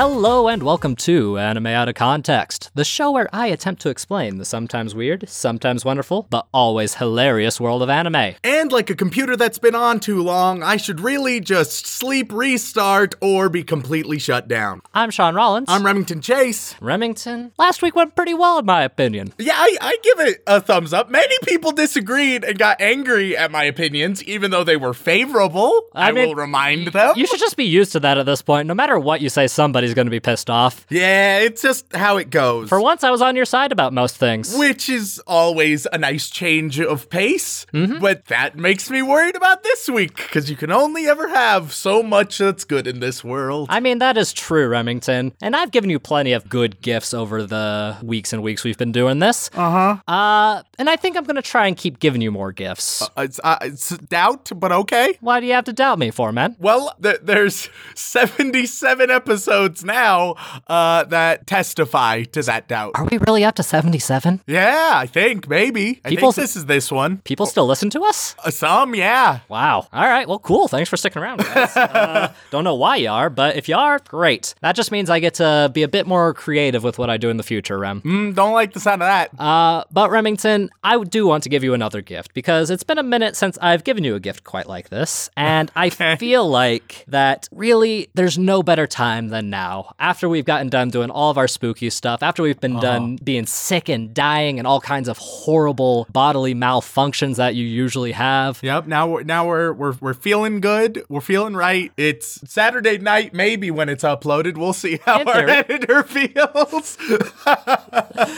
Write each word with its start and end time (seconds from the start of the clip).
Hello 0.00 0.48
and 0.48 0.62
welcome 0.62 0.96
to 0.96 1.36
Anime 1.36 1.66
Out 1.66 1.90
of 1.90 1.94
Context, 1.94 2.70
the 2.74 2.86
show 2.86 3.10
where 3.10 3.28
I 3.34 3.48
attempt 3.48 3.82
to 3.82 3.90
explain 3.90 4.38
the 4.38 4.46
sometimes 4.46 4.94
weird, 4.94 5.28
sometimes 5.28 5.84
wonderful, 5.84 6.26
but 6.30 6.46
always 6.54 6.94
hilarious 6.94 7.60
world 7.60 7.82
of 7.82 7.90
anime. 7.90 8.36
And 8.42 8.72
like 8.72 8.88
a 8.88 8.94
computer 8.94 9.36
that's 9.36 9.58
been 9.58 9.74
on 9.74 10.00
too 10.00 10.22
long, 10.22 10.62
I 10.62 10.78
should 10.78 11.00
really 11.00 11.38
just 11.38 11.84
sleep, 11.84 12.32
restart, 12.32 13.14
or 13.20 13.50
be 13.50 13.62
completely 13.62 14.18
shut 14.18 14.48
down. 14.48 14.80
I'm 14.94 15.10
Sean 15.10 15.34
Rollins. 15.34 15.66
I'm 15.68 15.84
Remington 15.84 16.22
Chase. 16.22 16.76
Remington. 16.80 17.52
Last 17.58 17.82
week 17.82 17.94
went 17.94 18.16
pretty 18.16 18.32
well, 18.32 18.58
in 18.58 18.64
my 18.64 18.82
opinion. 18.84 19.34
Yeah, 19.36 19.52
I, 19.54 19.76
I 19.82 19.98
give 20.02 20.20
it 20.20 20.42
a 20.46 20.62
thumbs 20.62 20.94
up. 20.94 21.10
Many 21.10 21.36
people 21.44 21.72
disagreed 21.72 22.42
and 22.42 22.58
got 22.58 22.80
angry 22.80 23.36
at 23.36 23.50
my 23.50 23.64
opinions, 23.64 24.24
even 24.24 24.50
though 24.50 24.64
they 24.64 24.78
were 24.78 24.94
favorable. 24.94 25.88
I, 25.94 26.08
I 26.08 26.12
mean, 26.12 26.28
will 26.28 26.36
remind 26.36 26.86
them. 26.86 27.18
You 27.18 27.26
should 27.26 27.38
just 27.38 27.58
be 27.58 27.64
used 27.64 27.92
to 27.92 28.00
that 28.00 28.16
at 28.16 28.24
this 28.24 28.40
point. 28.40 28.66
No 28.66 28.72
matter 28.72 28.98
what 28.98 29.20
you 29.20 29.28
say, 29.28 29.46
somebody's 29.90 29.94
going 29.94 30.06
to 30.06 30.10
be 30.10 30.20
pissed 30.20 30.50
off. 30.50 30.86
yeah, 30.90 31.38
it's 31.38 31.62
just 31.62 31.94
how 31.94 32.16
it 32.16 32.30
goes. 32.30 32.68
For 32.68 32.80
once, 32.80 33.04
I 33.04 33.10
was 33.10 33.20
on 33.22 33.36
your 33.36 33.44
side 33.44 33.72
about 33.72 33.92
most 33.92 34.16
things. 34.16 34.56
which 34.56 34.88
is 34.88 35.20
always 35.26 35.86
a 35.92 35.98
nice 35.98 36.30
change 36.30 36.80
of 36.80 37.08
pace. 37.10 37.66
Mm-hmm. 37.72 37.98
But 38.00 38.26
that 38.26 38.56
makes 38.56 38.90
me 38.90 39.02
worried 39.02 39.36
about 39.36 39.62
this 39.62 39.88
week 39.88 40.16
because 40.16 40.48
you 40.50 40.56
can 40.56 40.70
only 40.72 41.06
ever 41.08 41.28
have 41.28 41.72
so 41.72 42.02
much 42.02 42.38
that's 42.38 42.64
good 42.64 42.86
in 42.86 43.00
this 43.00 43.22
world. 43.24 43.68
I 43.70 43.80
mean, 43.80 43.98
that 43.98 44.16
is 44.16 44.32
true, 44.32 44.68
Remington. 44.68 45.32
And 45.42 45.54
I've 45.56 45.70
given 45.70 45.90
you 45.90 45.98
plenty 45.98 46.32
of 46.32 46.48
good 46.48 46.80
gifts 46.80 47.12
over 47.14 47.44
the 47.44 47.96
weeks 48.02 48.32
and 48.32 48.42
weeks 48.42 48.64
we've 48.64 48.78
been 48.78 48.92
doing 48.92 49.18
this. 49.18 49.50
uh-huh. 49.54 49.96
Uh, 50.06 50.62
and 50.78 50.88
I 50.88 50.96
think 50.96 51.16
I'm 51.16 51.24
going 51.24 51.36
to 51.36 51.42
try 51.42 51.66
and 51.66 51.76
keep 51.76 51.98
giving 51.98 52.20
you 52.22 52.30
more 52.30 52.52
gifts. 52.52 53.08
It's, 53.16 53.38
uh, 53.44 53.58
it's 53.62 53.90
doubt, 53.98 54.50
but 54.56 54.72
okay. 54.72 55.16
Why 55.20 55.40
do 55.40 55.46
you 55.46 55.52
have 55.52 55.64
to 55.64 55.72
doubt 55.72 55.98
me 55.98 56.10
for, 56.10 56.32
man? 56.32 56.56
Well, 56.58 56.92
th- 57.02 57.20
there's 57.22 57.68
77 57.94 59.10
episodes 59.10 59.69
now 59.84 60.34
uh, 60.68 61.04
that 61.04 61.46
testify 61.46 62.24
to 62.24 62.42
that 62.42 62.68
doubt. 62.68 62.92
Are 62.94 63.04
we 63.04 63.18
really 63.18 63.44
up 63.44 63.54
to 63.56 63.62
77? 63.62 64.40
Yeah, 64.46 64.90
I 64.94 65.06
think 65.06 65.48
maybe. 65.48 66.00
I 66.04 66.10
People's- 66.10 66.34
think 66.36 66.44
this 66.44 66.56
is 66.56 66.66
this 66.66 66.90
one. 66.90 67.18
People 67.18 67.46
still 67.46 67.66
listen 67.66 67.90
to 67.90 68.02
us? 68.02 68.34
Uh, 68.44 68.50
some, 68.50 68.94
yeah. 68.94 69.40
Wow. 69.48 69.86
All 69.92 70.04
right. 70.06 70.26
Well, 70.28 70.38
cool. 70.38 70.68
Thanks 70.68 70.88
for 70.90 70.96
sticking 70.96 71.22
around, 71.22 71.38
guys. 71.38 71.76
uh, 71.76 72.32
don't 72.50 72.64
know 72.64 72.74
why 72.74 72.96
you 72.96 73.10
are, 73.10 73.30
but 73.30 73.56
if 73.56 73.68
you 73.68 73.76
are, 73.76 73.98
great. 74.08 74.54
That 74.60 74.74
just 74.76 74.90
means 74.92 75.10
I 75.10 75.20
get 75.20 75.34
to 75.34 75.70
be 75.72 75.82
a 75.82 75.88
bit 75.88 76.06
more 76.06 76.34
creative 76.34 76.82
with 76.82 76.98
what 76.98 77.10
I 77.10 77.16
do 77.16 77.28
in 77.30 77.36
the 77.36 77.42
future, 77.42 77.78
Rem. 77.78 78.00
Mm, 78.02 78.34
don't 78.34 78.52
like 78.52 78.72
the 78.72 78.80
sound 78.80 79.02
of 79.02 79.06
that. 79.08 79.30
Uh, 79.40 79.84
but 79.92 80.10
Remington, 80.10 80.70
I 80.82 81.02
do 81.04 81.26
want 81.26 81.42
to 81.44 81.48
give 81.48 81.62
you 81.64 81.74
another 81.74 82.00
gift 82.02 82.34
because 82.34 82.70
it's 82.70 82.82
been 82.82 82.98
a 82.98 83.02
minute 83.02 83.36
since 83.36 83.58
I've 83.60 83.84
given 83.84 84.04
you 84.04 84.14
a 84.14 84.20
gift 84.20 84.44
quite 84.44 84.66
like 84.66 84.88
this, 84.88 85.30
and 85.36 85.70
I 85.76 85.90
feel 86.18 86.48
like 86.48 87.04
that 87.08 87.48
really 87.52 88.08
there's 88.14 88.38
no 88.38 88.62
better 88.62 88.86
time 88.86 89.28
than 89.28 89.50
now. 89.50 89.59
After 89.98 90.28
we've 90.28 90.44
gotten 90.44 90.68
done 90.68 90.88
doing 90.90 91.10
all 91.10 91.30
of 91.30 91.38
our 91.38 91.48
spooky 91.48 91.90
stuff, 91.90 92.22
after 92.22 92.42
we've 92.42 92.60
been 92.60 92.80
done 92.80 93.02
uh-huh. 93.14 93.24
being 93.24 93.46
sick 93.46 93.88
and 93.88 94.14
dying 94.14 94.58
and 94.58 94.66
all 94.66 94.80
kinds 94.80 95.08
of 95.08 95.18
horrible 95.18 96.06
bodily 96.10 96.54
malfunctions 96.54 97.36
that 97.36 97.54
you 97.54 97.64
usually 97.64 98.12
have. 98.12 98.60
Yep. 98.62 98.86
Now 98.86 99.08
we're 99.08 99.22
now 99.22 99.46
we're 99.46 99.72
we're 99.72 99.94
we're 100.00 100.14
feeling 100.14 100.60
good. 100.60 101.04
We're 101.08 101.20
feeling 101.20 101.54
right. 101.54 101.92
It's 101.96 102.40
Saturday 102.50 102.98
night, 102.98 103.34
maybe 103.34 103.70
when 103.70 103.88
it's 103.88 104.04
uploaded. 104.04 104.56
We'll 104.56 104.72
see 104.72 104.98
how 105.04 105.22
our 105.24 105.48
editor 105.48 106.02
feels. 106.02 106.96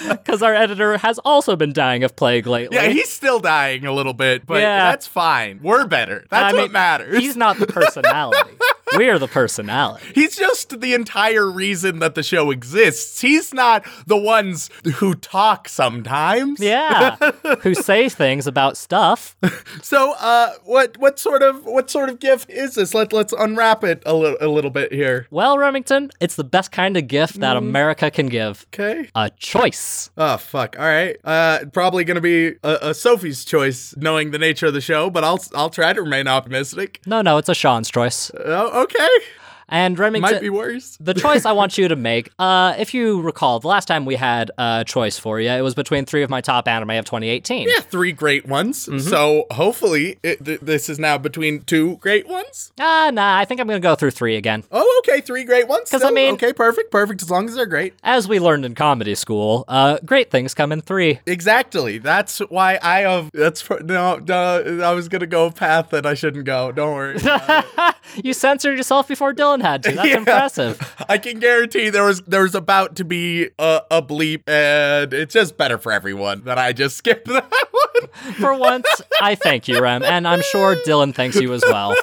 Because 0.09 0.43
our 0.43 0.55
editor 0.55 0.97
has 0.99 1.19
also 1.21 1.57
been 1.57 1.73
dying 1.73 2.05
of 2.05 2.15
plague 2.17 2.47
lately. 2.47 2.77
yeah, 2.77 2.89
he's 2.89 3.09
still 3.11 3.41
dying 3.41 3.85
a 3.85 3.93
little 3.93 4.13
bit, 4.15 4.47
but 4.47 4.61
Yeah. 4.61 4.91
that's 4.91 5.07
fine. 5.07 5.61
We're 5.63 5.87
better. 5.87 6.25
That's 6.31 6.53
I 6.53 6.57
what 6.57 6.63
mean, 6.65 6.73
matters. 6.73 7.19
He's 7.19 7.37
not 7.37 7.59
the 7.59 7.67
personality. 7.67 8.53
We're 8.97 9.19
the 9.19 9.29
personality. 9.29 10.07
He's 10.15 10.37
just 10.37 10.81
the 10.81 10.95
entire 10.95 11.51
reason 11.51 11.99
that 12.01 12.15
the 12.15 12.23
show 12.23 12.51
exists. 12.51 13.21
He's 13.21 13.53
not 13.55 13.85
the 14.07 14.17
ones 14.17 14.71
who 14.97 15.15
talk 15.15 15.69
sometimes. 15.69 16.61
Yeah. 16.61 17.17
Who 17.63 17.75
say 17.75 18.09
things 18.09 18.47
about 18.47 18.77
stuff. 18.77 19.37
So, 19.83 20.15
uh, 20.19 20.53
what 20.65 20.97
what 20.99 21.19
sort 21.19 21.43
of 21.43 21.65
what 21.65 21.91
sort 21.91 22.09
of 22.09 22.19
gift 22.19 22.51
is 22.51 22.75
this? 22.75 22.95
Let 22.95 23.13
let's 23.13 23.33
unwrap 23.33 23.85
it 23.85 24.03
a 24.07 24.15
little 24.15 24.37
a 24.41 24.49
little 24.49 24.71
bit 24.71 24.93
here. 24.93 25.27
Well, 25.31 25.59
Remington, 25.59 26.11
it's 26.21 26.37
the 26.37 26.45
best 26.45 26.73
kind 26.73 26.97
of 26.97 27.07
gift 27.09 27.41
that 27.41 27.57
America 27.57 28.11
can 28.11 28.27
give. 28.27 28.67
Okay. 28.73 29.09
A 29.15 29.31
choice. 29.31 30.11
Oh 30.17 30.37
fuck! 30.37 30.77
All 30.79 30.85
right. 30.85 31.17
Uh, 31.25 31.61
probably 31.73 32.05
gonna 32.05 32.21
be 32.21 32.55
a, 32.63 32.79
a 32.83 32.95
Sophie's 32.95 33.45
choice, 33.45 33.95
knowing 33.97 34.31
the 34.31 34.39
nature 34.39 34.67
of 34.67 34.75
the 34.75 34.81
show, 34.81 35.11
but 35.11 35.25
I'll 35.25 35.41
I'll 35.55 35.71
try 35.71 35.93
to 35.93 36.03
remain 36.03 36.27
optimistic. 36.29 37.01
No, 37.07 37.23
no, 37.23 37.39
it's 37.39 37.49
a 37.49 37.55
Sean's 37.55 37.91
choice. 37.91 38.31
Oh, 38.45 38.82
okay. 38.83 39.42
And 39.73 39.99
Remington, 39.99 40.31
Might 40.35 40.41
be 40.43 40.51
worse. 40.51 40.97
the 41.01 41.15
choice 41.15 41.47
I 41.47 41.53
want 41.53 41.79
you 41.79 41.89
to 41.89 41.97
make, 41.97 42.31
uh, 42.39 42.75
if 42.79 42.93
you 42.93 43.23
recall, 43.23 43.59
the 43.59 43.69
last 43.69 43.87
time 43.89 44.05
we 44.05 44.17
had 44.17 44.51
a 44.59 44.85
choice 44.87 45.19
for 45.19 45.41
you, 45.41 45.49
it 45.51 45.63
was 45.63 45.75
between 45.75 46.05
three 46.05 46.23
of 46.23 46.29
my 46.29 46.43
top 46.43 46.69
anime 46.69 46.91
of 46.91 47.07
2018. 47.07 47.69
Yeah, 47.69 47.81
three 47.81 48.13
great 48.13 48.47
ones. 48.47 48.85
Mm-hmm. 48.87 48.99
So 48.99 49.47
hopefully 49.51 50.19
it, 50.23 50.45
th- 50.45 50.61
this 50.61 50.91
is 50.91 50.99
now 50.99 51.17
between 51.17 51.63
two 51.63 51.97
great 51.97 52.29
ones. 52.29 52.71
Ah, 52.79 53.11
nah, 53.15 53.39
I 53.39 53.47
think 53.47 53.61
I'm 53.63 53.67
going 53.67 53.81
to 53.81 53.87
go 53.89 53.95
through 53.95 54.11
three 54.11 54.37
again. 54.37 54.63
Oh, 54.71 55.03
okay, 55.07 55.23
three 55.23 55.45
great 55.45 55.69
ones. 55.69 55.91
'Cause, 55.91 56.03
I 56.03 56.11
mean- 56.11 56.35
okay, 56.35 56.53
perfect, 56.53 56.91
perfect. 56.93 57.23
As 57.23 57.31
long 57.31 57.49
as 57.49 57.55
they're 57.55 57.65
great. 57.65 57.95
As 58.05 58.29
we 58.29 58.39
learned 58.41 58.67
in 58.67 58.75
comedy 58.75 59.15
school, 59.15 59.65
uh, 59.69 59.99
great 60.05 60.31
things 60.31 60.53
come 60.53 60.71
in 60.73 60.83
three. 60.83 61.21
Exactly. 61.27 61.97
That's 61.97 62.41
why 62.51 62.79
I 62.83 63.01
have. 63.01 63.31
That's 63.33 63.69
no, 63.81 64.17
no. 64.17 64.83
I 64.85 64.93
was 64.93 65.09
gonna 65.09 65.27
go 65.27 65.47
a 65.47 65.51
path 65.51 65.89
that 65.91 66.05
I 66.05 66.13
shouldn't 66.13 66.45
go. 66.45 66.73
Don't 66.73 66.95
worry. 66.95 67.19
You 68.23 68.35
censored 68.35 68.77
yourself 68.77 69.09
before 69.09 69.33
Dylan 69.33 69.62
had 69.63 69.83
to. 69.85 69.93
That's 69.93 70.09
Yeah. 70.11 70.17
impressive. 70.19 70.95
I 71.09 71.17
can 71.19 71.41
guarantee 71.41 71.89
there 71.89 72.05
was 72.05 72.21
there 72.23 72.43
was 72.43 72.55
about 72.55 72.97
to 72.97 73.05
be 73.05 73.49
a, 73.59 73.81
a 73.91 74.03
bleep, 74.03 74.43
and 74.47 75.13
it's 75.15 75.33
just 75.33 75.57
better 75.57 75.79
for 75.79 75.91
everyone 75.93 76.43
that 76.45 76.59
I 76.59 76.73
just 76.75 76.97
skipped 76.99 77.27
that 77.29 77.51
one. 77.51 78.35
For 78.35 78.55
once, 78.55 78.87
I 79.21 79.35
thank 79.37 79.69
you, 79.69 79.81
Rem, 79.81 80.03
and 80.03 80.29
I'm 80.29 80.43
sure 80.43 80.77
Dylan 80.77 81.15
thanks 81.15 81.37
you 81.41 81.53
as 81.55 81.63
well. 81.67 81.95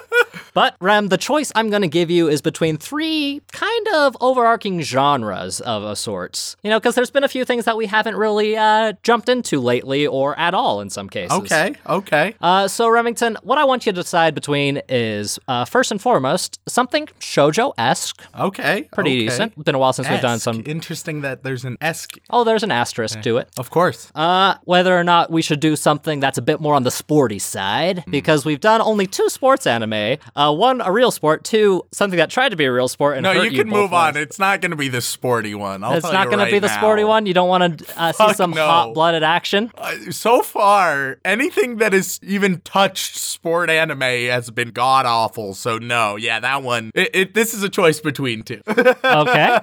But, 0.52 0.74
Rem, 0.80 1.08
the 1.08 1.16
choice 1.16 1.52
I'm 1.54 1.70
going 1.70 1.82
to 1.82 1.88
give 1.88 2.10
you 2.10 2.28
is 2.28 2.42
between 2.42 2.76
three 2.76 3.40
kind 3.52 3.86
of 3.94 4.16
overarching 4.20 4.80
genres 4.80 5.60
of 5.60 5.84
a 5.84 5.94
sorts. 5.94 6.56
You 6.64 6.70
know, 6.70 6.80
because 6.80 6.96
there's 6.96 7.10
been 7.10 7.22
a 7.22 7.28
few 7.28 7.44
things 7.44 7.66
that 7.66 7.76
we 7.76 7.86
haven't 7.86 8.16
really 8.16 8.56
uh, 8.56 8.94
jumped 9.04 9.28
into 9.28 9.60
lately 9.60 10.06
or 10.08 10.36
at 10.38 10.52
all 10.52 10.80
in 10.80 10.90
some 10.90 11.08
cases. 11.08 11.38
Okay. 11.38 11.74
Okay. 11.86 12.34
Uh, 12.40 12.66
so, 12.66 12.88
Remington, 12.88 13.38
what 13.42 13.58
I 13.58 13.64
want 13.64 13.86
you 13.86 13.92
to 13.92 14.00
decide 14.02 14.34
between 14.34 14.82
is, 14.88 15.38
uh, 15.46 15.64
first 15.64 15.92
and 15.92 16.02
foremost, 16.02 16.58
something 16.68 17.06
shoujo 17.20 17.72
esque. 17.78 18.20
Okay. 18.38 18.88
Pretty 18.92 19.10
okay. 19.18 19.26
decent. 19.28 19.64
Been 19.64 19.76
a 19.76 19.78
while 19.78 19.92
since 19.92 20.08
we've 20.08 20.20
done 20.20 20.34
Esque. 20.34 20.44
some. 20.44 20.64
Interesting 20.66 21.20
that 21.20 21.44
there's 21.44 21.64
an 21.64 21.76
esque. 21.80 22.18
Oh, 22.28 22.42
there's 22.42 22.64
an 22.64 22.72
asterisk 22.72 23.22
to 23.22 23.36
it. 23.36 23.48
Of 23.56 23.70
course. 23.70 24.10
Uh, 24.16 24.54
whether 24.64 24.98
or 24.98 25.04
not 25.04 25.30
we 25.30 25.42
should 25.42 25.60
do 25.60 25.76
something 25.76 26.18
that's 26.18 26.38
a 26.38 26.42
bit 26.42 26.60
more 26.60 26.74
on 26.74 26.82
the 26.82 26.90
sporty 26.90 27.38
side, 27.38 28.00
Hmm. 28.00 28.10
because 28.10 28.44
we've 28.44 28.60
done 28.60 28.80
only 28.80 29.06
two 29.06 29.28
sports 29.28 29.64
anime. 29.66 30.09
Uh, 30.36 30.54
one 30.54 30.80
a 30.80 30.90
real 30.92 31.10
sport, 31.10 31.44
two 31.44 31.84
something 31.92 32.16
that 32.18 32.30
tried 32.30 32.50
to 32.50 32.56
be 32.56 32.64
a 32.64 32.72
real 32.72 32.88
sport 32.88 33.16
and 33.16 33.24
no, 33.24 33.32
you 33.32 33.50
can 33.50 33.68
both 33.68 33.80
move 33.80 33.92
on. 33.94 34.14
ways. 34.14 34.22
It's 34.24 34.38
not 34.38 34.60
going 34.60 34.70
to 34.70 34.76
be 34.76 34.88
the 34.88 35.00
sporty 35.00 35.54
one. 35.54 35.84
I'll 35.84 35.92
It's 35.94 36.04
not 36.10 36.26
going 36.26 36.38
right 36.38 36.46
to 36.46 36.50
be 36.50 36.58
the 36.58 36.68
now. 36.68 36.78
sporty 36.78 37.04
one. 37.04 37.26
You 37.26 37.34
don't 37.34 37.48
want 37.48 37.78
to 37.78 38.00
uh, 38.00 38.12
see 38.12 38.32
some 38.34 38.50
no. 38.52 38.66
hot-blooded 38.66 39.22
action. 39.22 39.70
Uh, 39.76 40.10
so 40.10 40.42
far, 40.42 41.18
anything 41.24 41.76
that 41.76 41.92
has 41.92 42.18
even 42.22 42.60
touched 42.60 43.16
sport 43.16 43.70
anime 43.70 44.00
has 44.00 44.50
been 44.50 44.70
god 44.70 45.06
awful. 45.06 45.54
So 45.54 45.78
no, 45.78 46.16
yeah, 46.16 46.40
that 46.40 46.62
one. 46.62 46.90
It, 46.94 47.10
it, 47.14 47.34
this 47.34 47.54
is 47.54 47.62
a 47.62 47.68
choice 47.68 48.00
between 48.00 48.42
two. 48.42 48.60
Okay. 49.10 49.58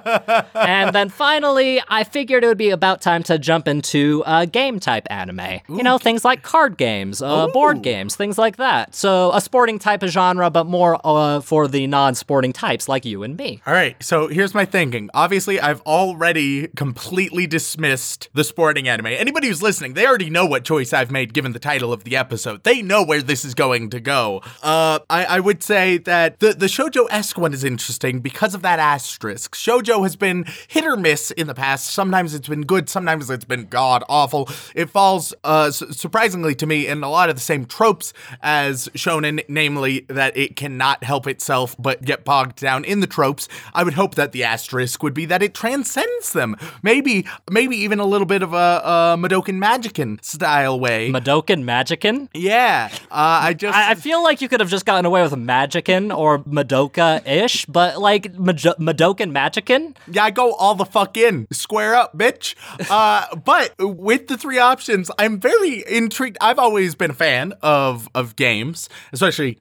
and 0.54 0.94
then 0.94 1.08
finally, 1.08 1.80
I 1.88 2.04
figured 2.04 2.44
it 2.44 2.46
would 2.46 2.58
be 2.58 2.70
about 2.70 3.00
time 3.00 3.22
to 3.24 3.38
jump 3.38 3.66
into 3.68 4.22
uh, 4.26 4.44
game 4.44 4.78
type 4.80 5.06
anime. 5.10 5.60
You 5.68 5.82
know, 5.82 5.98
things 5.98 6.24
like 6.24 6.42
card 6.42 6.76
games, 6.76 7.22
uh, 7.22 7.48
board 7.48 7.82
games, 7.82 8.16
things 8.16 8.38
like 8.38 8.56
that. 8.56 8.94
So 8.94 9.32
a 9.32 9.40
sporting 9.40 9.78
type 9.78 10.02
of 10.02 10.10
genre, 10.10 10.37
but 10.50 10.64
more 10.64 11.00
uh, 11.04 11.40
for 11.40 11.68
the 11.68 11.86
non-sporting 11.86 12.52
types 12.52 12.88
like 12.88 13.04
you 13.04 13.22
and 13.22 13.36
me. 13.36 13.60
All 13.66 13.72
right, 13.72 13.96
so 14.02 14.28
here's 14.28 14.54
my 14.54 14.64
thinking. 14.64 15.10
Obviously, 15.14 15.60
I've 15.60 15.80
already 15.82 16.68
completely 16.68 17.46
dismissed 17.46 18.28
the 18.32 18.44
sporting 18.44 18.88
anime. 18.88 19.06
Anybody 19.06 19.48
who's 19.48 19.62
listening, 19.62 19.94
they 19.94 20.06
already 20.06 20.30
know 20.30 20.46
what 20.46 20.64
choice 20.64 20.92
I've 20.92 21.10
made 21.10 21.34
given 21.34 21.52
the 21.52 21.58
title 21.58 21.92
of 21.92 22.04
the 22.04 22.16
episode. 22.16 22.64
They 22.64 22.82
know 22.82 23.02
where 23.04 23.22
this 23.22 23.44
is 23.44 23.54
going 23.54 23.90
to 23.90 24.00
go. 24.00 24.42
Uh, 24.62 25.00
I, 25.10 25.24
I 25.24 25.40
would 25.40 25.62
say 25.62 25.98
that 25.98 26.40
the, 26.40 26.52
the 26.52 26.66
shoujo-esque 26.66 27.38
one 27.38 27.52
is 27.52 27.64
interesting 27.64 28.20
because 28.20 28.54
of 28.54 28.62
that 28.62 28.78
asterisk. 28.78 29.54
Shoujo 29.54 30.02
has 30.02 30.16
been 30.16 30.44
hit 30.68 30.84
or 30.84 30.96
miss 30.96 31.30
in 31.32 31.46
the 31.46 31.54
past. 31.54 31.90
Sometimes 31.90 32.34
it's 32.34 32.48
been 32.48 32.62
good, 32.62 32.88
sometimes 32.88 33.28
it's 33.30 33.44
been 33.44 33.66
god 33.66 34.04
awful. 34.08 34.48
It 34.74 34.90
falls, 34.90 35.34
uh, 35.44 35.70
su- 35.70 35.92
surprisingly 35.92 36.54
to 36.56 36.66
me, 36.66 36.86
in 36.86 37.02
a 37.02 37.10
lot 37.10 37.28
of 37.28 37.36
the 37.36 37.40
same 37.40 37.64
tropes 37.64 38.12
as 38.42 38.88
shonen, 38.94 39.44
namely 39.48 40.06
that 40.08 40.27
it 40.36 40.56
cannot 40.56 41.04
help 41.04 41.26
itself 41.26 41.76
but 41.78 42.02
get 42.02 42.24
bogged 42.24 42.56
down 42.56 42.84
in 42.84 43.00
the 43.00 43.06
tropes. 43.06 43.48
I 43.72 43.82
would 43.82 43.94
hope 43.94 44.14
that 44.16 44.32
the 44.32 44.44
asterisk 44.44 45.02
would 45.02 45.14
be 45.14 45.24
that 45.26 45.42
it 45.42 45.54
transcends 45.54 46.32
them. 46.32 46.56
Maybe, 46.82 47.26
maybe 47.50 47.76
even 47.76 47.98
a 47.98 48.04
little 48.06 48.26
bit 48.26 48.42
of 48.42 48.52
a, 48.52 48.56
a 48.56 49.16
Madokan 49.18 49.58
Magican 49.60 50.22
style 50.24 50.78
way. 50.78 51.10
Madokan 51.10 51.64
Magickin? 51.64 52.28
yeah, 52.34 52.88
uh, 53.10 53.40
I 53.42 53.54
just. 53.54 53.76
I, 53.76 53.90
I 53.92 53.94
feel 53.94 54.22
like 54.22 54.40
you 54.40 54.48
could 54.48 54.60
have 54.60 54.70
just 54.70 54.86
gotten 54.86 55.04
away 55.04 55.22
with 55.22 55.32
Magickin 55.32 56.16
or 56.16 56.38
Madoka-ish, 56.40 57.66
but 57.66 57.98
like 58.00 58.34
Maj- 58.38 58.62
Madokan? 58.78 59.96
Yeah, 60.10 60.24
I 60.24 60.30
go 60.30 60.52
all 60.54 60.74
the 60.74 60.84
fuck 60.84 61.16
in. 61.16 61.46
Square 61.52 61.94
up, 61.94 62.16
bitch. 62.16 62.54
Uh, 62.90 63.36
but 63.36 63.74
with 63.78 64.28
the 64.28 64.36
three 64.36 64.58
options, 64.58 65.10
I'm 65.18 65.38
very 65.40 65.84
intrigued. 65.88 66.36
I've 66.40 66.58
always 66.58 66.94
been 66.94 67.10
a 67.10 67.14
fan 67.14 67.54
of 67.62 68.08
of 68.14 68.36
games, 68.36 68.88
especially 69.12 69.58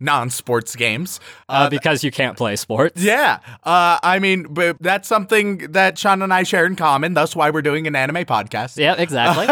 non-sports 0.48 0.76
games. 0.76 1.20
Uh, 1.50 1.70
because 1.70 2.04
you 2.04 2.12
can't 2.12 2.36
play 2.38 2.56
sports. 2.56 3.02
Yeah, 3.02 3.40
uh, 3.64 4.00
I 4.04 4.20
mean, 4.20 4.48
but 4.50 4.78
that's 4.82 5.08
something 5.08 5.60
that 5.72 5.98
Sean 5.98 6.22
and 6.22 6.34
I 6.34 6.44
share 6.44 6.66
in 6.66 6.76
common. 6.76 7.14
That's 7.14 7.36
why 7.36 7.50
we're 7.52 7.62
doing 7.62 7.88
an 7.88 7.96
anime 7.96 8.26
podcast. 8.26 8.78
Yeah, 8.78 8.96
exactly. 8.98 9.48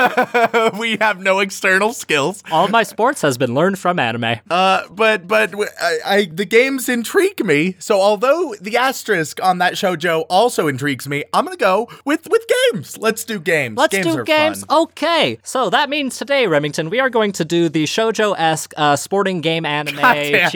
we 0.79 0.97
have 0.97 1.19
no 1.21 1.39
external 1.39 1.93
skills. 1.93 2.43
All 2.51 2.65
of 2.65 2.71
my 2.71 2.83
sports 2.83 3.21
has 3.21 3.37
been 3.37 3.53
learned 3.53 3.79
from 3.79 3.97
anime. 3.99 4.39
Uh, 4.49 4.87
but 4.89 5.27
but 5.27 5.53
I, 5.81 5.97
I- 6.05 6.25
the 6.31 6.45
games 6.45 6.89
intrigue 6.89 7.43
me. 7.45 7.75
So 7.79 8.01
although 8.01 8.55
the 8.59 8.77
asterisk 8.77 9.41
on 9.43 9.59
that 9.59 9.73
shoujo 9.73 10.25
also 10.29 10.67
intrigues 10.67 11.07
me, 11.07 11.23
I'm 11.33 11.45
gonna 11.45 11.57
go 11.57 11.87
with 12.03 12.27
with 12.29 12.45
games. 12.71 12.97
Let's 12.97 13.23
do 13.23 13.39
games. 13.39 13.77
Let's 13.77 13.95
games 13.95 14.15
do 14.15 14.23
games. 14.23 14.63
Fun. 14.65 14.83
Okay, 14.83 15.39
so 15.43 15.69
that 15.69 15.89
means 15.89 16.17
today, 16.17 16.47
Remington, 16.47 16.89
we 16.89 16.99
are 16.99 17.09
going 17.09 17.31
to 17.33 17.45
do 17.45 17.69
the 17.69 17.85
shoujo-esque 17.85 18.73
uh, 18.77 18.95
sporting 18.95 19.41
game 19.41 19.65
anime 19.65 19.95
God 20.01 20.13
damn 20.13 20.51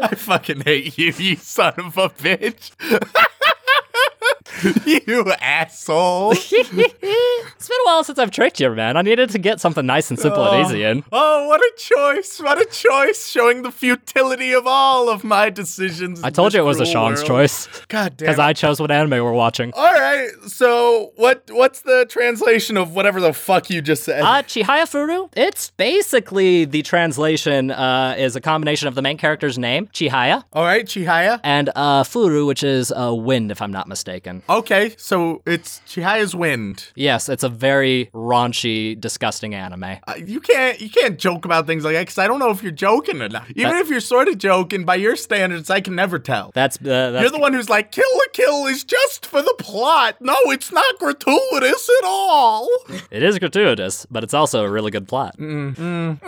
I 0.00 0.14
fucking 0.14 0.62
hate 0.62 0.98
you, 0.98 1.12
you 1.16 1.36
son 1.36 1.74
of 1.78 1.96
a 1.98 2.08
bitch. 2.10 2.72
you 4.86 5.32
asshole. 5.40 6.32
it's 6.32 6.48
been 6.50 7.78
a 7.80 7.84
while 7.84 8.04
since 8.04 8.18
I've 8.18 8.30
tricked 8.30 8.60
you, 8.60 8.70
man. 8.74 8.96
I 8.96 9.02
needed 9.02 9.30
to 9.30 9.38
get 9.38 9.60
something 9.60 9.86
nice 9.86 10.10
and 10.10 10.18
simple 10.18 10.44
and 10.44 10.66
easy 10.66 10.82
in. 10.82 11.04
Oh, 11.12 11.46
what 11.48 11.60
a 11.60 11.72
choice! 11.76 12.40
What 12.40 12.60
a 12.60 12.64
choice! 12.64 13.28
Showing 13.28 13.62
the 13.62 13.70
futility 13.70 14.52
of 14.52 14.66
all 14.66 15.08
of 15.08 15.24
my 15.24 15.50
decisions. 15.50 16.22
I 16.22 16.30
told 16.30 16.54
you 16.54 16.60
it 16.60 16.64
was 16.64 16.80
a 16.80 16.86
Sean's 16.86 17.22
choice 17.22 17.68
God 17.88 18.16
damn. 18.16 18.26
because. 18.26 18.38
I 18.38 18.52
chose 18.52 18.80
what 18.80 18.90
anime 18.90 19.22
we're 19.22 19.32
watching. 19.32 19.72
All 19.74 19.92
right. 19.92 20.30
So 20.46 21.12
what? 21.16 21.44
What's 21.50 21.82
the 21.82 22.06
translation 22.08 22.76
of 22.76 22.94
whatever 22.94 23.20
the 23.20 23.32
fuck 23.32 23.68
you 23.68 23.82
just 23.82 24.04
said? 24.04 24.22
Uh, 24.22 24.42
Chihaya 24.42 24.84
Furu, 24.84 25.28
it's 25.36 25.70
basically 25.72 26.64
the 26.64 26.82
translation 26.82 27.70
uh, 27.70 28.14
is 28.16 28.36
a 28.36 28.40
combination 28.40 28.88
of 28.88 28.94
the 28.94 29.02
main 29.02 29.18
character's 29.18 29.58
name, 29.58 29.86
Chihaya, 29.88 30.44
all 30.52 30.64
right, 30.64 30.86
Chihaya. 30.86 31.40
and 31.44 31.70
uh, 31.74 32.02
Furu, 32.04 32.46
which 32.46 32.62
is 32.62 32.92
uh, 32.92 33.14
wind, 33.14 33.50
if 33.50 33.60
I'm 33.60 33.72
not 33.72 33.88
mistaken. 33.88 34.17
Okay, 34.48 34.94
so 34.96 35.42
it's 35.46 35.80
Chihaya's 35.86 36.34
wind. 36.34 36.90
Yes, 36.94 37.28
it's 37.28 37.42
a 37.42 37.48
very 37.48 38.10
raunchy, 38.14 38.98
disgusting 38.98 39.54
anime. 39.54 39.84
Uh, 39.84 40.14
you 40.24 40.40
can't 40.40 40.80
you 40.80 40.90
can't 40.90 41.18
joke 41.18 41.44
about 41.44 41.66
things 41.66 41.84
like 41.84 41.94
that 41.94 42.02
because 42.02 42.18
I 42.18 42.26
don't 42.26 42.38
know 42.38 42.50
if 42.50 42.62
you're 42.62 42.72
joking 42.72 43.20
or 43.22 43.28
not. 43.28 43.48
Even 43.54 43.76
if 43.76 43.88
you're 43.88 44.00
sort 44.00 44.28
of 44.28 44.38
joking, 44.38 44.84
by 44.84 44.96
your 44.96 45.16
standards, 45.16 45.70
I 45.70 45.80
can 45.80 45.94
never 45.94 46.18
tell. 46.18 46.50
That's 46.54 46.76
uh, 46.76 47.10
that's 47.10 47.22
You're 47.22 47.30
the 47.30 47.38
one 47.38 47.52
who's 47.52 47.68
like, 47.68 47.92
Kill 47.92 48.10
la 48.14 48.24
Kill 48.32 48.66
is 48.66 48.84
just 48.84 49.26
for 49.26 49.42
the 49.42 49.54
plot. 49.58 50.16
No, 50.20 50.36
it's 50.46 50.72
not 50.72 50.98
gratuitous 50.98 51.88
at 52.00 52.04
all. 52.04 52.68
it 53.10 53.22
is 53.22 53.38
gratuitous, 53.38 54.06
but 54.10 54.24
it's 54.24 54.34
also 54.34 54.64
a 54.64 54.70
really 54.70 54.90
good 54.90 55.08
plot. 55.08 55.36
Mm, 55.38 56.18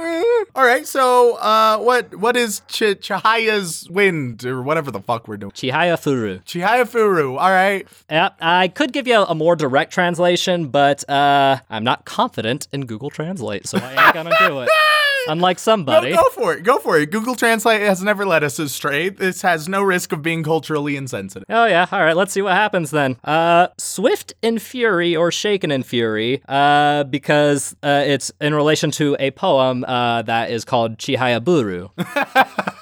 all 0.54 0.64
right, 0.64 0.86
so 0.86 1.36
uh, 1.36 1.78
what 1.78 2.14
what 2.16 2.36
is 2.36 2.60
Ch- 2.68 2.98
Chihaya's 3.00 3.88
wind 3.90 4.44
or 4.44 4.62
whatever 4.62 4.90
the 4.90 5.00
fuck 5.00 5.28
we're 5.28 5.36
doing? 5.36 5.52
Chihaya 5.52 5.96
Furu. 5.96 6.42
Chihaya 6.44 6.84
Furu. 6.88 7.38
All 7.38 7.50
right. 7.50 7.79
Yep, 8.10 8.36
I 8.40 8.68
could 8.68 8.92
give 8.92 9.06
you 9.06 9.22
a 9.22 9.34
more 9.34 9.56
direct 9.56 9.92
translation, 9.92 10.68
but 10.68 11.08
uh, 11.08 11.58
I'm 11.68 11.84
not 11.84 12.04
confident 12.04 12.68
in 12.72 12.86
Google 12.86 13.10
Translate, 13.10 13.66
so 13.66 13.78
I 13.78 14.06
ain't 14.06 14.14
gonna 14.14 14.36
do 14.38 14.60
it. 14.60 14.68
Unlike 15.28 15.58
somebody. 15.58 16.10
No, 16.10 16.16
go 16.16 16.30
for 16.30 16.54
it. 16.54 16.62
Go 16.62 16.78
for 16.78 16.98
it. 16.98 17.10
Google 17.10 17.34
Translate 17.34 17.82
has 17.82 18.02
never 18.02 18.24
led 18.24 18.42
us 18.42 18.58
astray. 18.58 19.10
This 19.10 19.42
has 19.42 19.68
no 19.68 19.82
risk 19.82 20.12
of 20.12 20.22
being 20.22 20.42
culturally 20.42 20.96
insensitive. 20.96 21.44
Oh 21.48 21.66
yeah, 21.66 21.86
all 21.92 22.00
right. 22.00 22.16
Let's 22.16 22.32
see 22.32 22.42
what 22.42 22.54
happens 22.54 22.90
then. 22.90 23.16
Uh, 23.22 23.68
Swift 23.78 24.32
in 24.42 24.58
Fury 24.58 25.14
or 25.14 25.30
Shaken 25.30 25.70
in 25.70 25.82
Fury, 25.82 26.42
uh, 26.48 27.04
because 27.04 27.76
uh, 27.82 28.02
it's 28.06 28.32
in 28.40 28.54
relation 28.54 28.90
to 28.92 29.16
a 29.20 29.30
poem 29.32 29.84
uh, 29.84 30.22
that 30.22 30.50
is 30.50 30.64
called 30.64 30.98
Chihaya 30.98 31.42
Buru. 31.44 31.88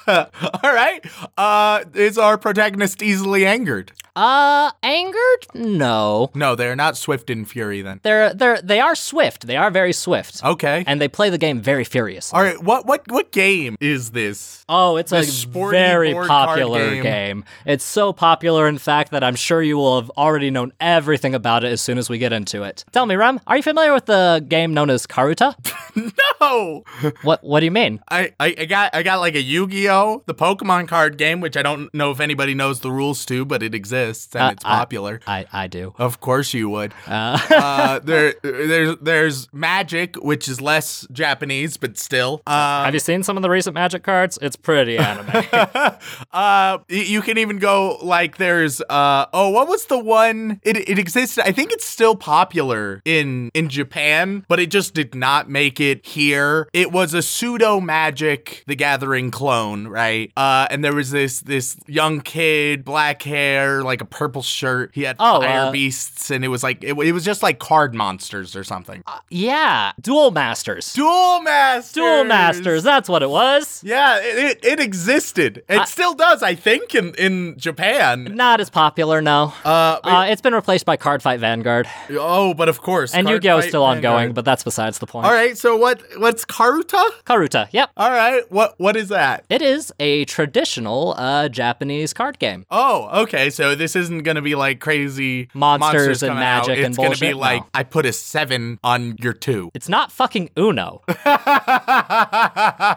All 0.07 0.73
right. 0.75 1.05
Uh, 1.37 1.85
is 1.95 2.19
our 2.19 2.39
protagonist 2.39 3.03
easily 3.03 3.45
angered? 3.47 3.93
Uh, 4.19 4.71
angered? 4.83 5.47
No, 5.55 6.31
No, 6.35 6.55
they're 6.55 6.77
not 6.77 6.97
swift 6.97 7.31
in 7.31 7.45
fury 7.45 7.83
then. 7.83 8.01
they're 8.03 8.35
they're 8.35 8.61
they 8.63 8.81
are 8.81 8.95
swift. 8.95 9.47
They 9.47 9.57
are 9.57 9.71
very 9.71 9.93
swift, 9.93 10.43
Okay. 10.45 10.85
and 10.87 11.01
they 11.01 11.09
play 11.09 11.31
the 11.31 11.39
game 11.39 11.61
very 11.61 11.85
furiously. 11.85 12.37
All 12.37 12.43
right. 12.43 12.61
What 12.63 12.87
what 12.87 13.03
what 13.09 13.31
game 13.33 13.77
is 13.81 14.11
this? 14.11 14.65
Oh, 14.69 14.97
it's 14.97 15.13
a 15.13 15.17
This 15.21 15.39
sporty 15.39 15.77
very 15.79 16.13
board 16.13 16.27
card 16.27 16.49
popular 16.49 16.91
game. 16.91 17.03
game. 17.03 17.45
It's 17.65 17.85
so 17.85 18.13
popular, 18.13 18.69
in 18.69 18.79
fact, 18.79 19.13
that 19.13 19.23
I'm 19.25 19.37
sure 19.37 19.63
you 19.63 19.77
will 19.77 20.01
have 20.01 20.11
already 20.17 20.51
known 20.51 20.73
everything 20.81 21.35
about 21.35 21.65
it 21.65 21.73
as 21.73 21.81
soon 21.81 21.97
as 21.99 22.11
we 22.11 22.19
get 22.19 22.33
into 22.33 22.63
it. 22.65 22.85
Tell 22.93 23.07
me, 23.07 23.15
Ram, 23.17 23.41
are 23.47 23.57
you 23.57 23.63
familiar 23.63 23.93
with 23.95 24.07
the 24.07 24.45
game 24.49 24.75
known 24.75 24.91
as 24.91 25.07
Karuta? 25.07 25.55
No. 26.41 26.85
what 27.23 27.43
What 27.43 27.61
do 27.61 27.67
you 27.67 27.73
mean? 27.73 28.01
I, 28.09 28.33
I, 28.39 28.55
I 28.59 28.65
got 28.67 28.95
I 28.95 29.03
got 29.03 29.19
like 29.21 29.35
a 29.35 29.43
Yu-Gi-Oh, 29.43 30.23
the 30.27 30.35
Pokemon 30.35 30.87
card 30.89 31.19
game, 31.19 31.41
which 31.41 31.57
I 31.57 31.63
don't 31.63 31.93
know 31.93 32.11
if 32.13 32.21
anybody 32.21 32.55
knows 32.55 32.81
the 32.81 32.91
rules 32.93 33.25
to, 33.27 33.45
but 33.45 33.63
it 33.63 33.75
exists 33.75 34.08
and 34.35 34.43
Uh, 34.43 34.51
it's 34.53 34.65
popular. 34.65 35.21
I 35.27 35.47
I 35.53 35.67
do. 35.67 35.95
Of 35.99 36.21
course 36.21 36.55
you 36.55 36.69
would. 36.71 36.93
Uh, 37.07 37.39
uh, 37.51 37.99
there, 38.05 38.35
there's 38.43 38.97
there's 39.01 39.49
magic, 39.53 40.17
which 40.17 40.49
is 40.49 40.61
less 40.61 41.07
Japanese, 41.13 41.77
but 41.77 41.99
still. 41.99 42.43
Uh, 42.47 42.85
have 42.85 42.95
you 42.95 43.01
seen 43.01 43.23
some 43.23 43.37
of 43.37 43.43
the 43.43 43.51
recent 43.51 43.75
Magic 43.75 44.03
cards? 44.03 44.39
It's 44.41 44.57
pretty 44.57 44.99
anime. 44.99 45.45
uh, 46.33 46.79
you 46.89 47.23
can 47.23 47.39
even 47.39 47.59
go 47.59 47.99
like 48.03 48.37
there's 48.37 48.81
uh 48.89 49.27
oh 49.33 49.51
what 49.51 49.69
was 49.69 49.87
the 49.87 49.99
one 49.99 50.61
it 50.63 50.77
it 50.77 50.99
existed 50.99 51.45
I 51.47 51.53
think 51.53 51.73
it's 51.73 51.85
still 51.85 52.15
popular 52.17 53.03
in 53.05 53.51
in 53.55 53.69
Japan 53.69 54.45
but 54.49 54.61
it 54.61 54.71
just 54.71 54.95
did 54.95 55.15
not 55.15 55.49
make 55.51 55.81
it 55.81 56.07
here 56.07 56.69
it 56.73 56.93
was 56.93 57.15
a 57.15 57.23
pseudo 57.23 57.81
magic 57.81 58.65
the 58.67 58.75
gathering 58.77 59.31
clone 59.31 59.89
right 59.89 60.33
uh 60.37 60.67
and 60.71 60.85
there 60.85 60.95
was 60.95 61.11
this 61.11 61.41
this 61.41 61.77
young 61.87 62.21
kid 62.21 62.85
black 62.85 63.23
hair 63.23 63.83
like 63.83 63.98
a 64.01 64.05
purple 64.05 64.43
shirt 64.43 64.91
he 64.95 65.03
had 65.03 65.17
Oh, 65.19 65.41
fire 65.41 65.67
uh, 65.67 65.71
beasts 65.71 66.31
and 66.31 66.45
it 66.45 66.49
was 66.49 66.63
like 66.63 66.83
it, 66.83 66.97
it 66.99 67.13
was 67.13 67.25
just 67.25 67.43
like 67.43 67.59
card 67.59 67.95
monsters 67.95 68.55
or 68.57 68.65
something 68.65 69.03
yeah, 69.31 69.93
Duel 70.01 70.31
Masters. 70.31 70.93
Duel 70.95 71.41
masters 71.43 71.93
Duel 71.93 72.25
Masters. 72.25 72.83
That's 72.83 73.09
what 73.09 73.23
it 73.23 73.31
was. 73.31 73.83
yeah, 73.85 74.19
it, 74.21 74.39
it, 74.39 74.65
it 74.65 74.81
existed. 74.81 75.65
It 75.69 75.81
I- 75.81 75.85
still 75.85 76.15
does, 76.15 76.43
I 76.43 76.55
think, 76.55 76.95
in, 76.95 77.15
in 77.15 77.57
Japan. 77.59 78.33
Not 78.35 78.61
as 78.61 78.71
popular, 78.71 79.21
no. 79.21 79.53
Uh, 79.65 79.99
Uh, 80.05 80.27
it's 80.29 80.41
been 80.43 80.55
replaced 80.55 80.85
by 80.87 80.97
Cardfight 80.97 81.39
Vanguard, 81.39 81.87
oh, 82.11 82.55
but 82.55 82.69
of 82.69 82.81
course. 82.81 83.15
and 83.15 83.27
Card 83.27 83.35
Yu-Gi-Oh 83.45 83.59
is 83.59 83.65
Fight 83.65 83.69
still 83.71 83.85
ongoing, 83.85 84.17
Vanguard. 84.17 84.35
but 84.35 84.45
that's 84.45 84.65
besides 84.65 84.99
the 84.99 85.07
point. 85.07 85.27
all 85.27 85.33
right. 85.33 85.57
So 85.57 85.77
what? 85.77 86.03
What's 86.19 86.45
Karuta? 86.45 87.03
Karuta. 87.25 87.69
Yep. 87.73 87.91
All 87.97 88.11
right. 88.11 88.43
What? 88.51 88.75
What 88.79 88.97
is 88.97 89.09
that? 89.09 89.45
It 89.49 89.63
is 89.63 89.93
a 90.01 90.25
traditional 90.27 91.15
uh, 91.17 91.49
Japanese 91.49 92.13
card 92.13 92.39
game. 92.39 92.65
Oh, 92.71 93.23
okay. 93.23 93.51
So 93.51 93.75
this 93.75 93.88
isn't 93.97 94.23
gonna 94.23 94.43
be 94.43 94.55
like 94.55 94.81
crazy 94.81 95.49
Monsters 95.55 96.23
and 96.23 96.31
coming 96.31 96.43
out. 96.45 96.67
magic 96.69 96.79
It's 96.79 96.87
and 96.87 96.97
gonna 96.97 97.17
be 97.17 97.35
like 97.35 97.63
No. 97.63 97.69
I 97.75 97.83
put 97.85 98.07
a 98.07 98.13
seven 98.13 98.79
on 98.85 99.17
your 99.21 99.33
two. 99.33 99.71
It's 99.75 99.89
not 99.89 100.11
fucking 100.13 100.51
Uno. 100.59 101.03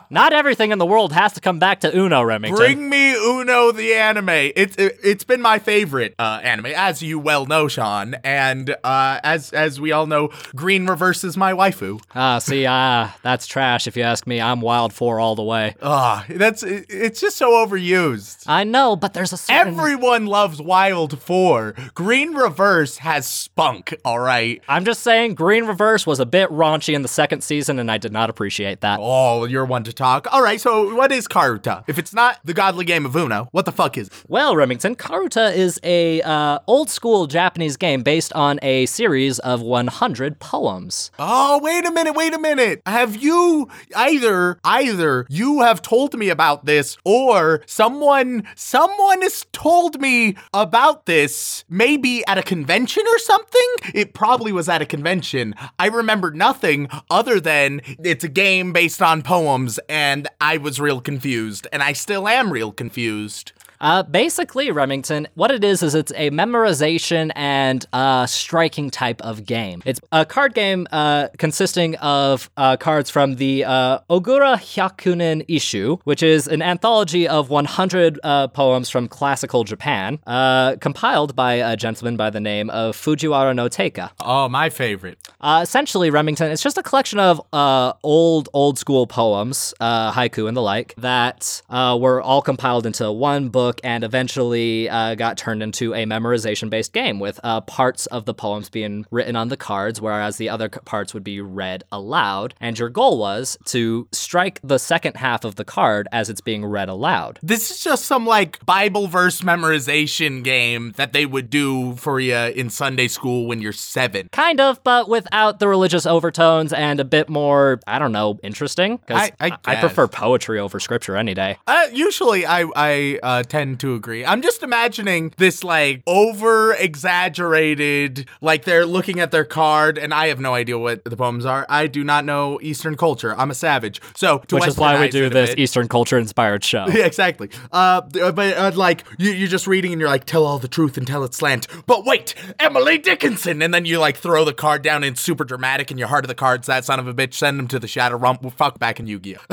not 0.10 0.33
everything 0.33 0.71
in 0.71 0.77
the 0.79 0.86
world 0.86 1.13
has 1.13 1.33
to 1.33 1.41
come 1.41 1.60
back 1.60 1.81
to 1.81 1.95
Uno, 1.98 2.21
Remington. 2.21 2.57
Bring 2.57 2.89
me 2.89 3.13
Uno 3.13 3.71
the 3.71 3.93
anime. 3.93 4.29
It's 4.29 4.75
it, 4.77 4.98
it's 5.03 5.24
been 5.24 5.41
my 5.41 5.60
favorite 5.60 6.15
uh, 6.19 6.39
anime, 6.43 6.67
as 6.67 7.01
you 7.01 7.19
well 7.19 7.45
know, 7.45 7.67
Sean. 7.67 8.15
And 8.24 8.75
uh, 8.83 9.19
as 9.24 9.51
as 9.53 9.79
we 9.79 9.91
all 9.91 10.07
know, 10.07 10.29
Green 10.55 10.88
Reverse 10.88 11.24
is 11.24 11.38
my 11.38 11.53
waifu. 11.53 12.01
Ah, 12.15 12.39
see, 12.39 12.51
See, 12.51 12.65
ah, 12.67 13.15
that's 13.24 13.48
trash 13.48 13.88
if 13.88 13.95
you 13.95 14.03
ask 14.03 14.27
me. 14.27 14.41
I'm 14.41 14.60
Wild 14.62 14.91
4 14.93 15.19
all 15.19 15.36
the 15.36 15.43
way. 15.43 15.75
Ah, 15.81 16.25
that's 16.29 16.63
it- 16.63 16.86
it's 16.89 17.21
just 17.21 17.38
so 17.38 17.51
overused. 17.65 18.43
I 18.48 18.63
know, 18.65 18.95
but 18.95 19.13
there's 19.13 19.31
a 19.33 19.38
certain. 19.38 19.74
Everyone 19.79 20.25
loves 20.25 20.62
Wild 20.72 21.20
4. 21.20 21.75
Green 21.96 22.34
Reverse 22.34 23.00
has 23.00 23.28
spunk, 23.28 23.94
all 24.06 24.20
right? 24.20 24.62
I'm 24.70 24.86
just 24.86 25.04
saying, 25.04 25.36
Green 25.36 25.66
Reverse 25.66 26.08
was 26.08 26.22
a 26.22 26.25
bit 26.25 26.50
raunchy 26.50 26.94
in 26.94 27.01
the 27.01 27.10
second 27.10 27.44
season, 27.44 27.78
and 27.78 27.92
I 27.92 27.98
did 27.98 28.13
not 28.13 28.30
appreciate 28.30 28.80
that. 28.80 28.98
Oh, 29.01 29.44
you're 29.44 29.66
one 29.66 29.84
to 29.84 29.92
talk. 29.92 30.32
All 30.32 30.42
right, 30.42 30.62
so 30.62 30.96
what 30.96 31.12
is 31.12 31.28
Karuta? 31.28 31.84
If 31.88 32.00
it's 32.00 32.13
not 32.13 32.40
the 32.46 32.54
godly 32.54 32.86
game 32.86 33.06
of 33.06 33.13
Uno, 33.18 33.50
what 33.51 33.66
the 33.66 33.74
fuck 33.74 33.98
is 33.98 34.08
it? 34.08 34.13
Well, 34.30 34.56
Remington, 34.56 34.96
Karuta 34.96 35.54
is 35.54 35.78
a 35.84 36.22
uh, 36.22 36.60
old 36.68 36.90
school 36.90 37.28
Japanese 37.28 37.75
game 37.75 38.01
based 38.01 38.32
on 38.32 38.58
a 38.62 38.86
series 38.86 39.40
of 39.40 39.62
100 39.62 40.40
poems. 40.40 41.12
Oh, 41.20 41.60
wait 41.62 41.86
a 41.86 41.92
minute, 41.92 42.16
wait 42.16 42.34
a 42.34 42.40
minute. 42.40 42.82
Have 42.86 43.18
you 43.18 43.68
either 43.94 44.58
either 44.63 45.25
you 45.28 45.60
have 45.63 45.82
told 45.82 46.18
me 46.18 46.30
about 46.30 46.63
this 46.63 46.98
or 47.04 47.62
someone 47.66 48.48
someone 48.56 49.22
has 49.22 49.46
told 49.51 50.00
me 50.00 50.38
about 50.62 51.06
this 51.06 51.65
maybe 51.70 52.24
at 52.27 52.38
a 52.38 52.44
convention 52.44 53.03
or 53.08 53.18
something? 53.20 53.68
It 53.94 54.13
probably 54.13 54.51
was 54.51 54.70
at 54.70 54.82
a 54.82 54.86
convention. 54.86 55.56
I 55.80 55.88
remember 55.88 56.32
nothing 56.32 56.88
other 57.10 57.39
than 57.39 57.82
it's 58.03 58.24
a 58.24 58.30
game 58.30 58.72
based 58.74 59.01
on 59.01 59.24
poems 59.24 59.80
and 59.89 60.27
I 60.39 60.58
was 60.58 60.80
real 60.80 61.01
confused 61.01 61.68
and 61.74 61.82
I 61.82 61.94
still 61.94 62.27
am 62.27 62.51
real 62.53 62.72
confused. 62.72 63.53
Uh, 63.82 64.04
basically, 64.04 64.70
Remington, 64.70 65.28
what 65.34 65.50
it 65.50 65.64
is 65.64 65.82
is 65.82 65.96
it's 65.96 66.12
a 66.16 66.30
memorization 66.30 67.32
and 67.36 67.84
uh, 67.92 68.28
striking 68.28 68.92
type 68.92 69.20
of 69.22 69.44
game. 69.44 69.82
It's 69.86 70.00
a 70.12 70.24
card 70.24 70.54
game 70.54 70.88
uh, 70.92 71.30
consisting 71.40 71.96
of 71.96 72.52
uh, 72.58 72.78
cards 72.78 73.10
from 73.10 73.36
the 73.38 73.66
uh, 73.66 74.00
Ogura 74.08 74.56
Hyakunin 74.56 75.44
Isshu, 75.48 76.00
which 76.04 76.22
is 76.22 76.48
an 76.48 76.62
anthology 76.62 77.28
of 77.28 77.50
100 77.50 78.20
uh, 78.24 78.48
poems 78.50 78.88
from 78.88 79.08
classical 79.08 79.64
Japan, 79.64 80.20
uh, 80.28 80.76
compiled 80.76 81.36
by 81.36 81.54
a 81.54 81.76
gentleman 81.76 82.16
by 82.18 82.30
the 82.30 82.40
name 82.40 82.70
of 82.70 82.96
Fujiwara 82.96 83.56
no 83.56 83.68
Teika. 83.68 84.12
Oh, 84.24 84.48
my 84.48 84.70
favorite. 84.70 85.18
Uh, 85.40 85.62
essentially, 85.64 86.12
Remington, 86.12 86.52
it's 86.52 86.62
just 86.62 86.78
a 86.78 86.84
collection 86.84 87.18
of 87.18 87.42
uh, 87.52 87.94
old, 88.04 88.48
old 88.54 88.78
school 88.78 89.08
poems, 89.08 89.74
uh, 89.80 90.12
haiku 90.12 90.48
and 90.48 90.56
the 90.56 90.62
like, 90.62 90.94
that 90.98 91.64
uh, 91.72 91.98
were 92.00 92.22
all 92.22 92.44
compiled 92.44 92.86
into 92.86 93.12
one 93.12 93.50
book 93.50 93.71
and 93.84 94.04
eventually 94.04 94.90
uh, 94.90 95.16
got 95.16 95.38
turned 95.38 95.63
into 95.63 95.94
a 95.94 96.06
memorization 96.06 96.70
based 96.70 96.94
game 96.94 97.20
with 97.20 97.40
uh, 97.44 97.62
parts 97.62 98.06
of 98.08 98.25
the 98.25 98.34
poems 98.34 98.70
being 98.70 99.06
written 99.12 99.36
on 99.36 99.48
the 99.50 99.58
cards, 99.58 100.01
whereas 100.01 100.38
the 100.38 100.50
other 100.50 100.70
parts 100.70 101.13
would 101.13 101.24
be 101.24 101.40
read 101.42 101.84
aloud. 101.92 102.54
And 102.60 102.78
your 102.78 102.90
goal 102.90 103.18
was 103.20 103.58
to 103.66 104.08
strike 104.12 104.60
the 104.63 104.78
second 104.80 105.16
half 105.18 105.44
of 105.44 105.56
the 105.56 105.63
card 105.66 106.08
as 106.12 106.30
it's 106.30 106.42
being 106.42 106.66
read 106.66 106.90
aloud. 106.90 107.40
This 107.42 107.72
is 107.72 107.84
just 107.84 108.06
some 108.06 108.25
like 108.25 108.63
Bible 108.66 109.08
verse 109.08 109.42
memorization 109.42 110.44
game 110.44 110.94
that 110.98 111.13
they 111.13 111.25
would 111.25 111.50
do 111.50 111.96
for 111.96 112.20
you 112.20 112.36
in 112.36 112.70
Sunday 112.70 113.08
school 113.08 113.48
when 113.48 113.62
you're 113.62 113.72
seven. 113.74 114.30
Kind 114.32 114.60
of, 114.60 114.84
but 114.84 115.08
without 115.10 115.60
the 115.60 115.68
religious 115.68 116.06
overtones 116.06 116.74
and 116.74 117.00
a 117.00 117.06
bit 117.06 117.30
more, 117.30 117.80
I 117.88 118.00
don't 118.00 118.12
know, 118.12 118.40
interesting. 118.44 118.98
Because 118.98 119.32
I- 119.40 119.48
I 119.48 119.58
I 119.66 119.75
prefer 119.78 120.08
poetry 120.08 120.60
over 120.60 120.80
scripture 120.80 121.16
any 121.16 121.34
day. 121.34 121.58
Uh, 121.68 121.88
usually, 121.92 122.46
I 122.46 122.66
I 122.75 123.20
uh, 123.24 123.44
tend 123.62 123.80
to 123.80 123.94
agree. 123.94 124.25
I'm 124.25 124.41
just 124.41 124.63
imagining 124.63 125.34
this 125.38 125.63
like 125.63 126.01
over 126.08 126.74
exaggerated, 126.74 128.27
like 128.41 128.65
they're 128.65 128.88
looking 128.88 129.20
at 129.20 129.30
their 129.30 129.46
card, 129.46 129.98
and 130.00 130.13
I 130.13 130.27
have 130.27 130.39
no 130.39 130.56
idea 130.56 130.80
what 130.80 131.03
the 131.03 131.15
poems 131.15 131.46
are. 131.46 131.65
I 131.70 131.86
do 131.88 132.03
not 132.03 132.25
know 132.25 132.60
Eastern 132.62 132.98
culture. 132.98 133.36
I'm 133.38 133.51
a 133.51 133.56
savage, 133.56 134.01
so 134.15 134.39
to 134.39 134.56
Which 134.56 134.68
is 134.68 134.77
why 134.77 135.00
we 135.00 135.10
do 135.10 135.30
this 135.30 135.53
Eastern 135.58 135.88
culture 135.88 136.18
inspired 136.18 136.63
show. 136.63 136.88
Yeah, 136.88 137.06
exactly. 137.12 137.50
Uh, 137.72 138.01
but 138.01 138.39
uh, 138.39 138.72
like 138.75 139.03
you, 139.20 139.32
you're 139.32 139.48
just 139.48 139.68
reading 139.68 139.91
and 139.91 140.01
you're 140.01 140.10
like, 140.10 140.25
tell 140.25 140.44
all 140.46 140.58
the 140.58 140.68
truth 140.68 140.98
and 140.98 141.06
tell 141.06 141.24
it 141.24 141.36
slant. 141.36 141.68
But 141.86 142.03
wait, 142.06 142.34
Emily 142.60 142.98
Dickinson, 142.98 143.62
and 143.62 143.72
then 143.74 143.86
you 143.86 144.00
like 144.00 144.18
throw 144.18 144.44
the 144.44 144.53
card 144.53 144.82
down 144.82 145.03
in 145.03 145.15
super 145.15 145.44
dramatic, 145.44 145.91
and 145.91 146.00
your 146.00 146.08
heart 146.08 146.25
of 146.25 146.30
the 146.30 146.36
cards, 146.36 146.65
that 146.65 146.84
son 146.86 147.00
of 147.00 147.08
a 147.08 147.13
bitch, 147.13 147.36
send 147.36 147.60
him 147.60 147.68
to 147.68 147.77
the 147.77 147.88
shadow 147.88 148.15
rump. 148.15 148.41
Well, 148.41 148.51
fuck 148.51 148.80
back 148.80 149.00
in 149.00 149.06
Yu-Gi-Oh. 149.06 149.39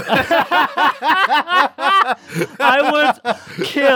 I 2.61 2.91
would 2.93 3.67
kill 3.67 3.88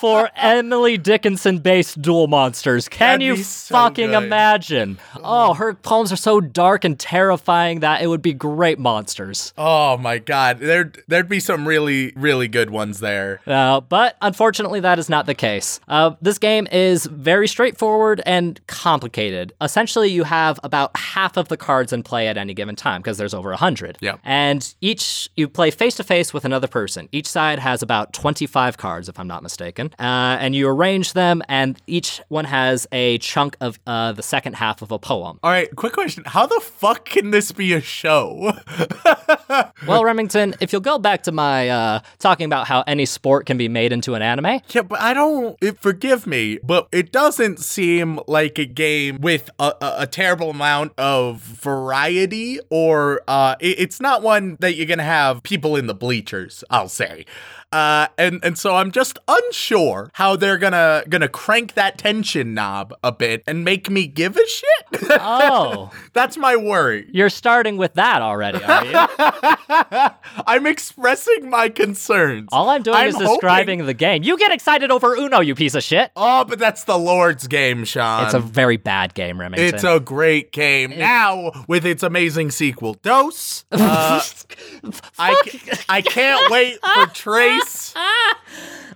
for 0.00 0.30
Emily 0.36 0.98
Dickinson 0.98 1.58
based 1.58 2.00
duel 2.00 2.26
monsters. 2.26 2.88
Can 2.88 3.20
That'd 3.20 3.38
you 3.38 3.42
so 3.42 3.74
fucking 3.74 4.10
good. 4.10 4.22
imagine? 4.22 4.98
Oh, 5.16 5.54
her 5.54 5.74
poems 5.74 6.12
are 6.12 6.16
so 6.16 6.40
dark 6.40 6.84
and 6.84 6.98
terrifying 6.98 7.80
that 7.80 8.02
it 8.02 8.06
would 8.08 8.22
be 8.22 8.32
great 8.32 8.78
monsters. 8.78 9.52
oh 9.56 9.96
my 9.98 10.18
god, 10.18 10.58
there'd 10.58 11.02
there'd 11.08 11.28
be 11.28 11.40
some 11.40 11.66
really 11.66 12.12
really 12.16 12.48
good 12.48 12.70
ones 12.70 13.00
there. 13.00 13.40
Uh, 13.46 13.80
but 13.80 14.16
unfortunately, 14.22 14.80
that 14.80 14.98
is 14.98 15.08
not 15.08 15.26
the 15.26 15.34
case. 15.34 15.80
Uh, 15.88 16.14
this 16.20 16.38
game 16.38 16.66
is 16.72 17.06
very 17.06 17.46
straightforward 17.48 18.20
and 18.26 18.64
complicated. 18.66 19.52
Essentially, 19.60 20.08
you 20.10 20.24
have 20.24 20.58
about 20.62 20.96
half 20.96 21.36
of 21.36 21.48
the 21.48 21.56
cards 21.56 21.92
in 21.92 22.02
play 22.02 22.28
at 22.28 22.36
any 22.36 22.54
given 22.54 22.76
time 22.76 23.00
because 23.00 23.18
there's 23.18 23.34
over 23.34 23.50
100. 23.50 23.98
Yep. 24.00 24.20
And 24.24 24.74
each, 24.80 25.28
you 25.36 25.48
play 25.48 25.70
face 25.70 25.96
to 25.96 26.04
face 26.04 26.32
with 26.32 26.44
another 26.44 26.68
person. 26.68 27.08
Each 27.12 27.26
side 27.28 27.58
has 27.58 27.82
about 27.82 28.12
25 28.12 28.76
cards, 28.76 29.08
if 29.12 29.20
I'm 29.20 29.28
not 29.28 29.42
mistaken. 29.42 29.90
Uh, 29.98 30.36
and 30.40 30.54
you 30.54 30.66
arrange 30.68 31.12
them, 31.12 31.42
and 31.48 31.78
each 31.86 32.20
one 32.28 32.46
has 32.46 32.86
a 32.92 33.18
chunk 33.18 33.56
of 33.60 33.78
uh, 33.86 34.12
the 34.12 34.22
second 34.22 34.54
half 34.54 34.80
of 34.82 34.90
a 34.90 34.98
poem. 34.98 35.38
All 35.42 35.50
right, 35.50 35.68
quick 35.76 35.92
question: 35.92 36.24
How 36.26 36.46
the 36.46 36.60
fuck 36.60 37.04
can 37.04 37.30
this 37.30 37.52
be 37.52 37.72
a 37.74 37.80
show? 37.80 38.52
Well, 39.86 40.04
Remington, 40.04 40.54
if 40.60 40.72
you'll 40.72 40.80
go 40.80 40.98
back 40.98 41.24
to 41.24 41.32
my 41.32 41.68
uh, 41.68 42.00
talking 42.18 42.46
about 42.46 42.66
how 42.68 42.84
any 42.86 43.04
sport 43.04 43.44
can 43.46 43.58
be 43.58 43.68
made 43.68 43.92
into 43.92 44.14
an 44.14 44.22
anime, 44.22 44.60
Yeah, 44.70 44.82
but 44.82 45.00
I 45.00 45.12
don't. 45.12 45.56
It, 45.60 45.78
forgive 45.78 46.26
me, 46.26 46.58
but 46.62 46.88
it 46.92 47.12
doesn't 47.12 47.58
seem 47.58 48.18
like 48.26 48.58
a 48.58 48.64
game 48.64 49.18
with 49.20 49.50
a, 49.58 49.74
a, 49.82 49.94
a 50.00 50.06
terrible 50.06 50.50
amount 50.50 50.92
of 50.96 51.40
variety, 51.40 52.60
or 52.70 53.22
uh, 53.28 53.56
it- 53.60 53.78
it's 53.80 54.00
not 54.00 54.22
one 54.22 54.56
that 54.60 54.74
you're 54.76 54.86
gonna 54.86 55.02
have 55.02 55.42
people 55.42 55.76
in 55.76 55.86
the 55.86 55.94
bleachers. 55.94 56.64
I'll 56.70 56.88
say. 56.88 57.26
Uh, 57.72 58.06
and 58.18 58.38
and 58.44 58.56
so 58.58 58.76
I'm 58.76 58.92
just 58.92 59.18
unsure 59.26 60.10
how 60.14 60.36
they're 60.36 60.58
gonna 60.58 61.02
gonna 61.08 61.28
crank 61.28 61.74
that 61.74 61.98
tension 61.98 62.54
knob 62.54 62.92
a 63.02 63.10
bit 63.12 63.42
and 63.46 63.64
make 63.64 63.88
me 63.90 64.06
give 64.06 64.36
a 64.36 64.46
shit. 64.46 65.02
oh, 65.20 65.90
That's 66.12 66.36
my 66.36 66.54
worry. 66.56 67.08
you're 67.12 67.30
starting 67.30 67.76
with 67.78 67.94
that 67.94 68.20
already, 68.22 68.62
are 68.62 68.84
you? 68.84 70.10
I'm 70.46 70.66
expressing 70.66 71.48
my 71.50 71.68
concerns. 71.68 72.48
All 72.52 72.68
I'm 72.68 72.82
doing 72.82 72.96
I'm 72.96 73.08
is 73.08 73.14
hoping- 73.14 73.28
describing 73.28 73.86
the 73.86 73.94
game. 73.94 74.22
You 74.22 74.36
get 74.38 74.52
excited 74.52 74.90
over 74.90 75.14
Uno, 75.14 75.40
you 75.40 75.54
piece 75.54 75.74
of 75.74 75.82
shit. 75.82 76.10
Oh, 76.16 76.44
but 76.44 76.58
that's 76.58 76.84
the 76.84 76.98
Lord's 76.98 77.46
game, 77.46 77.84
Sean. 77.84 78.24
It's 78.24 78.34
a 78.34 78.40
very 78.40 78.76
bad 78.76 79.14
game, 79.14 79.40
Remington. 79.40 79.74
It's 79.74 79.84
a 79.84 79.98
great 80.00 80.52
game. 80.52 80.90
now 80.98 81.52
with 81.68 81.86
its 81.86 82.02
amazing 82.02 82.50
sequel, 82.50 82.94
Dos. 83.02 83.64
Uh, 83.82 84.20
I, 85.18 85.34
I 85.88 86.02
can't 86.02 86.50
wait 86.50 86.78
for 86.84 87.06
Trace. 87.12 87.61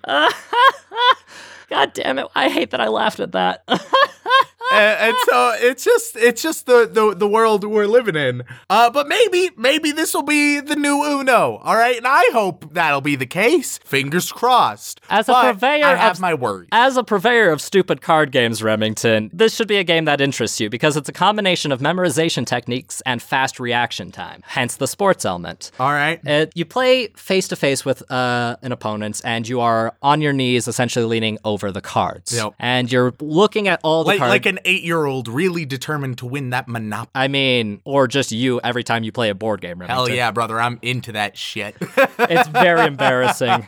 God 1.70 1.92
damn 1.94 2.18
it! 2.18 2.26
I 2.34 2.48
hate 2.48 2.70
that 2.70 2.80
I 2.80 2.88
laughed 2.88 3.20
at 3.20 3.32
that. 3.32 3.64
and, 4.72 5.00
and 5.08 5.16
so 5.26 5.52
it's 5.58 5.84
just 5.84 6.16
it's 6.16 6.42
just 6.42 6.66
the, 6.66 6.88
the 6.90 7.14
the 7.14 7.28
world 7.28 7.64
we're 7.64 7.86
living 7.86 8.16
in. 8.16 8.42
Uh, 8.70 8.90
but 8.90 9.08
maybe 9.08 9.50
maybe 9.56 9.92
this 9.92 10.14
will 10.14 10.22
be 10.22 10.60
the 10.60 10.76
new 10.76 11.02
Uno. 11.04 11.56
All 11.62 11.76
right, 11.76 11.96
and 11.96 12.06
I 12.06 12.24
hope 12.32 12.72
that'll 12.74 13.00
be 13.00 13.16
the 13.16 13.26
case. 13.26 13.78
Fingers 13.84 14.32
crossed. 14.32 15.00
As 15.10 15.28
a 15.28 15.32
But 15.32 15.52
purveyor 15.54 15.84
I 15.86 15.94
have 15.96 16.12
of- 16.16 16.20
my 16.20 16.34
worries. 16.34 16.68
As 16.72 16.96
a 16.96 17.04
purveyor 17.04 17.50
of 17.50 17.60
stupid 17.60 18.00
card 18.02 18.32
games, 18.32 18.62
Remington, 18.62 19.30
this 19.32 19.54
should 19.54 19.68
be 19.68 19.76
a 19.76 19.84
game 19.84 20.04
that 20.06 20.20
interests 20.20 20.60
you 20.60 20.68
because 20.70 20.96
it's 20.96 21.08
a 21.08 21.12
combination 21.12 21.72
of 21.72 21.80
memorization 21.80 22.46
techniques 22.46 23.02
and 23.06 23.22
fast 23.22 23.60
reaction 23.60 24.10
time. 24.10 24.42
Hence 24.46 24.76
the 24.76 24.86
sports 24.86 25.24
element. 25.24 25.70
All 25.78 25.92
right. 25.92 26.20
Uh, 26.26 26.46
you 26.54 26.64
play 26.64 27.08
face 27.16 27.48
to 27.48 27.56
face 27.56 27.84
with 27.84 28.08
uh, 28.10 28.56
an 28.62 28.72
opponent, 28.72 29.20
and 29.24 29.48
you 29.48 29.60
are 29.60 29.94
on 30.02 30.20
your 30.20 30.32
knees, 30.32 30.68
essentially 30.68 31.04
leaning 31.04 31.38
over 31.44 31.70
the 31.72 31.80
cards. 31.80 32.34
Yep. 32.36 32.54
And 32.58 32.90
you're 32.90 33.14
looking 33.20 33.68
at 33.68 33.80
all 33.82 34.02
the 34.04 34.08
Like 34.08 34.18
cards. 34.18 34.30
like 34.30 34.46
an 34.46 34.55
eight 34.64 34.82
year 34.82 35.04
old 35.04 35.28
really 35.28 35.64
determined 35.64 36.18
to 36.18 36.26
win 36.26 36.50
that 36.50 36.68
monopoly. 36.68 37.10
I 37.14 37.28
mean, 37.28 37.80
or 37.84 38.06
just 38.08 38.32
you 38.32 38.60
every 38.62 38.82
time 38.84 39.04
you 39.04 39.12
play 39.12 39.28
a 39.30 39.34
board 39.34 39.60
game, 39.60 39.78
Remington. 39.78 39.94
Hell 39.96 40.08
yeah, 40.08 40.30
brother! 40.30 40.60
I'm 40.60 40.78
into 40.82 41.12
that 41.12 41.36
shit. 41.36 41.76
It's 42.18 42.48
very 42.48 42.86
embarrassing. 42.86 43.64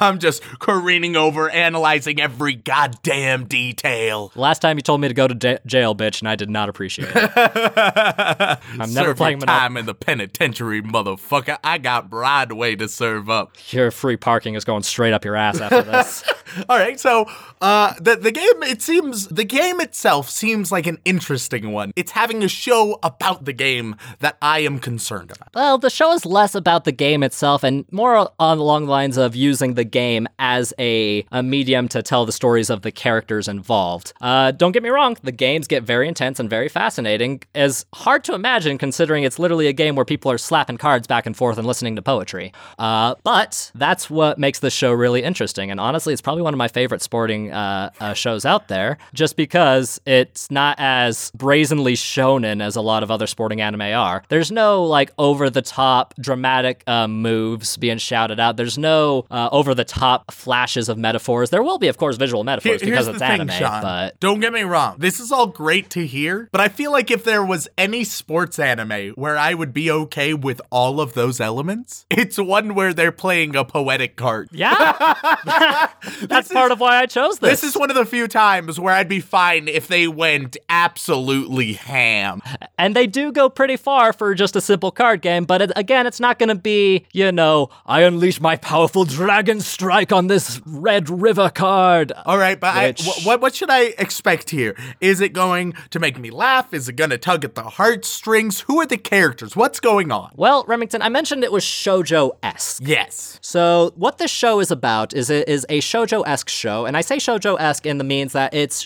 I'm 0.00 0.18
just 0.18 0.42
careening 0.58 1.16
over, 1.16 1.48
analyzing 1.48 2.20
every 2.20 2.54
goddamn 2.54 3.44
detail. 3.46 4.32
Last 4.34 4.58
time 4.60 4.76
you 4.76 4.82
told 4.82 5.00
me 5.00 5.08
to 5.08 5.14
go 5.14 5.26
to 5.28 5.34
j- 5.34 5.58
jail, 5.66 5.94
bitch, 5.94 6.20
and 6.20 6.28
I 6.28 6.36
did 6.36 6.50
not 6.50 6.68
appreciate 6.68 7.08
it. 7.14 7.32
I'm 8.78 8.92
never 8.92 9.14
playing 9.14 9.38
your 9.38 9.46
Monop- 9.46 9.58
time 9.58 9.76
in 9.76 9.86
the 9.86 9.94
penitentiary, 9.94 10.82
motherfucker. 10.82 11.58
I 11.64 11.78
got 11.78 12.10
Broadway 12.10 12.76
to 12.76 12.88
serve 12.88 13.30
up. 13.30 13.56
Your 13.72 13.90
free 13.90 14.16
parking 14.16 14.54
is 14.54 14.64
going 14.64 14.82
straight 14.82 15.12
up 15.12 15.24
your 15.24 15.36
ass 15.36 15.60
after 15.60 15.82
this. 15.82 16.24
All 16.68 16.78
right, 16.78 16.98
so 17.00 17.26
uh, 17.60 17.94
the 18.00 18.16
the 18.16 18.30
game 18.32 18.62
it 18.64 18.82
seems 18.82 19.28
the 19.28 19.44
game 19.44 19.80
itself 19.84 20.28
seems 20.28 20.72
like 20.72 20.86
an 20.86 20.98
interesting 21.04 21.70
one. 21.70 21.92
It's 21.94 22.10
having 22.10 22.42
a 22.42 22.48
show 22.48 22.98
about 23.02 23.44
the 23.44 23.52
game 23.52 23.94
that 24.18 24.36
I 24.42 24.60
am 24.60 24.80
concerned 24.80 25.30
about. 25.30 25.50
Well, 25.54 25.78
the 25.78 25.90
show 25.90 26.12
is 26.12 26.26
less 26.26 26.54
about 26.54 26.84
the 26.84 26.92
game 26.92 27.22
itself 27.22 27.62
and 27.62 27.84
more 27.92 28.30
on 28.40 28.58
along 28.58 28.86
the 28.86 28.90
lines 28.90 29.16
of 29.16 29.36
using 29.36 29.74
the 29.74 29.84
game 29.84 30.26
as 30.38 30.74
a, 30.78 31.24
a 31.30 31.42
medium 31.42 31.86
to 31.88 32.02
tell 32.02 32.24
the 32.26 32.32
stories 32.32 32.70
of 32.70 32.82
the 32.82 32.90
characters 32.90 33.46
involved. 33.46 34.12
Uh, 34.20 34.50
don't 34.50 34.72
get 34.72 34.82
me 34.82 34.88
wrong, 34.88 35.16
the 35.22 35.32
games 35.32 35.66
get 35.68 35.82
very 35.84 36.08
intense 36.08 36.40
and 36.40 36.48
very 36.48 36.68
fascinating. 36.68 37.42
It's 37.54 37.84
hard 37.94 38.24
to 38.24 38.34
imagine 38.34 38.78
considering 38.78 39.24
it's 39.24 39.38
literally 39.38 39.66
a 39.66 39.72
game 39.72 39.94
where 39.96 40.06
people 40.06 40.30
are 40.30 40.38
slapping 40.38 40.78
cards 40.78 41.06
back 41.06 41.26
and 41.26 41.36
forth 41.36 41.58
and 41.58 41.66
listening 41.66 41.94
to 41.96 42.02
poetry. 42.02 42.52
Uh, 42.78 43.14
but 43.22 43.70
that's 43.74 44.08
what 44.08 44.38
makes 44.38 44.60
the 44.60 44.70
show 44.70 44.92
really 44.92 45.22
interesting. 45.22 45.70
And 45.70 45.78
honestly, 45.78 46.12
it's 46.12 46.22
probably 46.22 46.42
one 46.42 46.54
of 46.54 46.58
my 46.58 46.68
favorite 46.68 47.02
sporting 47.02 47.52
uh, 47.52 47.90
uh, 48.00 48.14
shows 48.14 48.46
out 48.46 48.68
there, 48.68 48.96
just 49.12 49.36
because 49.36 49.73
it's 50.06 50.50
not 50.50 50.76
as 50.78 51.30
brazenly 51.34 51.94
shonen 51.94 52.62
as 52.62 52.76
a 52.76 52.80
lot 52.80 53.02
of 53.02 53.10
other 53.10 53.26
sporting 53.26 53.60
anime 53.60 53.82
are. 53.82 54.22
There's 54.28 54.50
no 54.50 54.84
like 54.84 55.12
over 55.18 55.50
the 55.50 55.62
top 55.62 56.14
dramatic 56.20 56.82
uh, 56.86 57.08
moves 57.08 57.76
being 57.76 57.98
shouted 57.98 58.38
out. 58.40 58.56
There's 58.56 58.78
no 58.78 59.26
uh, 59.30 59.48
over 59.52 59.74
the 59.74 59.84
top 59.84 60.30
flashes 60.32 60.88
of 60.88 60.98
metaphors. 60.98 61.50
There 61.50 61.62
will 61.62 61.78
be, 61.78 61.88
of 61.88 61.96
course, 61.96 62.16
visual 62.16 62.44
metaphors 62.44 62.80
Here- 62.80 62.90
because 62.90 63.08
it's 63.08 63.18
thing, 63.18 63.40
anime, 63.40 63.50
Sean. 63.50 63.82
but 63.82 64.20
Don't 64.20 64.40
get 64.40 64.52
me 64.52 64.62
wrong. 64.62 64.96
This 64.98 65.20
is 65.20 65.32
all 65.32 65.46
great 65.46 65.90
to 65.90 66.06
hear, 66.06 66.48
but 66.52 66.60
I 66.60 66.68
feel 66.68 66.92
like 66.92 67.10
if 67.10 67.24
there 67.24 67.44
was 67.44 67.68
any 67.76 68.04
sports 68.04 68.58
anime 68.58 69.10
where 69.14 69.36
I 69.36 69.54
would 69.54 69.72
be 69.72 69.90
okay 69.90 70.34
with 70.34 70.60
all 70.70 71.00
of 71.00 71.14
those 71.14 71.40
elements, 71.40 72.06
it's 72.10 72.38
one 72.38 72.74
where 72.74 72.92
they're 72.94 73.12
playing 73.12 73.56
a 73.56 73.64
poetic 73.64 74.16
card. 74.16 74.48
yeah, 74.52 75.12
that's 76.22 76.52
part 76.52 76.72
of 76.72 76.80
why 76.80 76.96
I 76.96 77.06
chose 77.06 77.38
this. 77.38 77.60
This 77.60 77.70
is 77.70 77.76
one 77.78 77.90
of 77.90 77.96
the 77.96 78.04
few 78.06 78.28
times 78.28 78.78
where 78.80 78.94
I'd 78.94 79.08
be 79.08 79.20
fine 79.20 79.63
if 79.68 79.88
they 79.88 80.08
went 80.08 80.56
absolutely 80.68 81.74
ham. 81.74 82.40
And 82.78 82.94
they 82.94 83.06
do 83.06 83.32
go 83.32 83.48
pretty 83.48 83.76
far 83.76 84.12
for 84.12 84.34
just 84.34 84.56
a 84.56 84.60
simple 84.60 84.90
card 84.90 85.22
game, 85.22 85.44
but 85.44 85.62
it, 85.62 85.72
again, 85.76 86.06
it's 86.06 86.20
not 86.20 86.38
going 86.38 86.48
to 86.48 86.54
be, 86.54 87.06
you 87.12 87.32
know, 87.32 87.70
I 87.86 88.02
unleash 88.02 88.40
my 88.40 88.56
powerful 88.56 89.04
dragon 89.04 89.60
strike 89.60 90.12
on 90.12 90.26
this 90.26 90.60
red 90.66 91.08
river 91.08 91.50
card. 91.50 92.12
All 92.26 92.38
right, 92.38 92.58
but 92.58 92.74
I, 92.74 92.92
wh- 92.92 93.26
what 93.26 93.40
what 93.40 93.54
should 93.54 93.70
I 93.70 93.94
expect 93.98 94.50
here? 94.50 94.76
Is 95.00 95.20
it 95.20 95.32
going 95.32 95.74
to 95.90 95.98
make 95.98 96.18
me 96.18 96.30
laugh? 96.30 96.72
Is 96.72 96.88
it 96.88 96.94
going 96.94 97.10
to 97.10 97.18
tug 97.18 97.44
at 97.44 97.54
the 97.54 97.62
heartstrings? 97.64 98.60
Who 98.62 98.80
are 98.80 98.86
the 98.86 98.96
characters? 98.96 99.56
What's 99.56 99.80
going 99.80 100.10
on? 100.10 100.32
Well, 100.34 100.64
Remington, 100.66 101.02
I 101.02 101.08
mentioned 101.08 101.44
it 101.44 101.52
was 101.52 101.64
shojo 101.64 102.32
esque. 102.42 102.82
Yes. 102.84 103.38
So, 103.42 103.92
what 103.96 104.18
this 104.18 104.30
show 104.30 104.60
is 104.60 104.70
about 104.70 105.14
is 105.14 105.30
it 105.30 105.48
is 105.48 105.66
a 105.68 105.80
shojo 105.80 106.22
esque 106.26 106.48
show, 106.48 106.86
and 106.86 106.96
I 106.96 107.00
say 107.00 107.16
shojo 107.16 107.56
esque 107.60 107.86
in 107.86 107.98
the 107.98 108.04
means 108.04 108.32
that 108.32 108.54
it's 108.54 108.82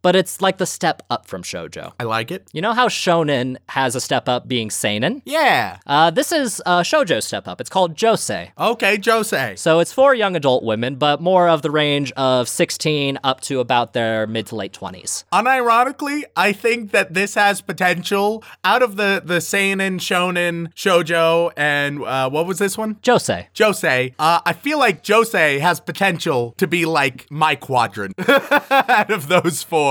but 0.00 0.16
it's 0.16 0.40
like 0.40 0.58
the 0.58 0.66
step 0.66 1.02
up 1.10 1.26
from 1.26 1.42
shoujo. 1.42 1.92
I 2.00 2.04
like 2.04 2.30
it. 2.30 2.48
You 2.52 2.62
know 2.62 2.72
how 2.72 2.88
shonen 2.88 3.56
has 3.68 3.94
a 3.94 4.00
step 4.00 4.28
up 4.28 4.48
being 4.48 4.70
seinen? 4.70 5.22
Yeah. 5.24 5.78
Uh, 5.86 6.10
this 6.10 6.32
is 6.32 6.60
a 6.64 6.80
shoujo 6.80 7.22
step 7.22 7.46
up. 7.46 7.60
It's 7.60 7.70
called 7.70 7.96
josei. 7.96 8.50
Okay, 8.58 8.98
Jose. 9.04 9.56
So 9.56 9.80
it's 9.80 9.92
for 9.92 10.14
young 10.14 10.36
adult 10.36 10.64
women, 10.64 10.96
but 10.96 11.20
more 11.20 11.48
of 11.48 11.62
the 11.62 11.70
range 11.70 12.12
of 12.12 12.48
16 12.48 13.18
up 13.24 13.40
to 13.42 13.60
about 13.60 13.92
their 13.92 14.26
mid 14.26 14.46
to 14.46 14.56
late 14.56 14.72
20s. 14.72 15.24
Unironically, 15.32 16.22
I 16.36 16.52
think 16.52 16.92
that 16.92 17.14
this 17.14 17.34
has 17.34 17.60
potential 17.60 18.42
out 18.64 18.82
of 18.82 18.96
the 18.96 19.22
the 19.24 19.40
seinen, 19.40 19.98
shonen, 19.98 20.72
shojo, 20.74 21.52
and 21.56 22.02
uh, 22.02 22.30
what 22.30 22.46
was 22.46 22.58
this 22.58 22.78
one? 22.78 22.96
Josei. 22.96 23.46
Jose. 23.58 24.14
Uh, 24.18 24.40
I 24.44 24.52
feel 24.52 24.78
like 24.78 25.06
Jose 25.06 25.58
has 25.58 25.80
potential 25.80 26.54
to 26.58 26.66
be 26.66 26.84
like 26.84 27.26
my 27.30 27.54
quadrant 27.54 28.14
out 28.70 29.10
of 29.10 29.28
those 29.28 29.62
four. 29.62 29.81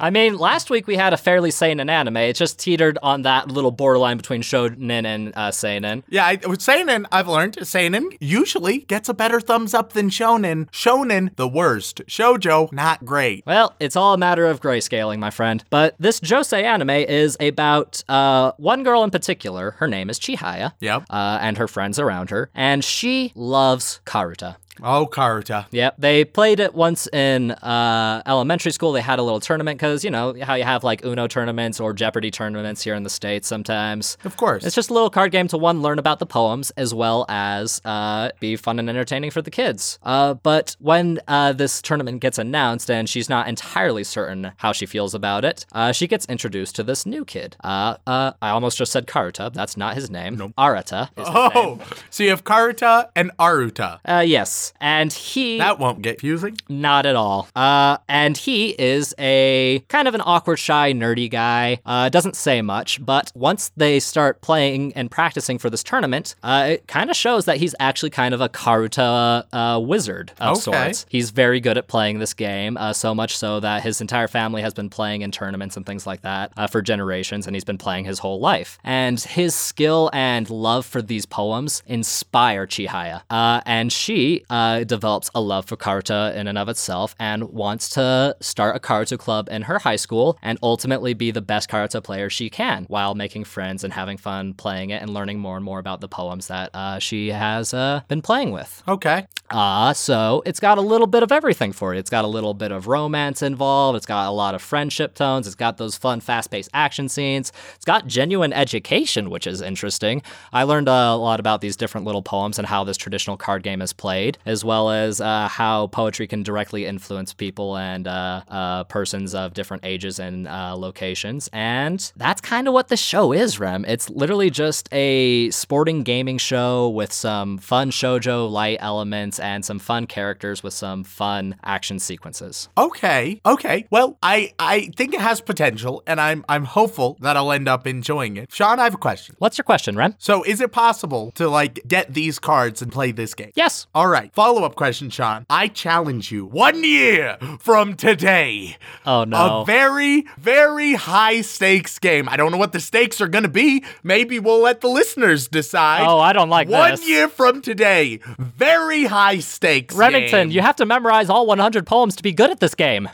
I 0.00 0.10
mean, 0.10 0.36
last 0.36 0.70
week 0.70 0.86
we 0.86 0.96
had 0.96 1.12
a 1.12 1.16
fairly 1.16 1.50
seinen 1.50 1.88
anime. 1.90 2.16
It 2.18 2.36
just 2.36 2.58
teetered 2.58 2.98
on 3.02 3.22
that 3.22 3.48
little 3.50 3.70
borderline 3.70 4.16
between 4.16 4.42
shonen 4.42 5.04
and 5.04 5.32
uh, 5.36 5.50
seinen. 5.50 6.04
Yeah, 6.08 6.26
I, 6.26 6.38
with 6.46 6.62
seinen, 6.62 7.06
I've 7.12 7.28
learned 7.28 7.66
seinen 7.66 8.10
usually 8.20 8.78
gets 8.78 9.08
a 9.08 9.14
better 9.14 9.40
thumbs 9.40 9.74
up 9.74 9.92
than 9.92 10.10
shonen. 10.10 10.70
Shonen, 10.70 11.34
the 11.36 11.48
worst. 11.48 12.02
Shojo, 12.06 12.72
not 12.72 13.04
great. 13.04 13.44
Well, 13.46 13.74
it's 13.80 13.96
all 13.96 14.14
a 14.14 14.18
matter 14.18 14.46
of 14.46 14.60
grayscaling, 14.60 15.18
my 15.18 15.30
friend. 15.30 15.62
But 15.70 15.94
this 15.98 16.20
Josei 16.20 16.62
anime 16.62 16.90
is 16.90 17.36
about 17.40 18.02
uh, 18.08 18.52
one 18.56 18.82
girl 18.82 19.04
in 19.04 19.10
particular. 19.10 19.72
Her 19.72 19.88
name 19.88 20.10
is 20.10 20.18
Chihaya. 20.18 20.72
Yep. 20.80 21.04
Uh, 21.10 21.38
and 21.40 21.58
her 21.58 21.68
friends 21.68 21.98
around 21.98 22.30
her. 22.30 22.50
And 22.54 22.84
she 22.84 23.32
loves 23.34 24.00
Karuta. 24.04 24.56
Oh, 24.82 25.06
Karuta. 25.10 25.66
Yep, 25.70 25.94
they 25.98 26.24
played 26.24 26.60
it 26.60 26.74
once 26.74 27.06
in 27.08 27.52
uh, 27.52 28.22
elementary 28.26 28.72
school. 28.72 28.92
They 28.92 29.00
had 29.00 29.18
a 29.18 29.22
little 29.22 29.40
tournament 29.40 29.78
because 29.78 30.04
you 30.04 30.10
know 30.10 30.34
how 30.42 30.54
you 30.54 30.64
have 30.64 30.84
like 30.84 31.04
Uno 31.04 31.26
tournaments 31.26 31.80
or 31.80 31.92
Jeopardy 31.92 32.30
tournaments 32.30 32.82
here 32.82 32.94
in 32.94 33.02
the 33.02 33.10
states 33.10 33.48
sometimes. 33.48 34.16
Of 34.24 34.36
course. 34.36 34.64
It's 34.64 34.74
just 34.74 34.90
a 34.90 34.94
little 34.94 35.10
card 35.10 35.32
game 35.32 35.48
to 35.48 35.58
one 35.58 35.82
learn 35.82 35.98
about 35.98 36.18
the 36.18 36.26
poems 36.26 36.70
as 36.72 36.92
well 36.92 37.24
as 37.28 37.80
uh, 37.84 38.30
be 38.40 38.56
fun 38.56 38.78
and 38.78 38.88
entertaining 38.88 39.30
for 39.30 39.42
the 39.42 39.50
kids. 39.50 39.98
Uh, 40.02 40.34
but 40.34 40.76
when 40.78 41.20
uh, 41.28 41.52
this 41.52 41.80
tournament 41.80 42.20
gets 42.20 42.38
announced 42.38 42.90
and 42.90 43.08
she's 43.08 43.28
not 43.28 43.48
entirely 43.48 44.04
certain 44.04 44.52
how 44.58 44.72
she 44.72 44.86
feels 44.86 45.14
about 45.14 45.44
it, 45.44 45.64
uh, 45.72 45.92
she 45.92 46.06
gets 46.06 46.26
introduced 46.26 46.76
to 46.76 46.82
this 46.82 47.06
new 47.06 47.24
kid. 47.24 47.56
Uh, 47.64 47.96
uh, 48.06 48.32
I 48.42 48.50
almost 48.50 48.78
just 48.78 48.92
said 48.92 49.06
Karuta. 49.06 49.52
That's 49.52 49.76
not 49.76 49.94
his 49.94 50.10
name. 50.10 50.36
Nope. 50.36 50.52
Arata. 50.58 51.08
Is 51.16 51.26
his 51.26 51.34
name. 51.34 51.50
Oh, 51.54 51.80
so 52.10 52.22
you 52.22 52.30
have 52.30 52.44
Karuta 52.44 53.08
and 53.16 53.30
Aruta. 53.38 54.00
Uh, 54.08 54.20
yes, 54.66 54.72
and 54.80 55.12
he 55.12 55.58
That 55.58 55.78
won't 55.78 56.02
get 56.02 56.18
confusing. 56.18 56.56
Not 56.68 57.06
at 57.06 57.16
all. 57.16 57.48
Uh, 57.54 57.98
and 58.08 58.36
he 58.36 58.70
is 58.70 59.14
a 59.18 59.80
kind 59.88 60.08
of 60.08 60.14
an 60.14 60.22
awkward, 60.24 60.58
shy, 60.58 60.92
nerdy 60.92 61.30
guy. 61.30 61.78
Uh, 61.84 62.08
doesn't 62.08 62.36
say 62.36 62.62
much, 62.62 63.04
but 63.04 63.32
once 63.34 63.70
they 63.76 64.00
start 64.00 64.40
playing 64.40 64.92
and 64.94 65.10
practicing 65.10 65.58
for 65.58 65.70
this 65.70 65.82
tournament, 65.82 66.34
uh, 66.42 66.68
it 66.72 66.86
kind 66.86 67.10
of 67.10 67.16
shows 67.16 67.44
that 67.44 67.58
he's 67.58 67.74
actually 67.80 68.10
kind 68.10 68.34
of 68.34 68.40
a 68.40 68.48
Karuta 68.48 69.44
uh, 69.52 69.78
wizard 69.80 70.32
of 70.40 70.52
Okay. 70.56 70.60
sorts. 70.60 71.06
He's 71.08 71.30
very 71.30 71.60
good 71.60 71.78
at 71.78 71.88
playing 71.88 72.18
this 72.18 72.34
game, 72.34 72.76
uh, 72.76 72.92
so 72.92 73.14
much 73.14 73.36
so 73.36 73.60
that 73.60 73.82
his 73.82 74.00
entire 74.00 74.28
family 74.28 74.62
has 74.62 74.74
been 74.74 74.88
playing 74.90 75.22
in 75.22 75.30
tournaments 75.30 75.76
and 75.76 75.84
things 75.86 76.06
like 76.06 76.22
that 76.22 76.52
uh, 76.56 76.66
for 76.66 76.82
generations, 76.82 77.46
and 77.46 77.54
he's 77.54 77.64
been 77.64 77.78
playing 77.78 78.04
his 78.04 78.18
whole 78.18 78.40
life. 78.40 78.78
And 78.84 79.20
his 79.20 79.54
skill 79.54 80.10
and 80.12 80.48
love 80.50 80.86
for 80.86 81.02
these 81.02 81.26
poems 81.26 81.82
inspire 81.86 82.66
Chihaya. 82.66 83.22
Uh, 83.30 83.60
and 83.66 83.92
she 83.92 84.44
uh, 84.56 84.84
develops 84.84 85.30
a 85.34 85.40
love 85.40 85.66
for 85.66 85.76
Karuta 85.76 86.34
in 86.34 86.46
and 86.46 86.56
of 86.56 86.70
itself 86.70 87.14
and 87.20 87.44
wants 87.44 87.90
to 87.90 88.34
start 88.40 88.74
a 88.74 88.80
Karuta 88.80 89.18
club 89.18 89.48
in 89.50 89.62
her 89.62 89.78
high 89.78 89.96
school 89.96 90.38
and 90.42 90.58
ultimately 90.62 91.12
be 91.12 91.30
the 91.30 91.42
best 91.42 91.68
Karuta 91.68 92.02
player 92.02 92.30
she 92.30 92.48
can 92.48 92.86
while 92.88 93.14
making 93.14 93.44
friends 93.44 93.84
and 93.84 93.92
having 93.92 94.16
fun 94.16 94.54
playing 94.54 94.90
it 94.90 95.02
and 95.02 95.12
learning 95.12 95.38
more 95.40 95.56
and 95.56 95.64
more 95.64 95.78
about 95.78 96.00
the 96.00 96.08
poems 96.08 96.46
that 96.46 96.70
uh, 96.72 96.98
she 96.98 97.28
has 97.28 97.74
uh, 97.74 98.00
been 98.08 98.22
playing 98.22 98.50
with. 98.50 98.82
Okay. 98.88 99.26
Uh, 99.50 99.92
so 99.92 100.42
it's 100.44 100.58
got 100.58 100.78
a 100.78 100.80
little 100.80 101.06
bit 101.06 101.22
of 101.22 101.30
everything 101.30 101.72
for 101.72 101.94
you. 101.94 102.00
It's 102.00 102.10
got 102.10 102.24
a 102.24 102.28
little 102.28 102.54
bit 102.54 102.72
of 102.72 102.88
romance 102.88 103.42
involved. 103.42 103.96
It's 103.96 104.06
got 104.06 104.28
a 104.28 104.30
lot 104.32 104.54
of 104.54 104.62
friendship 104.62 105.14
tones. 105.14 105.46
It's 105.46 105.54
got 105.54 105.76
those 105.76 105.96
fun, 105.96 106.20
fast 106.20 106.50
paced 106.50 106.70
action 106.74 107.08
scenes. 107.08 107.52
It's 107.76 107.84
got 107.84 108.06
genuine 108.06 108.52
education, 108.52 109.30
which 109.30 109.46
is 109.46 109.60
interesting. 109.60 110.22
I 110.52 110.64
learned 110.64 110.88
a 110.88 111.14
lot 111.14 111.38
about 111.38 111.60
these 111.60 111.76
different 111.76 112.06
little 112.06 112.22
poems 112.22 112.58
and 112.58 112.66
how 112.66 112.84
this 112.84 112.96
traditional 112.96 113.36
card 113.36 113.62
game 113.62 113.80
is 113.82 113.92
played, 113.92 114.38
as 114.46 114.64
well 114.64 114.90
as 114.90 115.20
uh, 115.20 115.48
how 115.48 115.88
poetry 115.88 116.26
can 116.26 116.42
directly 116.42 116.86
influence 116.86 117.34
people 117.34 117.76
and 117.76 118.06
uh, 118.06 118.42
uh, 118.48 118.84
persons 118.84 119.34
of 119.34 119.52
different 119.52 119.84
ages 119.84 120.18
and 120.18 120.48
uh, 120.48 120.74
locations. 120.76 121.50
And 121.52 122.12
that's 122.16 122.40
kind 122.40 122.68
of 122.68 122.74
what 122.74 122.88
the 122.88 122.96
show 122.96 123.32
is, 123.32 123.58
Rem. 123.60 123.84
It's 123.86 124.08
literally 124.08 124.48
just 124.48 124.88
a 124.92 125.50
sporting 125.50 126.04
gaming 126.04 126.38
show 126.38 126.88
with 126.88 127.12
some 127.12 127.58
fun 127.58 127.90
shoujo 127.90 128.50
light 128.50 128.78
elements 128.80 129.38
and 129.40 129.64
some 129.64 129.78
fun 129.78 130.06
characters 130.06 130.62
with 130.62 130.72
some 130.74 131.04
fun 131.04 131.56
action 131.64 131.98
sequences. 131.98 132.68
Okay. 132.78 133.40
Okay. 133.44 133.86
Well, 133.90 134.16
I 134.22 134.52
I 134.58 134.90
think 134.96 135.14
it 135.14 135.20
has 135.20 135.40
potential, 135.40 136.02
and 136.06 136.20
I'm 136.20 136.44
I'm 136.48 136.64
hopeful 136.64 137.16
that 137.20 137.36
I'll 137.36 137.50
end 137.50 137.68
up 137.68 137.86
enjoying 137.86 138.36
it. 138.36 138.52
Sean, 138.52 138.78
I 138.78 138.84
have 138.84 138.94
a 138.94 138.98
question. 138.98 139.34
What's 139.38 139.58
your 139.58 139.64
question, 139.64 139.96
Rem? 139.96 140.14
So, 140.18 140.42
is 140.44 140.60
it 140.60 140.70
possible 140.70 141.32
to 141.32 141.48
like 141.48 141.80
get 141.88 142.14
these 142.14 142.38
cards 142.38 142.80
and 142.82 142.92
play 142.92 143.10
this 143.12 143.34
game? 143.34 143.50
Yes. 143.54 143.86
All 143.94 144.06
right. 144.06 144.30
Follow 144.36 144.64
up 144.64 144.74
question, 144.74 145.08
Sean. 145.08 145.46
I 145.48 145.68
challenge 145.68 146.30
you 146.30 146.44
one 146.44 146.84
year 146.84 147.38
from 147.58 147.94
today. 147.94 148.76
Oh 149.06 149.24
no. 149.24 149.62
A 149.62 149.64
very, 149.64 150.26
very 150.36 150.92
high 150.92 151.40
stakes 151.40 151.98
game. 151.98 152.28
I 152.28 152.36
don't 152.36 152.52
know 152.52 152.58
what 152.58 152.72
the 152.72 152.80
stakes 152.80 153.22
are 153.22 153.28
going 153.28 153.44
to 153.44 153.48
be. 153.48 153.82
Maybe 154.02 154.38
we'll 154.38 154.60
let 154.60 154.82
the 154.82 154.88
listeners 154.88 155.48
decide. 155.48 156.06
Oh, 156.06 156.18
I 156.18 156.34
don't 156.34 156.50
like 156.50 156.68
One 156.68 156.90
this. 156.90 157.00
One 157.00 157.08
year 157.08 157.28
from 157.28 157.62
today, 157.62 158.20
very 158.38 159.04
high 159.04 159.38
stakes. 159.38 159.94
Remington, 159.94 160.48
game. 160.48 160.50
you 160.50 160.60
have 160.60 160.76
to 160.76 160.84
memorize 160.84 161.30
all 161.30 161.46
100 161.46 161.86
poems 161.86 162.14
to 162.16 162.22
be 162.22 162.32
good 162.32 162.50
at 162.50 162.60
this 162.60 162.74
game. 162.74 163.08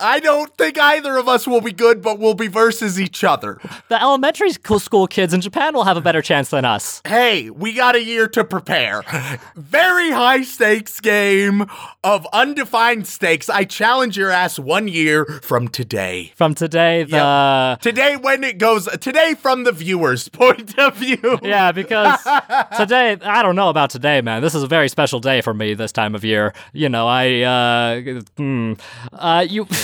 I 0.00 0.20
don't 0.20 0.56
think 0.56 0.78
either 0.78 1.16
of 1.16 1.26
us 1.26 1.48
will 1.48 1.62
be 1.62 1.72
good, 1.72 2.00
but 2.00 2.20
we'll 2.20 2.34
be 2.34 2.46
versus 2.46 3.00
each 3.00 3.24
other. 3.24 3.58
The 3.88 4.00
elementary 4.00 4.52
school 4.52 4.78
school 4.78 5.08
kids 5.08 5.34
in 5.34 5.40
Japan 5.40 5.74
will 5.74 5.82
have 5.82 5.96
a 5.96 6.00
better 6.00 6.22
chance 6.22 6.50
than 6.50 6.64
us. 6.64 7.02
Hey, 7.04 7.50
we 7.50 7.72
got 7.72 7.96
a 7.96 8.04
year 8.04 8.28
to 8.28 8.44
prepare. 8.44 9.02
Very 9.56 10.12
high 10.12 10.42
stakes 10.42 10.59
stakes 10.60 11.00
game 11.00 11.64
of 12.04 12.26
undefined 12.34 13.06
stakes. 13.06 13.48
I 13.48 13.64
challenge 13.64 14.18
your 14.18 14.30
ass 14.30 14.58
one 14.58 14.88
year 14.88 15.24
from 15.24 15.68
today. 15.68 16.32
From 16.36 16.54
today, 16.54 17.04
the. 17.04 17.78
Today, 17.80 18.16
when 18.16 18.44
it 18.44 18.58
goes, 18.58 18.84
today 18.98 19.32
from 19.32 19.64
the 19.64 19.72
viewer's 19.72 20.28
point 20.40 20.78
of 20.78 20.96
view. 20.96 21.38
Yeah, 21.42 21.72
because 21.72 22.20
today, 22.76 23.16
I 23.22 23.42
don't 23.42 23.56
know 23.56 23.70
about 23.70 23.88
today, 23.88 24.20
man. 24.20 24.42
This 24.42 24.54
is 24.54 24.62
a 24.62 24.66
very 24.66 24.90
special 24.90 25.18
day 25.18 25.40
for 25.40 25.54
me 25.54 25.72
this 25.72 25.92
time 25.92 26.14
of 26.14 26.24
year. 26.24 26.52
You 26.74 26.90
know, 26.90 27.08
I, 27.08 27.40
uh, 27.40 28.20
hmm, 28.36 28.74
uh, 29.14 29.46
you. 29.48 29.66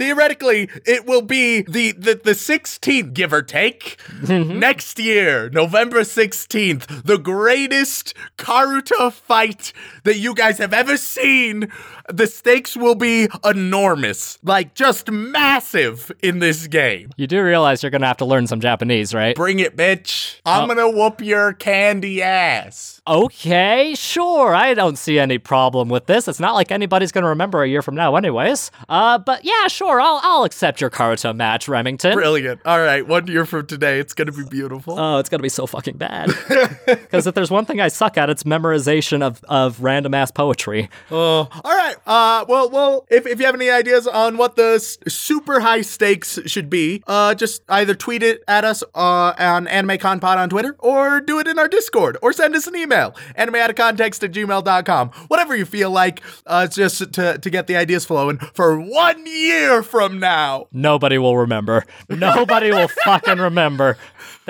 Theoretically, 0.00 0.70
it 0.86 1.04
will 1.04 1.20
be 1.20 1.60
the, 1.60 1.92
the, 1.92 2.14
the 2.14 2.30
16th, 2.30 3.12
give 3.12 3.34
or 3.34 3.42
take, 3.42 3.98
mm-hmm. 4.08 4.58
next 4.58 4.98
year, 4.98 5.50
November 5.50 6.00
16th, 6.00 7.04
the 7.04 7.18
greatest 7.18 8.14
Karuta 8.38 9.12
fight 9.12 9.74
that 10.04 10.16
you 10.16 10.34
guys 10.34 10.56
have 10.56 10.72
ever 10.72 10.96
seen. 10.96 11.70
The 12.12 12.26
stakes 12.26 12.76
will 12.76 12.94
be 12.94 13.28
enormous, 13.44 14.38
like 14.42 14.74
just 14.74 15.10
massive 15.10 16.10
in 16.22 16.40
this 16.40 16.66
game. 16.66 17.10
You 17.16 17.26
do 17.26 17.42
realize 17.42 17.82
you're 17.82 17.90
gonna 17.90 18.06
have 18.06 18.16
to 18.18 18.24
learn 18.24 18.46
some 18.46 18.60
Japanese, 18.60 19.14
right? 19.14 19.36
Bring 19.36 19.60
it, 19.60 19.76
bitch. 19.76 20.40
I'm 20.44 20.66
gonna 20.68 20.90
whoop 20.90 21.20
your 21.20 21.52
candy 21.52 22.22
ass. 22.22 23.00
Okay, 23.06 23.94
sure. 23.94 24.54
I 24.54 24.74
don't 24.74 24.96
see 24.96 25.18
any 25.18 25.38
problem 25.38 25.88
with 25.88 26.06
this. 26.06 26.28
It's 26.28 26.40
not 26.40 26.54
like 26.54 26.70
anybody's 26.72 27.12
gonna 27.12 27.28
remember 27.28 27.62
a 27.62 27.68
year 27.68 27.82
from 27.82 27.94
now, 27.94 28.16
anyways. 28.16 28.70
Uh, 28.88 29.18
but 29.18 29.44
yeah, 29.44 29.68
sure. 29.68 30.00
I'll 30.00 30.20
I'll 30.22 30.44
accept 30.44 30.80
your 30.80 30.90
Karuta 30.90 31.34
match, 31.34 31.68
Remington. 31.68 32.14
Brilliant. 32.14 32.60
All 32.64 32.80
right, 32.80 33.06
one 33.06 33.26
year 33.26 33.46
from 33.46 33.66
today, 33.66 34.00
it's 34.00 34.14
gonna 34.14 34.32
be 34.32 34.44
beautiful. 34.44 34.98
Oh, 34.98 35.18
it's 35.18 35.28
gonna 35.28 35.42
be 35.42 35.48
so 35.48 35.66
fucking 35.66 35.96
bad. 35.96 36.30
Because 37.10 37.26
if 37.26 37.34
there's 37.34 37.50
one 37.50 37.64
thing 37.64 37.80
I 37.80 37.88
suck 37.88 38.16
at, 38.18 38.30
it's 38.30 38.44
memorization 38.44 39.22
of, 39.22 39.42
of 39.48 39.80
random 39.82 40.14
ass 40.14 40.30
poetry. 40.30 40.88
Oh, 41.10 41.48
all 41.64 41.76
right. 41.76 41.96
Uh, 42.06 42.44
well, 42.48 42.68
well, 42.70 43.06
if, 43.10 43.26
if 43.26 43.38
you 43.38 43.46
have 43.46 43.54
any 43.54 43.70
ideas 43.70 44.06
on 44.06 44.36
what 44.36 44.56
the 44.56 44.74
s- 44.76 44.98
super 45.08 45.60
high 45.60 45.82
stakes 45.82 46.38
should 46.46 46.68
be, 46.70 47.02
uh, 47.06 47.34
just 47.34 47.62
either 47.68 47.94
tweet 47.94 48.22
it 48.22 48.42
at 48.48 48.64
us 48.64 48.82
uh, 48.94 49.32
on 49.38 49.66
AnimeConPod 49.66 50.36
on 50.36 50.48
Twitter, 50.48 50.74
or 50.78 51.20
do 51.20 51.38
it 51.38 51.46
in 51.46 51.58
our 51.58 51.68
Discord, 51.68 52.16
or 52.22 52.32
send 52.32 52.54
us 52.56 52.66
an 52.66 52.74
email, 52.76 53.14
animeoutofcontext 53.38 54.22
at 54.24 54.32
gmail.com. 54.32 55.08
Whatever 55.28 55.54
you 55.56 55.64
feel 55.64 55.90
like, 55.90 56.20
uh, 56.46 56.66
just 56.66 57.12
to, 57.12 57.38
to 57.38 57.50
get 57.50 57.66
the 57.66 57.76
ideas 57.76 58.04
flowing 58.04 58.38
for 58.54 58.80
one 58.80 59.26
year 59.26 59.82
from 59.82 60.18
now. 60.18 60.66
Nobody 60.72 61.18
will 61.18 61.36
remember. 61.36 61.84
Nobody 62.08 62.70
will 62.70 62.88
fucking 63.04 63.38
remember. 63.38 63.96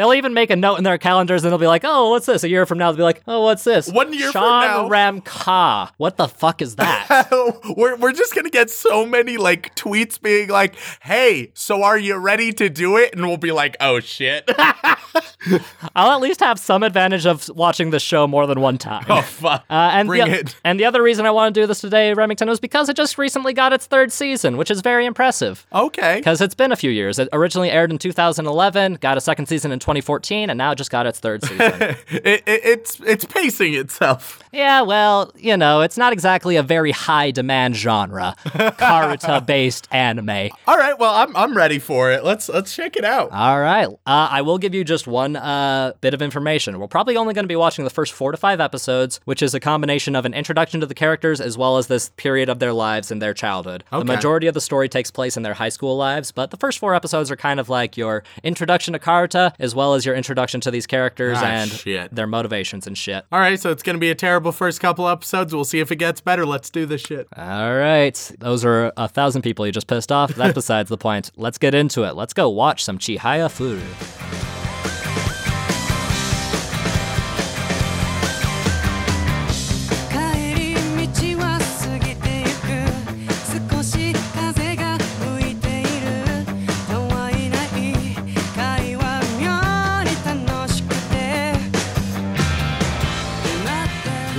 They'll 0.00 0.14
even 0.14 0.32
make 0.32 0.48
a 0.48 0.56
note 0.56 0.76
in 0.76 0.84
their 0.84 0.96
calendars 0.96 1.44
and 1.44 1.52
they'll 1.52 1.58
be 1.58 1.66
like, 1.66 1.82
oh, 1.84 2.08
what's 2.08 2.24
this? 2.24 2.42
A 2.42 2.48
year 2.48 2.64
from 2.64 2.78
now, 2.78 2.90
they'll 2.90 2.96
be 2.96 3.02
like, 3.02 3.20
oh, 3.26 3.42
what's 3.42 3.64
this? 3.64 3.86
One 3.86 4.14
year 4.14 4.32
from 4.32 4.40
now. 4.40 4.88
Ram 4.88 5.20
Ka. 5.20 5.92
What 5.98 6.16
the 6.16 6.26
fuck 6.26 6.62
is 6.62 6.76
that? 6.76 7.28
we're, 7.76 7.96
we're 7.96 8.12
just 8.12 8.34
gonna 8.34 8.48
get 8.48 8.70
so 8.70 9.04
many 9.04 9.36
like 9.36 9.74
tweets 9.74 10.18
being 10.18 10.48
like, 10.48 10.74
hey, 11.02 11.50
so 11.52 11.82
are 11.82 11.98
you 11.98 12.16
ready 12.16 12.50
to 12.50 12.70
do 12.70 12.96
it? 12.96 13.12
And 13.14 13.26
we'll 13.26 13.36
be 13.36 13.52
like, 13.52 13.76
oh 13.78 14.00
shit. 14.00 14.50
I'll 15.94 16.12
at 16.12 16.20
least 16.22 16.40
have 16.40 16.58
some 16.58 16.82
advantage 16.82 17.26
of 17.26 17.50
watching 17.50 17.90
the 17.90 18.00
show 18.00 18.26
more 18.26 18.46
than 18.46 18.62
one 18.62 18.78
time. 18.78 19.04
oh 19.10 19.20
fuck. 19.20 19.66
Uh, 19.68 19.90
and 19.92 20.08
Bring 20.08 20.24
the, 20.24 20.40
it. 20.40 20.56
And 20.64 20.80
the 20.80 20.86
other 20.86 21.02
reason 21.02 21.26
I 21.26 21.30
want 21.30 21.54
to 21.54 21.60
do 21.60 21.66
this 21.66 21.82
today, 21.82 22.14
Remington, 22.14 22.48
was 22.48 22.58
because 22.58 22.88
it 22.88 22.96
just 22.96 23.18
recently 23.18 23.52
got 23.52 23.74
its 23.74 23.84
third 23.84 24.12
season, 24.12 24.56
which 24.56 24.70
is 24.70 24.80
very 24.80 25.04
impressive. 25.04 25.66
Okay. 25.74 26.16
Because 26.16 26.40
it's 26.40 26.54
been 26.54 26.72
a 26.72 26.76
few 26.76 26.90
years. 26.90 27.18
It 27.18 27.28
originally 27.34 27.70
aired 27.70 27.90
in 27.90 27.98
2011, 27.98 28.94
got 28.94 29.18
a 29.18 29.20
second 29.20 29.44
season 29.44 29.72
in 29.72 29.78
2014, 29.90 30.50
and 30.50 30.58
now 30.58 30.70
it 30.70 30.76
just 30.76 30.90
got 30.90 31.06
its 31.06 31.18
third 31.18 31.42
season. 31.44 31.58
it, 32.10 32.24
it, 32.24 32.42
it's 32.46 33.00
it's 33.00 33.24
pacing 33.24 33.74
itself. 33.74 34.40
yeah, 34.52 34.82
well, 34.82 35.32
you 35.36 35.56
know, 35.56 35.80
it's 35.80 35.98
not 35.98 36.12
exactly 36.12 36.56
a 36.56 36.62
very 36.62 36.92
high 36.92 37.30
demand 37.32 37.74
genre, 37.74 38.34
Karuta 38.44 39.44
based 39.44 39.88
anime. 39.90 40.50
All 40.66 40.76
right, 40.76 40.96
well, 40.98 41.14
I'm 41.14 41.36
I'm 41.36 41.56
ready 41.56 41.78
for 41.80 42.12
it. 42.12 42.24
Let's 42.24 42.48
let's 42.48 42.74
check 42.74 42.96
it 42.96 43.04
out. 43.04 43.32
All 43.32 43.60
right. 43.60 43.88
Uh, 44.06 44.28
I 44.30 44.42
will 44.42 44.58
give 44.58 44.74
you 44.74 44.84
just 44.84 45.06
one 45.06 45.34
uh, 45.36 45.92
bit 46.00 46.14
of 46.14 46.22
information. 46.22 46.78
We're 46.78 46.86
probably 46.86 47.16
only 47.16 47.34
going 47.34 47.44
to 47.44 47.48
be 47.48 47.56
watching 47.56 47.84
the 47.84 47.90
first 47.90 48.12
four 48.12 48.30
to 48.30 48.38
five 48.38 48.60
episodes, 48.60 49.20
which 49.24 49.42
is 49.42 49.54
a 49.54 49.60
combination 49.60 50.14
of 50.14 50.24
an 50.24 50.34
introduction 50.34 50.80
to 50.80 50.86
the 50.86 50.94
characters 50.94 51.40
as 51.40 51.58
well 51.58 51.78
as 51.78 51.88
this 51.88 52.10
period 52.16 52.48
of 52.48 52.60
their 52.60 52.72
lives 52.72 53.10
in 53.10 53.18
their 53.18 53.34
childhood. 53.34 53.82
Okay. 53.92 53.98
The 53.98 54.04
majority 54.04 54.46
of 54.46 54.54
the 54.54 54.60
story 54.60 54.88
takes 54.88 55.10
place 55.10 55.36
in 55.36 55.42
their 55.42 55.54
high 55.54 55.68
school 55.68 55.96
lives, 55.96 56.30
but 56.30 56.50
the 56.50 56.56
first 56.56 56.78
four 56.78 56.94
episodes 56.94 57.30
are 57.30 57.36
kind 57.36 57.58
of 57.58 57.68
like 57.68 57.96
your 57.96 58.22
introduction 58.42 58.92
to 58.92 58.98
Karuta 58.98 59.52
as 59.58 59.69
well 59.74 59.94
as 59.94 60.04
your 60.06 60.14
introduction 60.14 60.60
to 60.62 60.70
these 60.70 60.86
characters 60.86 61.38
Ah, 61.40 61.44
and 61.46 61.70
shit. 61.70 62.14
their 62.14 62.26
motivations 62.26 62.86
and 62.86 62.96
shit. 62.96 63.24
All 63.32 63.40
right, 63.40 63.58
so 63.58 63.70
it's 63.70 63.82
gonna 63.82 63.98
be 63.98 64.10
a 64.10 64.14
terrible 64.14 64.52
first 64.52 64.80
couple 64.80 65.08
episodes. 65.08 65.54
We'll 65.54 65.64
see 65.64 65.80
if 65.80 65.90
it 65.92 65.96
gets 65.96 66.20
better. 66.20 66.44
Let's 66.46 66.70
do 66.70 66.86
this 66.86 67.00
shit. 67.00 67.28
All 67.36 67.74
right. 67.76 68.14
Those 68.38 68.64
are 68.64 68.92
a 68.96 69.08
thousand 69.08 69.42
people 69.42 69.66
you 69.66 69.72
just 69.72 69.86
pissed 69.86 70.10
off. 70.12 70.34
That 70.34 70.54
besides 70.60 70.88
the 70.88 70.98
point. 70.98 71.30
Let's 71.36 71.58
get 71.58 71.74
into 71.74 72.04
it. 72.04 72.14
Let's 72.14 72.32
go 72.34 72.48
watch 72.48 72.84
some 72.84 72.98
Chihaya 72.98 73.48
Furu. 73.48 74.39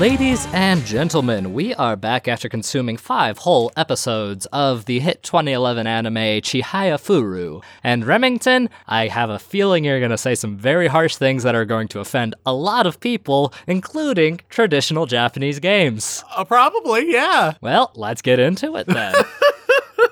Ladies 0.01 0.47
and 0.51 0.83
gentlemen, 0.83 1.53
we 1.53 1.75
are 1.75 1.95
back 1.95 2.27
after 2.27 2.49
consuming 2.49 2.97
five 2.97 3.37
whole 3.37 3.71
episodes 3.77 4.47
of 4.47 4.85
the 4.85 4.97
hit 4.97 5.21
2011 5.21 5.85
anime 5.85 6.15
Chihaya 6.41 6.97
Furu. 6.97 7.61
And 7.83 8.03
Remington, 8.03 8.71
I 8.87 9.09
have 9.09 9.29
a 9.29 9.37
feeling 9.37 9.83
you're 9.83 9.99
going 9.99 10.09
to 10.09 10.17
say 10.17 10.33
some 10.33 10.57
very 10.57 10.87
harsh 10.87 11.17
things 11.17 11.43
that 11.43 11.53
are 11.53 11.65
going 11.65 11.87
to 11.89 11.99
offend 11.99 12.33
a 12.47 12.51
lot 12.51 12.87
of 12.87 12.99
people, 12.99 13.53
including 13.67 14.39
traditional 14.49 15.05
Japanese 15.05 15.59
games. 15.59 16.23
Uh, 16.35 16.45
probably, 16.45 17.11
yeah. 17.11 17.53
Well, 17.61 17.91
let's 17.93 18.23
get 18.23 18.39
into 18.39 18.75
it 18.77 18.87
then. 18.87 19.13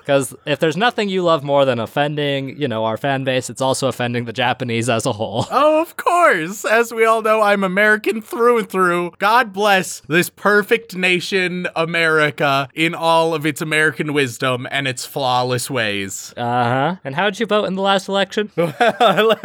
Because 0.09 0.35
if 0.47 0.57
there's 0.57 0.75
nothing 0.75 1.07
you 1.07 1.21
love 1.21 1.43
more 1.43 1.65
than 1.65 1.77
offending, 1.77 2.59
you 2.59 2.67
know, 2.67 2.83
our 2.85 2.97
fan 2.97 3.23
base, 3.23 3.47
it's 3.47 3.61
also 3.61 3.89
offending 3.89 4.25
the 4.25 4.33
Japanese 4.33 4.89
as 4.89 5.05
a 5.05 5.11
whole. 5.11 5.45
Oh, 5.61 5.81
of 5.81 5.97
course. 5.97 6.65
As 6.65 6.91
we 6.91 7.05
all 7.05 7.21
know, 7.21 7.41
I'm 7.41 7.63
American 7.63 8.21
through 8.21 8.59
and 8.59 8.69
through. 8.69 9.11
God 9.19 9.53
bless 9.53 9.99
this 10.01 10.29
perfect 10.29 10.95
nation, 10.95 11.67
America, 11.75 12.69
in 12.73 12.95
all 12.95 13.35
of 13.35 13.45
its 13.45 13.61
American 13.61 14.13
wisdom 14.13 14.67
and 14.71 14.87
its 14.87 15.05
flawless 15.05 15.69
ways. 15.69 16.33
Uh 16.35 16.41
huh. 16.43 16.95
And 17.03 17.13
how'd 17.13 17.39
you 17.39 17.45
vote 17.45 17.65
in 17.65 17.75
the 17.75 17.81
last 17.81 18.07
election? 18.07 18.51
uh, 18.57 19.35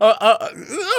uh, 0.00 0.48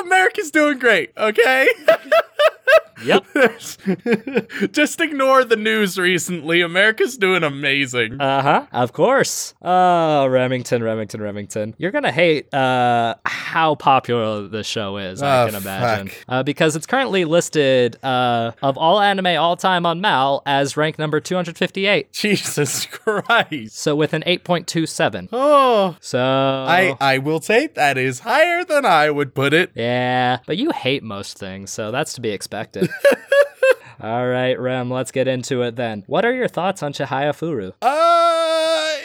America's 0.01 0.49
doing 0.49 0.79
great, 0.79 1.12
okay? 1.17 1.67
yep. 3.03 3.25
Just 4.71 4.99
ignore 5.01 5.43
the 5.43 5.56
news 5.56 5.97
recently. 5.97 6.62
America's 6.62 7.17
doing 7.17 7.43
amazing. 7.43 8.19
Uh 8.19 8.41
huh. 8.41 8.65
Of 8.71 8.93
course. 8.93 9.53
Oh, 9.62 10.27
Remington, 10.27 10.84
Remington, 10.84 11.21
Remington. 11.21 11.75
You're 11.77 11.91
gonna 11.91 12.12
hate 12.12 12.53
uh 12.53 13.15
how 13.25 13.75
popular 13.75 14.47
this 14.47 14.67
show 14.67 14.97
is. 14.97 15.21
I 15.21 15.43
Oh, 15.43 15.45
can 15.47 15.56
imagine 15.56 16.12
uh, 16.27 16.43
because 16.43 16.75
it's 16.75 16.86
currently 16.88 17.25
listed 17.25 17.97
uh 18.03 18.51
of 18.62 18.77
all 18.77 18.99
anime 18.99 19.27
all 19.38 19.56
time 19.56 19.86
on 19.86 20.01
Mal 20.01 20.41
as 20.45 20.75
rank 20.77 20.97
number 20.99 21.19
258. 21.19 22.12
Jesus 22.13 22.86
Christ. 22.91 23.77
So 23.77 23.95
with 23.95 24.13
an 24.13 24.23
8.27. 24.25 25.30
Oh, 25.32 25.95
So 26.01 26.19
I 26.19 26.95
I 26.99 27.17
will 27.19 27.41
say 27.41 27.67
that 27.67 27.97
is 27.97 28.19
higher 28.19 28.63
than 28.65 28.86
I 28.86 29.10
would 29.10 29.34
put 29.36 29.53
it. 29.53 29.71
Yeah, 29.75 30.39
but 30.45 30.58
you 30.58 30.71
hate 30.71 31.03
most 31.03 31.38
things, 31.38 31.71
so 31.71 31.91
that's 31.91 32.13
to 32.13 32.21
be 32.21 32.30
expected. 32.30 32.57
All 34.02 34.28
right, 34.28 34.60
Rem, 34.60 34.91
let's 34.91 35.12
get 35.12 35.28
into 35.28 35.63
it 35.63 35.76
then. 35.76 36.04
What 36.08 36.24
are 36.24 36.34
your 36.34 36.48
thoughts 36.48 36.84
on 36.84 36.93
Chihaya 36.93 37.34
Furu? 37.34 37.74
Uh, 37.82 38.46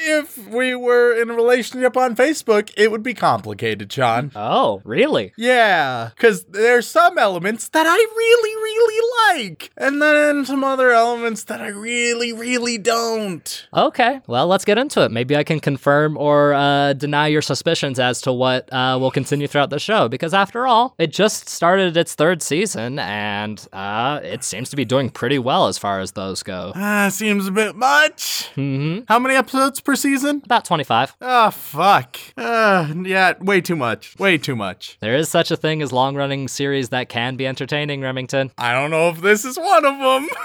if 0.04 0.48
we 0.48 0.74
were 0.74 1.12
in 1.20 1.30
a 1.30 1.34
relationship 1.34 1.96
on 1.96 2.16
Facebook, 2.16 2.72
it 2.76 2.90
would 2.90 3.02
be 3.02 3.14
complicated, 3.14 3.92
Sean. 3.92 4.32
Oh, 4.34 4.80
really? 4.84 5.32
Yeah, 5.36 6.10
because 6.14 6.44
there's 6.46 6.86
some 6.86 7.18
elements 7.18 7.68
that 7.68 7.86
I 7.86 7.96
really, 7.96 8.54
really 8.56 9.08
like, 9.48 9.70
and 9.76 10.00
then 10.02 10.44
some 10.44 10.64
other 10.64 10.90
elements 10.90 11.44
that 11.44 11.60
I 11.60 11.68
really, 11.68 12.32
really 12.32 12.78
don't. 12.78 13.68
Okay, 13.74 14.20
well, 14.26 14.46
let's 14.46 14.64
get 14.64 14.78
into 14.78 15.02
it. 15.04 15.10
Maybe 15.10 15.36
I 15.36 15.44
can 15.44 15.60
confirm 15.60 16.16
or 16.16 16.54
uh, 16.54 16.92
deny 16.94 17.28
your 17.28 17.42
suspicions 17.42 17.98
as 17.98 18.20
to 18.22 18.32
what 18.32 18.72
uh, 18.72 18.98
will 19.00 19.10
continue 19.10 19.46
throughout 19.46 19.70
the 19.70 19.78
show, 19.78 20.08
because 20.08 20.34
after 20.34 20.66
all, 20.66 20.94
it 20.98 21.12
just 21.12 21.48
started 21.48 21.96
its 21.96 22.14
third 22.14 22.42
season, 22.42 22.98
and 22.98 23.66
uh, 23.72 24.20
it 24.22 24.44
seems 24.44 24.70
to 24.70 24.76
be 24.76 24.84
doing 24.84 25.10
pretty 25.10 25.38
well 25.38 25.68
as 25.68 25.78
far 25.78 26.00
as 26.00 26.12
those 26.12 26.42
go. 26.42 26.72
Ah, 26.74 27.08
seems 27.10 27.46
a 27.46 27.50
bit 27.50 27.76
much. 27.76 28.48
hmm 28.54 29.00
How 29.08 29.18
many 29.18 29.34
episodes 29.34 29.80
per 29.80 29.91
per 29.92 29.96
season? 29.96 30.40
About 30.46 30.64
25. 30.64 31.16
Oh, 31.20 31.50
fuck. 31.50 32.16
Uh, 32.38 32.94
yeah, 33.04 33.34
way 33.40 33.60
too 33.60 33.76
much. 33.76 34.18
Way 34.18 34.38
too 34.38 34.56
much. 34.56 34.96
There 35.00 35.14
is 35.14 35.28
such 35.28 35.50
a 35.50 35.56
thing 35.56 35.82
as 35.82 35.92
long 35.92 36.16
running 36.16 36.48
series 36.48 36.88
that 36.88 37.10
can 37.10 37.36
be 37.36 37.46
entertaining, 37.46 38.00
Remington. 38.00 38.50
I 38.56 38.72
don't 38.72 38.90
know 38.90 39.10
if 39.10 39.20
this 39.20 39.44
is 39.44 39.58
one 39.58 39.84
of 39.84 39.98
them. 39.98 40.28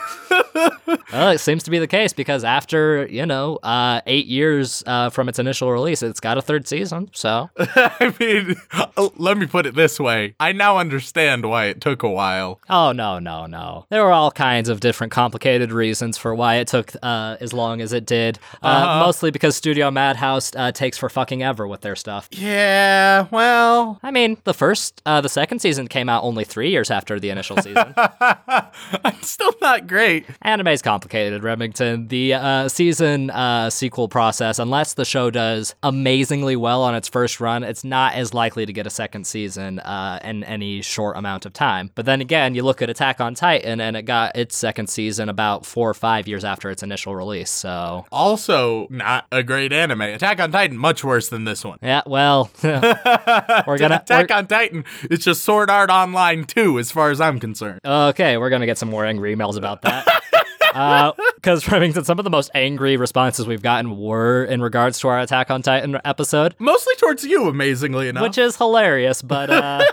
Well, 1.14 1.30
it 1.30 1.40
seems 1.40 1.64
to 1.64 1.72
be 1.72 1.80
the 1.80 1.88
case 1.88 2.12
because 2.14 2.44
after, 2.44 3.08
you 3.08 3.26
know, 3.26 3.56
uh, 3.64 4.02
eight 4.08 4.26
years 4.28 4.84
uh, 4.86 5.10
from 5.10 5.30
its 5.30 5.40
initial 5.40 5.72
release, 5.72 6.04
it's 6.04 6.20
got 6.20 6.38
a 6.38 6.42
third 6.42 6.68
season. 6.68 7.10
So, 7.14 7.50
I 7.60 8.14
mean, 8.20 8.56
uh, 8.74 9.10
let 9.16 9.38
me 9.38 9.46
put 9.46 9.66
it 9.66 9.74
this 9.76 10.00
way. 10.00 10.36
I 10.40 10.52
now 10.52 10.78
understand 10.78 11.46
why 11.46 11.66
it 11.66 11.80
took 11.82 12.04
a 12.04 12.10
while. 12.10 12.60
oh, 12.70 12.92
no, 12.92 13.20
no, 13.20 13.46
no. 13.46 13.86
There 13.90 14.04
were 14.04 14.12
all 14.12 14.32
kinds 14.32 14.68
of 14.70 14.80
different 14.82 15.12
complicated 15.12 15.72
reasons 15.72 16.18
for 16.18 16.36
why 16.36 16.56
it 16.56 16.68
took 16.68 16.92
uh, 17.02 17.38
as 17.40 17.54
long 17.54 17.80
as 17.82 17.94
it 17.94 18.06
did. 18.06 18.38
Uh, 18.62 18.68
Uh-huh. 18.68 19.06
Mostly 19.06 19.32
because 19.38 19.56
Studio 19.56 19.92
Madhouse 19.92 20.52
uh, 20.56 20.72
takes 20.72 20.98
for 20.98 21.10
fucking 21.10 21.44
ever 21.44 21.68
with 21.68 21.82
their 21.82 21.96
stuff. 21.96 22.28
Yeah, 22.32 23.28
well, 23.30 24.00
I 24.02 24.10
mean, 24.10 24.38
the 24.46 24.54
first, 24.54 25.00
uh, 25.06 25.22
the 25.22 25.30
second 25.30 25.60
season 25.60 25.88
came 25.88 26.10
out 26.10 26.24
only 26.24 26.44
three 26.44 26.72
years 26.72 26.90
after 26.90 27.20
the 27.20 27.30
initial 27.30 27.56
season. 27.58 27.94
it's 29.06 29.30
still 29.30 29.54
not 29.62 29.86
great. 29.86 30.26
Anime's 30.42 30.82
complicated, 30.82 31.44
Remington. 31.44 32.08
The 32.08 32.34
uh, 32.34 32.68
season 32.68 33.30
uh, 33.30 33.70
sequel 33.70 34.08
process, 34.08 34.58
unless 34.58 34.96
the 34.96 35.06
show 35.06 35.30
does 35.30 35.76
amazingly 35.84 36.56
well 36.56 36.82
on 36.82 36.96
its 36.96 37.08
first 37.08 37.40
run, 37.40 37.64
it's 37.64 37.84
not 37.84 38.16
as 38.16 38.34
likely 38.34 38.66
to 38.66 38.74
get 38.74 38.88
a 38.88 38.92
second 38.92 39.28
season 39.28 39.78
uh, 39.80 40.20
in 40.24 40.44
any 40.46 40.82
short 40.82 41.16
amount 41.16 41.46
of 41.46 41.54
time. 41.54 41.92
But 41.94 42.08
then 42.08 42.22
again, 42.22 42.56
you 42.56 42.64
look 42.64 42.82
at 42.82 42.90
Attack 42.90 43.22
on 43.22 43.36
Titan, 43.36 43.80
and 43.82 43.96
it 43.96 44.04
got 44.04 44.36
its 44.36 44.58
second 44.58 44.88
season 44.88 45.30
about 45.30 45.64
four 45.64 45.88
or 45.88 45.94
five 45.94 46.28
years 46.28 46.44
after 46.44 46.72
its 46.72 46.82
initial 46.82 47.16
release. 47.16 47.52
So, 47.52 48.08
Also, 48.12 48.88
not 48.90 49.27
a 49.32 49.44
great 49.44 49.74
anime. 49.74 50.02
Attack 50.02 50.40
on 50.40 50.52
Titan, 50.52 50.78
much 50.78 51.04
worse 51.04 51.30
than 51.30 51.44
this 51.44 51.64
one. 51.66 51.78
yeah, 51.82 52.02
well, 52.06 52.50
we're 52.64 52.72
gonna. 53.78 53.96
Attack 53.96 54.30
we're- 54.30 54.38
on 54.38 54.48
Titan, 54.48 54.86
it's 55.04 55.24
just 55.26 55.44
Sword 55.44 55.70
Art 55.70 55.90
Online 55.90 56.44
too, 56.46 56.80
as 56.80 56.92
far 56.92 57.12
as 57.12 57.20
I'm 57.22 57.40
concerned. 57.40 57.82
Okay, 57.86 58.38
we're 58.38 58.50
gonna 58.50 58.66
get 58.66 58.78
some 58.78 58.90
more 58.90 59.06
angry 59.06 59.36
emails 59.36 59.58
about 59.58 59.82
that. 59.84 60.06
Because 61.38 61.68
Remington, 61.72 62.04
some 62.04 62.20
of 62.20 62.24
the 62.24 62.30
most 62.30 62.52
angry 62.54 62.98
responses 62.98 63.48
we've 63.48 63.64
gotten 63.64 63.98
were 63.98 64.44
in 64.44 64.62
regards 64.62 65.00
to 65.00 65.08
our 65.08 65.20
Attack 65.20 65.50
on 65.50 65.64
Titan 65.64 66.00
episode. 66.06 66.54
Mostly 66.60 66.94
towards 66.98 67.24
you, 67.24 67.48
amazingly 67.48 68.10
enough. 68.10 68.22
which 68.22 68.38
is 68.38 68.58
hilarious. 68.58 69.24
But 69.24 69.50
uh, 69.50 69.84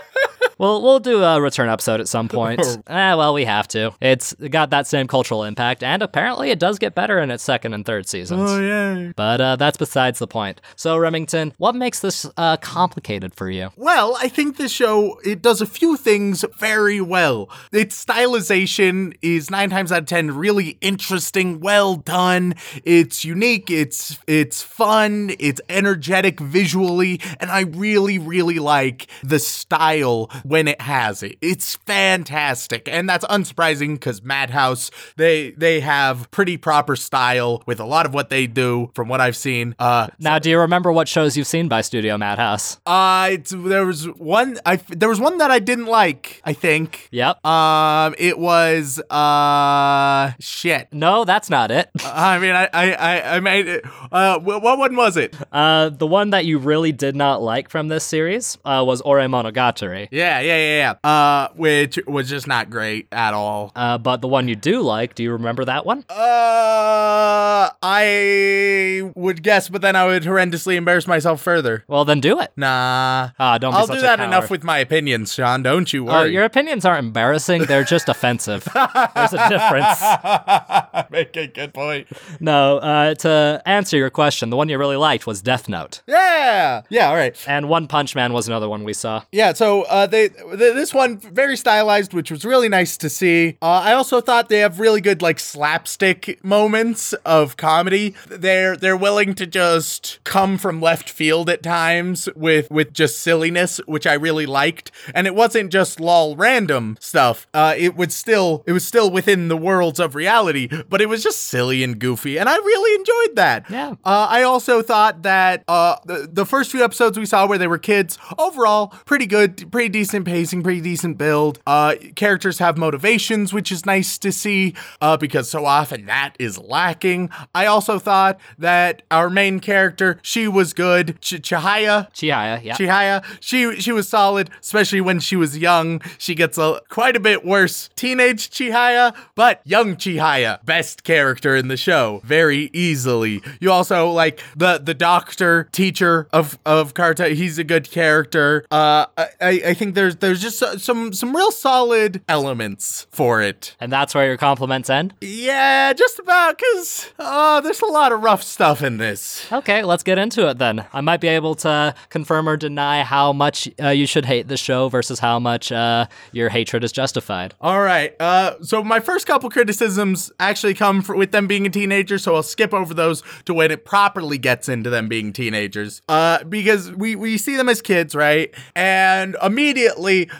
we'll 0.57 0.81
we'll 0.81 0.99
do 0.99 1.23
a 1.23 1.39
return 1.41 1.69
episode 1.69 1.99
at 1.99 2.07
some 2.07 2.27
point. 2.35 2.61
eh, 2.87 3.13
well, 3.13 3.33
we 3.33 3.45
have 3.45 3.67
to. 3.69 3.93
It's 4.01 4.33
got 4.33 4.69
that 4.71 4.87
same 4.87 5.07
cultural 5.07 5.43
impact, 5.43 5.83
and 5.83 6.01
apparently 6.01 6.51
it 6.51 6.59
does 6.59 6.79
get 6.79 6.95
better 6.95 7.19
in 7.19 7.31
its 7.31 7.43
second 7.43 7.73
and 7.73 7.85
third 7.85 8.07
seasons. 8.07 8.49
oh, 8.51 8.59
yeah. 8.61 9.11
But 9.15 9.41
uh, 9.41 9.55
that's 9.55 9.77
besides 9.77 10.19
the 10.19 10.27
point. 10.27 10.61
So 10.75 10.97
Remington, 10.97 11.53
what 11.57 11.75
makes 11.75 11.99
this 11.99 12.25
uh, 12.37 12.57
complicated 12.57 13.33
for 13.33 13.49
you? 13.49 13.69
Well, 13.75 14.17
I 14.19 14.27
think 14.27 14.57
this 14.57 14.71
show 14.71 15.19
it 15.23 15.41
does 15.41 15.61
a 15.61 15.65
few 15.65 15.97
things 15.97 16.43
very 16.57 17.01
well. 17.01 17.49
Its 17.71 18.03
stylization 18.03 19.15
is 19.21 19.49
9 19.49 19.69
times 19.69 19.91
out 19.91 19.99
of 19.99 20.05
10 20.05 20.31
really 20.31 20.77
interesting, 20.81 21.59
well 21.59 21.95
done. 21.95 22.55
It's 22.83 23.23
unique, 23.25 23.69
it's 23.71 24.17
it's 24.27 24.61
fun, 24.61 25.31
it's 25.39 25.61
energetic 25.69 26.39
visually, 26.39 27.19
and 27.39 27.49
I 27.49 27.61
really 27.61 28.17
really 28.19 28.59
like 28.59 29.07
the 29.23 29.39
style 29.39 30.29
when 30.47 30.67
it 30.67 30.79
has 30.81 31.23
it. 31.23 31.37
It's 31.41 31.75
fantastic. 31.85 32.87
And 32.87 33.07
that's 33.09 33.25
unsurprising 33.25 33.99
cuz 33.99 34.21
Madhouse 34.23 34.91
they 35.17 35.51
they 35.51 35.79
have 35.81 36.29
pretty 36.31 36.57
proper 36.57 36.95
style 36.95 37.63
with 37.65 37.79
a 37.79 37.85
lot 37.85 38.05
of 38.05 38.13
what 38.13 38.29
they 38.29 38.47
do 38.47 38.91
from 38.95 39.07
what 39.07 39.21
I've 39.21 39.35
seen. 39.35 39.75
Uh 39.79 40.07
Now, 40.19 40.39
do 40.39 40.49
you 40.49 40.59
remember 40.59 40.91
what 40.91 41.07
shows 41.07 41.35
you've 41.37 41.47
seen 41.47 41.67
by 41.67 41.81
Studio 41.81 42.17
Madhouse? 42.17 42.79
uh, 42.85 43.37
there 43.51 43.85
was 43.85 44.05
one. 44.05 44.57
I 44.65 44.75
there 44.89 45.09
was 45.09 45.19
one 45.19 45.37
that 45.39 45.51
I 45.51 45.59
didn't 45.59 45.87
like. 45.87 46.41
I 46.45 46.53
think. 46.53 47.07
Yep. 47.11 47.45
Um, 47.45 48.15
it 48.17 48.37
was 48.39 49.01
uh 49.09 50.31
shit. 50.39 50.87
no, 50.91 51.25
that's 51.25 51.49
not 51.49 51.71
it. 51.71 51.89
I 52.05 52.39
mean, 52.39 52.51
I 52.55 52.69
I 52.73 52.85
I, 52.93 53.35
I 53.35 53.39
made 53.39 53.67
it. 53.67 53.85
Uh, 54.11 54.39
what 54.39 54.77
one 54.77 54.95
was 54.95 55.17
it? 55.17 55.35
Uh, 55.51 55.89
the 55.89 56.07
one 56.07 56.29
that 56.31 56.45
you 56.45 56.57
really 56.59 56.91
did 56.91 57.15
not 57.15 57.41
like 57.41 57.69
from 57.69 57.87
this 57.87 58.03
series 58.03 58.57
uh, 58.65 58.83
was 58.85 59.01
Ore 59.01 59.19
Monogatari. 59.19 60.07
Yeah, 60.11 60.34
yeah, 60.39 60.57
yeah, 60.57 60.95
yeah. 61.03 61.09
Uh, 61.09 61.47
which 61.55 61.99
was 62.07 62.29
just 62.29 62.47
not 62.47 62.69
great 62.69 63.07
at 63.11 63.33
all. 63.33 63.71
Uh, 63.75 63.97
but 63.97 64.21
the 64.21 64.27
one 64.27 64.47
you 64.47 64.55
do 64.55 64.81
like, 64.81 65.15
do 65.15 65.23
you 65.23 65.31
remember 65.31 65.65
that 65.65 65.85
one? 65.85 66.03
Uh, 66.09 67.69
I 67.81 69.11
would 69.15 69.43
guess, 69.43 69.69
but 69.69 69.81
then 69.81 69.95
I 69.95 70.05
would 70.05 70.23
horrendously 70.23 70.75
embarrass 70.75 71.07
myself 71.07 71.41
further. 71.41 71.83
Well, 71.87 72.05
then 72.05 72.19
do 72.19 72.39
it. 72.39 72.51
Nah. 72.55 73.29
Ah, 73.39 73.57
don't 73.57 73.71
be 73.73 73.77
I'll 73.77 73.87
do 73.87 74.01
that 74.01 74.17
coward. 74.19 74.27
enough 74.27 74.49
with 74.49 74.63
my 74.63 74.77
opinions, 74.79 75.33
Sean. 75.33 75.63
Don't 75.63 75.91
you 75.93 76.03
Oh, 76.09 76.13
worry. 76.13 76.33
your 76.33 76.43
opinions 76.43 76.85
aren't 76.85 77.05
embarrassing; 77.05 77.63
they're 77.65 77.83
just 77.83 78.09
offensive. 78.09 78.63
There's 78.73 79.33
a 79.33 79.49
difference. 79.49 80.01
Make 81.11 81.35
a 81.37 81.47
good 81.47 81.73
point. 81.73 82.07
No, 82.39 82.77
uh, 82.77 83.15
to 83.15 83.61
answer 83.65 83.97
your 83.97 84.09
question, 84.09 84.49
the 84.49 84.57
one 84.57 84.69
you 84.69 84.77
really 84.77 84.95
liked 84.97 85.25
was 85.27 85.41
Death 85.41 85.69
Note, 85.69 86.01
Yeah. 86.07 86.81
Yeah. 86.89 87.09
All 87.09 87.15
right. 87.15 87.35
and 87.47 87.69
One 87.69 87.87
Punch 87.87 88.15
Man 88.15 88.33
was 88.33 88.47
another 88.47 88.67
one 88.69 88.83
we 88.83 88.93
saw. 88.93 89.23
Yeah, 89.31 89.53
so 89.53 89.83
uh, 89.83 90.05
they 90.07 90.24
th- 90.29 90.57
this 90.57 90.93
one 90.93 91.17
very 91.17 91.57
stylized, 91.57 92.13
which 92.13 92.31
was 92.31 92.45
really 92.45 92.69
nice 92.69 92.97
to 92.97 93.09
see. 93.09 93.57
Uh, 93.61 93.81
I 93.83 93.93
also 93.93 94.21
thought 94.21 94.49
they 94.49 94.59
have 94.59 94.79
really 94.79 95.01
good 95.01 95.21
like 95.21 95.39
slapstick 95.39 96.43
moments 96.43 97.13
of 97.25 97.57
comedy. 97.57 98.15
They're 98.27 98.75
they're 98.75 98.97
willing 98.97 99.33
to 99.35 99.45
just 99.45 100.19
come 100.23 100.57
from 100.57 100.81
left 100.81 101.09
field 101.09 101.49
at 101.49 101.63
times 101.63 102.29
with 102.35 102.69
with 102.71 102.93
just 102.93 103.19
silliness, 103.19 103.79
which 103.85 104.07
I 104.07 104.13
really 104.13 104.45
liked. 104.45 104.91
And 105.13 105.27
it 105.27 105.35
wasn't 105.35 105.71
just 105.71 105.99
lol 105.99 106.35
random 106.35 106.97
stuff. 106.99 107.47
Uh, 107.53 107.75
it 107.77 107.95
was 107.95 108.13
still 108.13 108.63
it 108.65 108.71
was 108.71 108.85
still 108.85 109.09
within 109.11 109.47
the 109.47 109.57
worlds 109.57 109.99
of 109.99 110.15
reality, 110.15 110.69
but 110.89 111.01
it 111.01 111.07
was 111.07 111.23
just 111.23 111.41
silly 111.47 111.83
and 111.83 111.99
goofy, 111.99 112.37
and 112.37 112.47
I 112.49 112.55
really 112.55 112.99
enjoyed 112.99 113.35
that. 113.35 113.65
Yeah. 113.69 113.95
Uh, 114.03 114.27
I 114.29 114.43
also 114.43 114.81
thought 114.81 115.23
that 115.23 115.63
uh, 115.67 115.97
the, 116.05 116.29
the 116.31 116.45
first 116.45 116.71
few 116.71 116.83
episodes 116.83 117.17
we 117.17 117.25
saw 117.25 117.47
where 117.47 117.57
they 117.57 117.67
were 117.67 117.77
kids, 117.77 118.17
overall, 118.37 118.87
pretty 119.05 119.25
good, 119.25 119.71
pretty 119.71 119.89
decent 119.89 120.14
pacing, 120.23 120.63
pretty 120.63 120.81
decent 120.81 121.17
build. 121.17 121.59
Uh, 121.65 121.95
characters 122.15 122.59
have 122.59 122.77
motivations, 122.77 123.53
which 123.53 123.71
is 123.71 123.85
nice 123.85 124.17
to 124.19 124.31
see 124.31 124.73
uh, 125.01 125.17
because 125.17 125.49
so 125.49 125.65
often 125.65 126.05
that 126.05 126.35
is 126.39 126.57
lacking. 126.57 127.29
I 127.53 127.65
also 127.65 127.99
thought 127.99 128.39
that 128.57 129.01
our 129.09 129.29
main 129.29 129.59
character, 129.59 130.19
she 130.21 130.47
was 130.47 130.73
good. 130.73 131.19
Ch- 131.21 131.41
Chihaya, 131.41 132.11
Chihaya, 132.13 132.63
yeah. 132.63 132.75
Chihaya, 132.75 133.23
she 133.39 133.79
she 133.79 133.91
was 133.91 134.07
solid, 134.07 134.49
especially 134.61 135.01
when 135.01 135.19
she 135.19 135.35
was 135.35 135.57
young. 135.57 136.01
She 136.17 136.35
gets 136.35 136.57
a 136.57 136.81
quite 136.89 137.15
a 137.15 137.19
bit 137.19 137.43
worse. 137.43 137.89
Teenage 137.95 138.49
Chihaya, 138.49 139.15
but 139.33 139.61
young 139.65 139.95
Chihaya, 139.95 140.63
best 140.63 141.03
character 141.03 141.55
in 141.55 141.67
the 141.67 141.77
show, 141.77 142.21
very 142.23 142.69
easily. 142.73 143.41
You 143.59 143.71
also 143.71 144.09
like 144.09 144.41
the 144.55 144.77
the 144.77 144.93
doctor 144.93 145.67
teacher 145.71 146.27
of 146.31 146.59
of 146.65 146.93
Karuta. 146.93 147.33
He's 147.33 147.57
a 147.57 147.63
good 147.63 147.89
character. 147.89 148.65
Uh, 148.69 149.07
I 149.17 149.27
I 149.41 149.49
I 149.67 149.73
think 149.73 149.95
there's 149.95 150.04
there's 150.13 150.41
just 150.41 150.59
so- 150.59 150.77
some 150.77 151.13
some 151.13 151.35
real 151.35 151.51
solid 151.51 152.21
elements 152.29 153.07
for 153.11 153.41
it. 153.41 153.75
and 153.79 153.91
that's 153.91 154.13
where 154.13 154.27
your 154.27 154.37
compliments 154.37 154.89
end. 154.89 155.13
Yeah, 155.21 155.93
just 155.93 156.19
about 156.19 156.57
because 156.57 157.07
uh, 157.17 157.61
there's 157.61 157.81
a 157.81 157.85
lot 157.87 158.11
of 158.11 158.21
rough 158.23 158.43
stuff 158.43 158.83
in 158.83 158.97
this. 158.97 159.51
Okay, 159.51 159.83
let's 159.83 160.03
get 160.03 160.17
into 160.17 160.47
it 160.49 160.57
then. 160.57 160.85
I 160.93 161.01
might 161.01 161.21
be 161.21 161.27
able 161.29 161.55
to 161.55 161.95
confirm 162.09 162.47
or 162.49 162.57
deny 162.57 163.03
how 163.03 163.33
much 163.33 163.69
uh, 163.81 163.89
you 163.89 164.05
should 164.05 164.25
hate 164.25 164.47
the 164.47 164.57
show 164.57 164.89
versus 164.89 165.19
how 165.19 165.39
much 165.39 165.71
uh, 165.71 166.07
your 166.31 166.49
hatred 166.49 166.83
is 166.83 166.91
justified. 166.91 167.53
All 167.61 167.81
right. 167.81 168.13
Uh, 168.19 168.55
so 168.61 168.83
my 168.83 168.99
first 168.99 169.25
couple 169.27 169.49
criticisms 169.49 170.31
actually 170.39 170.73
come 170.73 171.01
fr 171.01 171.15
with 171.15 171.31
them 171.31 171.47
being 171.47 171.65
a 171.65 171.69
teenager, 171.69 172.17
so 172.17 172.35
I'll 172.35 172.43
skip 172.43 172.73
over 172.73 172.93
those 172.93 173.23
to 173.45 173.53
when 173.53 173.71
it 173.71 173.85
properly 173.85 174.37
gets 174.37 174.67
into 174.69 174.89
them 174.89 175.07
being 175.07 175.31
teenagers. 175.33 176.01
Uh, 176.09 176.43
because 176.43 176.91
we 176.91 177.15
we 177.15 177.37
see 177.37 177.55
them 177.55 177.69
as 177.69 177.81
kids, 177.81 178.13
right? 178.15 178.53
And 178.75 179.35
immediately, 179.41 179.94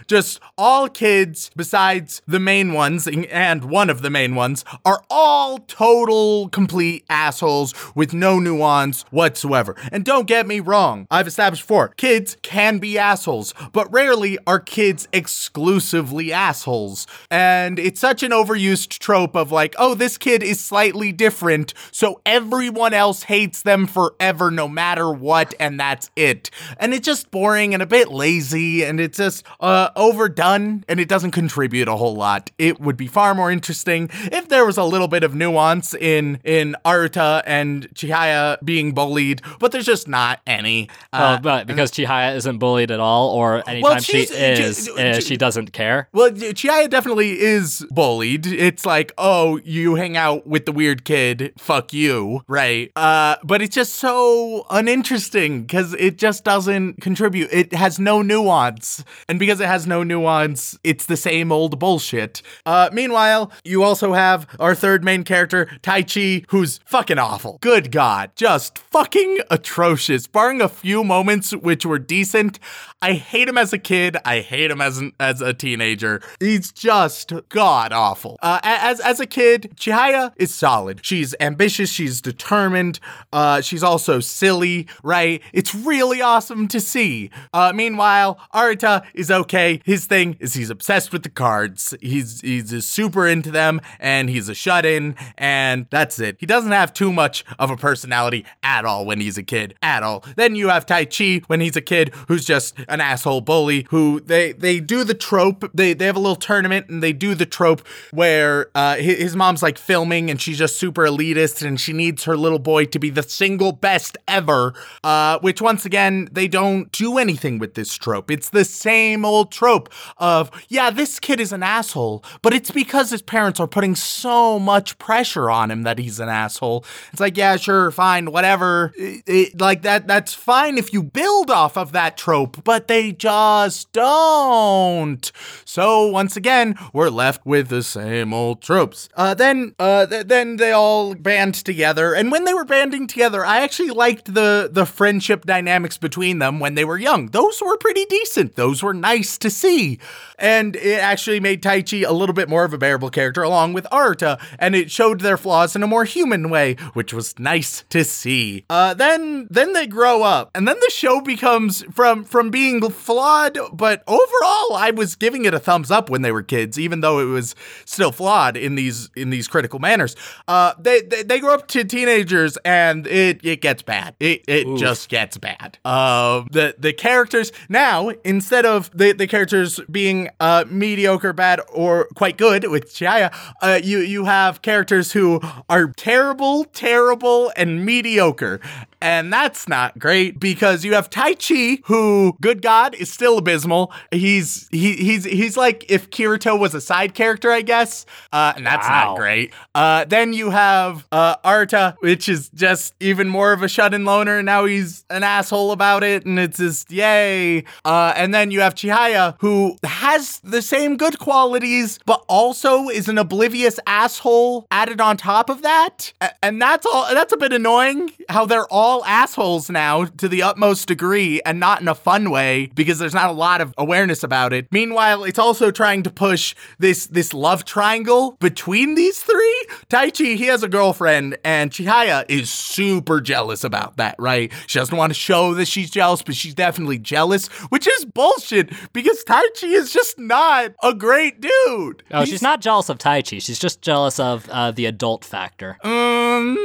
just 0.07 0.39
all 0.57 0.87
kids 0.87 1.51
besides 1.55 2.21
the 2.27 2.39
main 2.39 2.73
ones 2.73 3.07
and 3.07 3.65
one 3.65 3.89
of 3.89 4.01
the 4.01 4.09
main 4.09 4.35
ones 4.35 4.63
are 4.83 5.03
all 5.09 5.59
total 5.59 6.49
complete 6.49 7.03
assholes 7.09 7.73
with 7.95 8.13
no 8.13 8.39
nuance 8.39 9.03
whatsoever. 9.11 9.75
And 9.91 10.05
don't 10.05 10.27
get 10.27 10.47
me 10.47 10.59
wrong, 10.59 11.07
I've 11.11 11.27
established 11.27 11.63
before, 11.63 11.89
kids 11.89 12.37
can 12.41 12.79
be 12.79 12.97
assholes, 12.97 13.53
but 13.73 13.91
rarely 13.91 14.37
are 14.47 14.59
kids 14.59 15.07
exclusively 15.11 16.31
assholes. 16.31 17.07
And 17.29 17.79
it's 17.79 17.99
such 17.99 18.23
an 18.23 18.31
overused 18.31 18.99
trope 18.99 19.35
of 19.35 19.51
like, 19.51 19.75
oh, 19.77 19.95
this 19.95 20.17
kid 20.17 20.43
is 20.43 20.59
slightly 20.59 21.11
different, 21.11 21.73
so 21.91 22.21
everyone 22.25 22.93
else 22.93 23.23
hates 23.23 23.61
them 23.63 23.87
forever 23.87 24.51
no 24.51 24.67
matter 24.67 25.11
what, 25.11 25.53
and 25.59 25.79
that's 25.79 26.09
it. 26.15 26.49
And 26.77 26.93
it's 26.93 27.05
just 27.05 27.31
boring 27.31 27.73
and 27.73 27.83
a 27.83 27.87
bit 27.87 28.09
lazy, 28.09 28.83
and 28.83 28.99
it's 28.99 29.17
just 29.17 29.34
just 29.35 29.45
uh, 29.59 29.89
overdone 29.95 30.83
and 30.87 30.99
it 30.99 31.07
doesn't 31.07 31.31
contribute 31.31 31.87
a 31.87 31.95
whole 31.95 32.15
lot. 32.15 32.51
It 32.57 32.79
would 32.79 32.97
be 32.97 33.07
far 33.07 33.33
more 33.35 33.51
interesting 33.51 34.09
if 34.31 34.49
there 34.49 34.65
was 34.65 34.77
a 34.77 34.83
little 34.83 35.07
bit 35.07 35.23
of 35.23 35.35
nuance 35.35 35.93
in 35.93 36.39
in 36.43 36.75
Aruta 36.85 37.41
and 37.45 37.89
Chihaya 37.95 38.57
being 38.63 38.93
bullied, 38.93 39.41
but 39.59 39.71
there's 39.71 39.85
just 39.85 40.07
not 40.07 40.39
any. 40.47 40.89
Oh, 41.13 41.17
Uh, 41.17 41.39
but 41.39 41.67
because 41.67 41.91
Chihaya 41.91 42.35
isn't 42.35 42.57
bullied 42.59 42.91
at 42.91 42.99
all, 42.99 43.29
or 43.31 43.63
anytime 43.67 44.01
she 44.01 44.19
is, 44.19 44.89
uh, 44.89 44.95
j- 45.13 45.19
she 45.21 45.37
doesn't 45.37 45.73
care. 45.73 46.07
Well, 46.13 46.31
Chihaya 46.31 46.89
definitely 46.89 47.39
is 47.39 47.85
bullied. 47.91 48.45
It's 48.45 48.85
like, 48.85 49.11
oh, 49.17 49.59
you 49.63 49.95
hang 49.95 50.17
out 50.17 50.47
with 50.47 50.65
the 50.65 50.71
weird 50.71 51.05
kid, 51.05 51.53
fuck 51.57 51.93
you, 51.93 52.43
right? 52.47 52.91
Uh, 52.95 53.35
but 53.43 53.61
it's 53.61 53.75
just 53.75 53.95
so 53.95 54.65
uninteresting 54.69 55.61
because 55.63 55.93
it 55.95 56.17
just 56.17 56.43
doesn't 56.43 57.01
contribute. 57.01 57.49
It 57.51 57.73
has 57.73 57.99
no 57.99 58.21
nuance, 58.21 59.03
and 59.27 59.39
because 59.39 59.59
it 59.59 59.67
has 59.67 59.87
no 59.87 60.03
nuance, 60.03 60.77
it's 60.83 61.05
the 61.05 61.17
same 61.17 61.51
old 61.51 61.79
bullshit. 61.79 62.41
Uh, 62.65 62.89
meanwhile, 62.93 63.51
you 63.63 63.83
also 63.83 64.13
have 64.13 64.47
our 64.59 64.75
third 64.75 65.03
main 65.03 65.23
character, 65.23 65.65
Taichi, 65.81 66.45
who's 66.49 66.79
fucking 66.85 67.17
awful. 67.17 67.57
Good 67.61 67.91
God, 67.91 68.31
just 68.35 68.77
fucking 68.77 69.39
atrocious. 69.49 70.27
Barring 70.27 70.61
a 70.61 70.69
few 70.69 71.03
moments 71.03 71.55
which 71.55 71.85
were 71.85 71.99
decent, 71.99 72.59
I 73.01 73.13
hate 73.13 73.47
him 73.47 73.57
as 73.57 73.73
a 73.73 73.77
kid. 73.77 74.17
I 74.25 74.39
hate 74.39 74.71
him 74.71 74.81
as 74.81 74.97
an, 74.97 75.13
as 75.19 75.41
a 75.41 75.53
teenager. 75.53 76.21
He's 76.39 76.71
just 76.71 77.33
god 77.49 77.93
awful. 77.93 78.37
Uh, 78.41 78.59
as 78.63 78.99
as 78.99 79.19
a 79.19 79.25
kid, 79.25 79.73
Chihaya 79.75 80.33
is 80.37 80.53
solid. 80.53 81.05
She's 81.05 81.35
ambitious. 81.39 81.89
She's 81.91 82.21
determined. 82.21 82.99
Uh, 83.31 83.61
she's 83.61 83.83
also 83.83 84.19
silly, 84.19 84.87
right? 85.03 85.41
It's 85.53 85.75
really 85.75 86.21
awesome 86.21 86.67
to 86.69 86.79
see. 86.79 87.29
Uh, 87.53 87.73
meanwhile, 87.75 88.39
Arita 88.53 89.05
is 89.15 89.31
okay. 89.31 89.81
His 89.85 90.05
thing 90.05 90.37
is 90.39 90.53
he's 90.53 90.69
obsessed 90.69 91.11
with 91.11 91.23
the 91.23 91.29
cards. 91.29 91.93
He's 92.01 92.41
he's 92.41 92.85
super 92.85 93.27
into 93.27 93.51
them, 93.51 93.81
and 93.99 94.29
he's 94.29 94.49
a 94.49 94.53
shut 94.53 94.85
in, 94.85 95.15
and 95.37 95.87
that's 95.89 96.19
it. 96.19 96.37
He 96.39 96.45
doesn't 96.45 96.71
have 96.71 96.93
too 96.93 97.11
much 97.11 97.43
of 97.57 97.69
a 97.69 97.77
personality 97.77 98.45
at 98.63 98.85
all 98.85 99.05
when 99.05 99.19
he's 99.19 99.37
a 99.37 99.43
kid, 99.43 99.75
at 99.81 100.03
all. 100.03 100.23
Then 100.35 100.55
you 100.55 100.69
have 100.69 100.85
Taichi 100.85 101.43
when 101.45 101.61
he's 101.61 101.75
a 101.75 101.81
kid, 101.81 102.13
who's 102.27 102.45
just 102.45 102.75
an 102.87 103.01
asshole 103.01 103.41
bully. 103.41 103.87
Who 103.89 104.19
they 104.19 104.51
they 104.51 104.79
do 104.79 105.03
the 105.03 105.13
trope. 105.13 105.69
They 105.73 105.93
they 105.93 106.05
have 106.05 106.15
a 106.15 106.19
little 106.19 106.35
tournament, 106.35 106.89
and 106.89 107.01
they 107.01 107.13
do 107.13 107.35
the 107.35 107.45
trope 107.45 107.85
where 108.11 108.69
uh, 108.75 108.95
his, 108.97 109.17
his 109.19 109.35
mom's 109.35 109.63
like 109.63 109.77
filming, 109.77 110.29
and 110.29 110.41
she's 110.41 110.57
just 110.57 110.77
super 110.77 111.03
elitist, 111.03 111.65
and 111.65 111.79
she 111.79 111.93
needs 111.93 112.25
her 112.25 112.37
little 112.37 112.59
boy 112.59 112.85
to 112.85 112.99
be 112.99 113.09
the 113.09 113.23
single 113.23 113.71
best 113.71 114.17
ever. 114.27 114.73
Uh, 115.03 115.39
which 115.39 115.61
once 115.61 115.85
again 115.85 116.27
they 116.31 116.47
don't 116.47 116.91
do 116.91 117.17
anything 117.17 117.59
with 117.59 117.75
this 117.75 117.95
trope. 117.95 118.29
It's 118.29 118.49
the 118.49 118.65
same 118.65 119.04
old 119.13 119.51
trope 119.51 119.89
of 120.17 120.49
yeah, 120.69 120.89
this 120.89 121.19
kid 121.19 121.39
is 121.39 121.51
an 121.51 121.61
asshole, 121.61 122.23
but 122.41 122.53
it's 122.53 122.71
because 122.71 123.11
his 123.11 123.21
parents 123.21 123.59
are 123.59 123.67
putting 123.67 123.93
so 123.95 124.57
much 124.59 124.97
pressure 124.97 125.49
on 125.49 125.69
him 125.69 125.83
that 125.83 125.99
he's 125.99 126.19
an 126.19 126.29
asshole. 126.29 126.83
It's 127.11 127.19
like 127.19 127.37
yeah, 127.37 127.57
sure, 127.57 127.91
fine, 127.91 128.31
whatever. 128.31 128.91
It- 128.97 129.23
it- 129.27 129.61
like 129.61 129.81
that 129.83 130.07
that's 130.07 130.33
fine 130.33 130.77
if 130.77 130.91
you 130.93 131.03
build 131.03 131.51
off 131.51 131.77
of 131.77 131.91
that 131.91 132.17
trope, 132.17 132.63
but 132.63 132.87
they 132.87 133.11
just 133.11 133.91
don't. 133.93 135.31
So 135.65 136.07
once 136.07 136.35
again, 136.35 136.75
we're 136.93 137.09
left 137.09 137.45
with 137.45 137.67
the 137.69 137.83
same 137.83 138.33
old 138.33 138.61
tropes. 138.61 139.09
Uh, 139.15 139.33
then 139.33 139.75
uh, 139.79 140.05
th- 140.05 140.27
then 140.27 140.57
they 140.57 140.71
all 140.71 141.13
band 141.15 141.53
together, 141.55 142.13
and 142.13 142.31
when 142.31 142.45
they 142.45 142.53
were 142.53 142.65
banding 142.65 143.07
together, 143.07 143.45
I 143.45 143.59
actually 143.61 143.89
liked 143.91 144.33
the 144.33 144.69
the 144.71 144.85
friendship 144.85 145.45
dynamics 145.45 145.97
between 145.97 146.39
them 146.39 146.59
when 146.59 146.75
they 146.75 146.85
were 146.85 146.97
young. 146.97 147.27
Those 147.27 147.61
were 147.61 147.77
pretty 147.77 148.05
decent. 148.05 148.55
Those 148.55 148.81
were 148.81 148.93
nice 149.01 149.37
to 149.39 149.49
see, 149.49 149.99
and 150.37 150.75
it 150.75 150.99
actually 150.99 151.39
made 151.39 151.61
Taichi 151.61 152.05
a 152.07 152.11
little 152.11 152.33
bit 152.33 152.49
more 152.49 152.63
of 152.63 152.73
a 152.73 152.77
bearable 152.77 153.09
character 153.09 153.43
along 153.43 153.73
with 153.73 153.85
Arata, 153.91 154.39
and 154.59 154.75
it 154.75 154.91
showed 154.91 155.21
their 155.21 155.37
flaws 155.37 155.75
in 155.75 155.83
a 155.83 155.87
more 155.87 156.05
human 156.05 156.49
way, 156.49 156.75
which 156.93 157.13
was 157.13 157.37
nice 157.39 157.83
to 157.89 158.03
see. 158.03 158.65
Uh, 158.69 158.93
then 158.93 159.47
then 159.49 159.73
they 159.73 159.87
grow 159.87 160.23
up, 160.23 160.51
and 160.55 160.67
then 160.67 160.77
the 160.79 160.91
show 160.91 161.21
becomes 161.21 161.83
from 161.93 162.23
from 162.23 162.49
being 162.49 162.81
flawed, 162.89 163.57
but 163.73 164.03
overall, 164.07 164.75
I 164.75 164.91
was 164.95 165.15
giving 165.15 165.45
it 165.45 165.53
a 165.53 165.59
thumbs 165.59 165.91
up 165.91 166.09
when 166.09 166.21
they 166.21 166.31
were 166.31 166.43
kids, 166.43 166.79
even 166.79 167.01
though 167.01 167.19
it 167.19 167.25
was 167.25 167.55
still 167.85 168.11
flawed 168.11 168.57
in 168.57 168.75
these 168.75 169.09
in 169.15 169.29
these 169.29 169.47
critical 169.47 169.79
manners. 169.79 170.15
Uh, 170.47 170.73
they 170.79 171.01
they, 171.01 171.23
they 171.23 171.39
grow 171.39 171.53
up 171.53 171.67
to 171.69 171.83
teenagers, 171.83 172.57
and 172.65 173.07
it 173.07 173.39
it 173.43 173.61
gets 173.61 173.81
bad. 173.81 174.15
It 174.19 174.43
it 174.47 174.77
just 174.77 175.09
gets 175.09 175.37
bad. 175.37 175.77
Uh, 175.85 176.43
the 176.51 176.75
the 176.77 176.93
characters 176.93 177.51
now 177.69 178.09
instead 178.23 178.65
of 178.65 178.84
the 178.93 179.13
the 179.13 179.27
characters 179.27 179.79
being 179.89 180.29
uh 180.39 180.65
mediocre, 180.67 181.33
bad, 181.33 181.61
or 181.71 182.07
quite 182.15 182.37
good 182.37 182.69
with 182.69 182.93
Chihaya, 182.93 183.33
uh, 183.61 183.79
you 183.83 183.99
you 183.99 184.25
have 184.25 184.61
characters 184.61 185.11
who 185.11 185.41
are 185.69 185.87
terrible, 185.97 186.65
terrible, 186.65 187.51
and 187.55 187.85
mediocre. 187.85 188.59
And 189.01 189.31
that's 189.31 189.67
not 189.67 189.97
great 189.99 190.39
because 190.39 190.83
you 190.85 190.93
have 190.93 191.09
Taichi, 191.09 191.81
who, 191.85 192.35
good 192.41 192.61
God, 192.61 192.95
is 192.95 193.11
still 193.11 193.37
abysmal. 193.37 193.91
He's 194.11 194.67
he 194.71 194.93
he's 194.95 195.25
he's 195.25 195.57
like 195.57 195.85
if 195.89 196.09
Kirito 196.09 196.59
was 196.59 196.73
a 196.73 196.81
side 196.81 197.13
character, 197.13 197.51
I 197.51 197.61
guess. 197.61 198.05
Uh, 198.31 198.53
and 198.55 198.65
that's 198.65 198.87
Wow. 198.87 199.09
not 199.11 199.17
great. 199.17 199.51
Uh, 199.73 200.05
then 200.05 200.33
you 200.33 200.49
have 200.51 201.07
uh, 201.11 201.35
Arata, 201.43 201.95
which 201.99 202.29
is 202.29 202.49
just 202.49 202.93
even 202.99 203.27
more 203.27 203.51
of 203.53 203.61
a 203.63 203.67
shut-in 203.67 204.05
loner. 204.05 204.37
And 204.37 204.45
now 204.45 204.65
he's 204.65 205.03
an 205.09 205.23
asshole 205.23 205.71
about 205.71 206.03
it, 206.03 206.25
and 206.25 206.39
it's 206.39 206.57
just 206.57 206.91
yay. 206.91 207.63
Uh, 207.83 208.13
and 208.15 208.33
then 208.33 208.51
you 208.51 208.61
have 208.61 208.75
Chihaya, 208.75 209.35
who 209.39 209.77
has 209.83 210.39
the 210.43 210.61
same 210.61 210.95
good 210.97 211.19
qualities, 211.19 211.99
but 212.05 212.23
also 212.29 212.89
is 212.89 213.07
an 213.09 213.17
oblivious 213.17 213.79
asshole 213.87 214.67
added 214.71 215.01
on 215.01 215.17
top 215.17 215.49
of 215.49 215.61
that. 215.63 216.13
And 216.41 216.61
that's 216.61 216.85
all. 216.85 217.13
That's 217.13 217.33
a 217.33 217.37
bit 217.37 217.51
annoying. 217.53 218.11
How 218.29 218.45
they're 218.45 218.67
all 218.71 218.84
assholes 219.05 219.69
now 219.69 220.05
to 220.05 220.27
the 220.27 220.43
utmost 220.43 220.87
degree, 220.87 221.41
and 221.45 221.59
not 221.59 221.81
in 221.81 221.87
a 221.87 221.95
fun 221.95 222.29
way 222.29 222.67
because 222.75 222.99
there's 222.99 223.13
not 223.13 223.29
a 223.29 223.33
lot 223.33 223.61
of 223.61 223.73
awareness 223.77 224.23
about 224.23 224.53
it. 224.53 224.67
Meanwhile, 224.71 225.23
it's 225.23 225.39
also 225.39 225.71
trying 225.71 226.03
to 226.03 226.09
push 226.09 226.55
this 226.79 227.07
this 227.07 227.33
love 227.33 227.65
triangle 227.65 228.37
between 228.39 228.95
these 228.95 229.21
three. 229.21 229.65
Taichi, 229.89 230.35
he 230.35 230.45
has 230.45 230.63
a 230.63 230.67
girlfriend, 230.69 231.37
and 231.43 231.71
Chihaya 231.71 232.25
is 232.29 232.49
super 232.49 233.19
jealous 233.21 233.63
about 233.63 233.97
that. 233.97 234.15
Right? 234.19 234.51
She 234.67 234.79
doesn't 234.79 234.95
want 234.97 235.11
to 235.11 235.19
show 235.19 235.53
that 235.55 235.67
she's 235.67 235.89
jealous, 235.89 236.21
but 236.21 236.35
she's 236.35 236.53
definitely 236.53 236.99
jealous, 236.99 237.47
which 237.69 237.87
is 237.87 238.05
bullshit 238.05 238.71
because 238.93 239.23
Taichi 239.25 239.73
is 239.73 239.91
just 239.91 240.19
not 240.19 240.73
a 240.83 240.93
great 240.93 241.41
dude. 241.41 242.03
Oh, 242.11 242.19
He's- 242.19 242.29
she's 242.29 242.41
not 242.41 242.61
jealous 242.61 242.89
of 242.89 242.97
Taichi. 242.97 243.41
She's 243.41 243.59
just 243.59 243.81
jealous 243.81 244.19
of 244.19 244.47
uh, 244.49 244.71
the 244.71 244.85
adult 244.85 245.23
factor. 245.25 245.77
Um, 245.83 246.57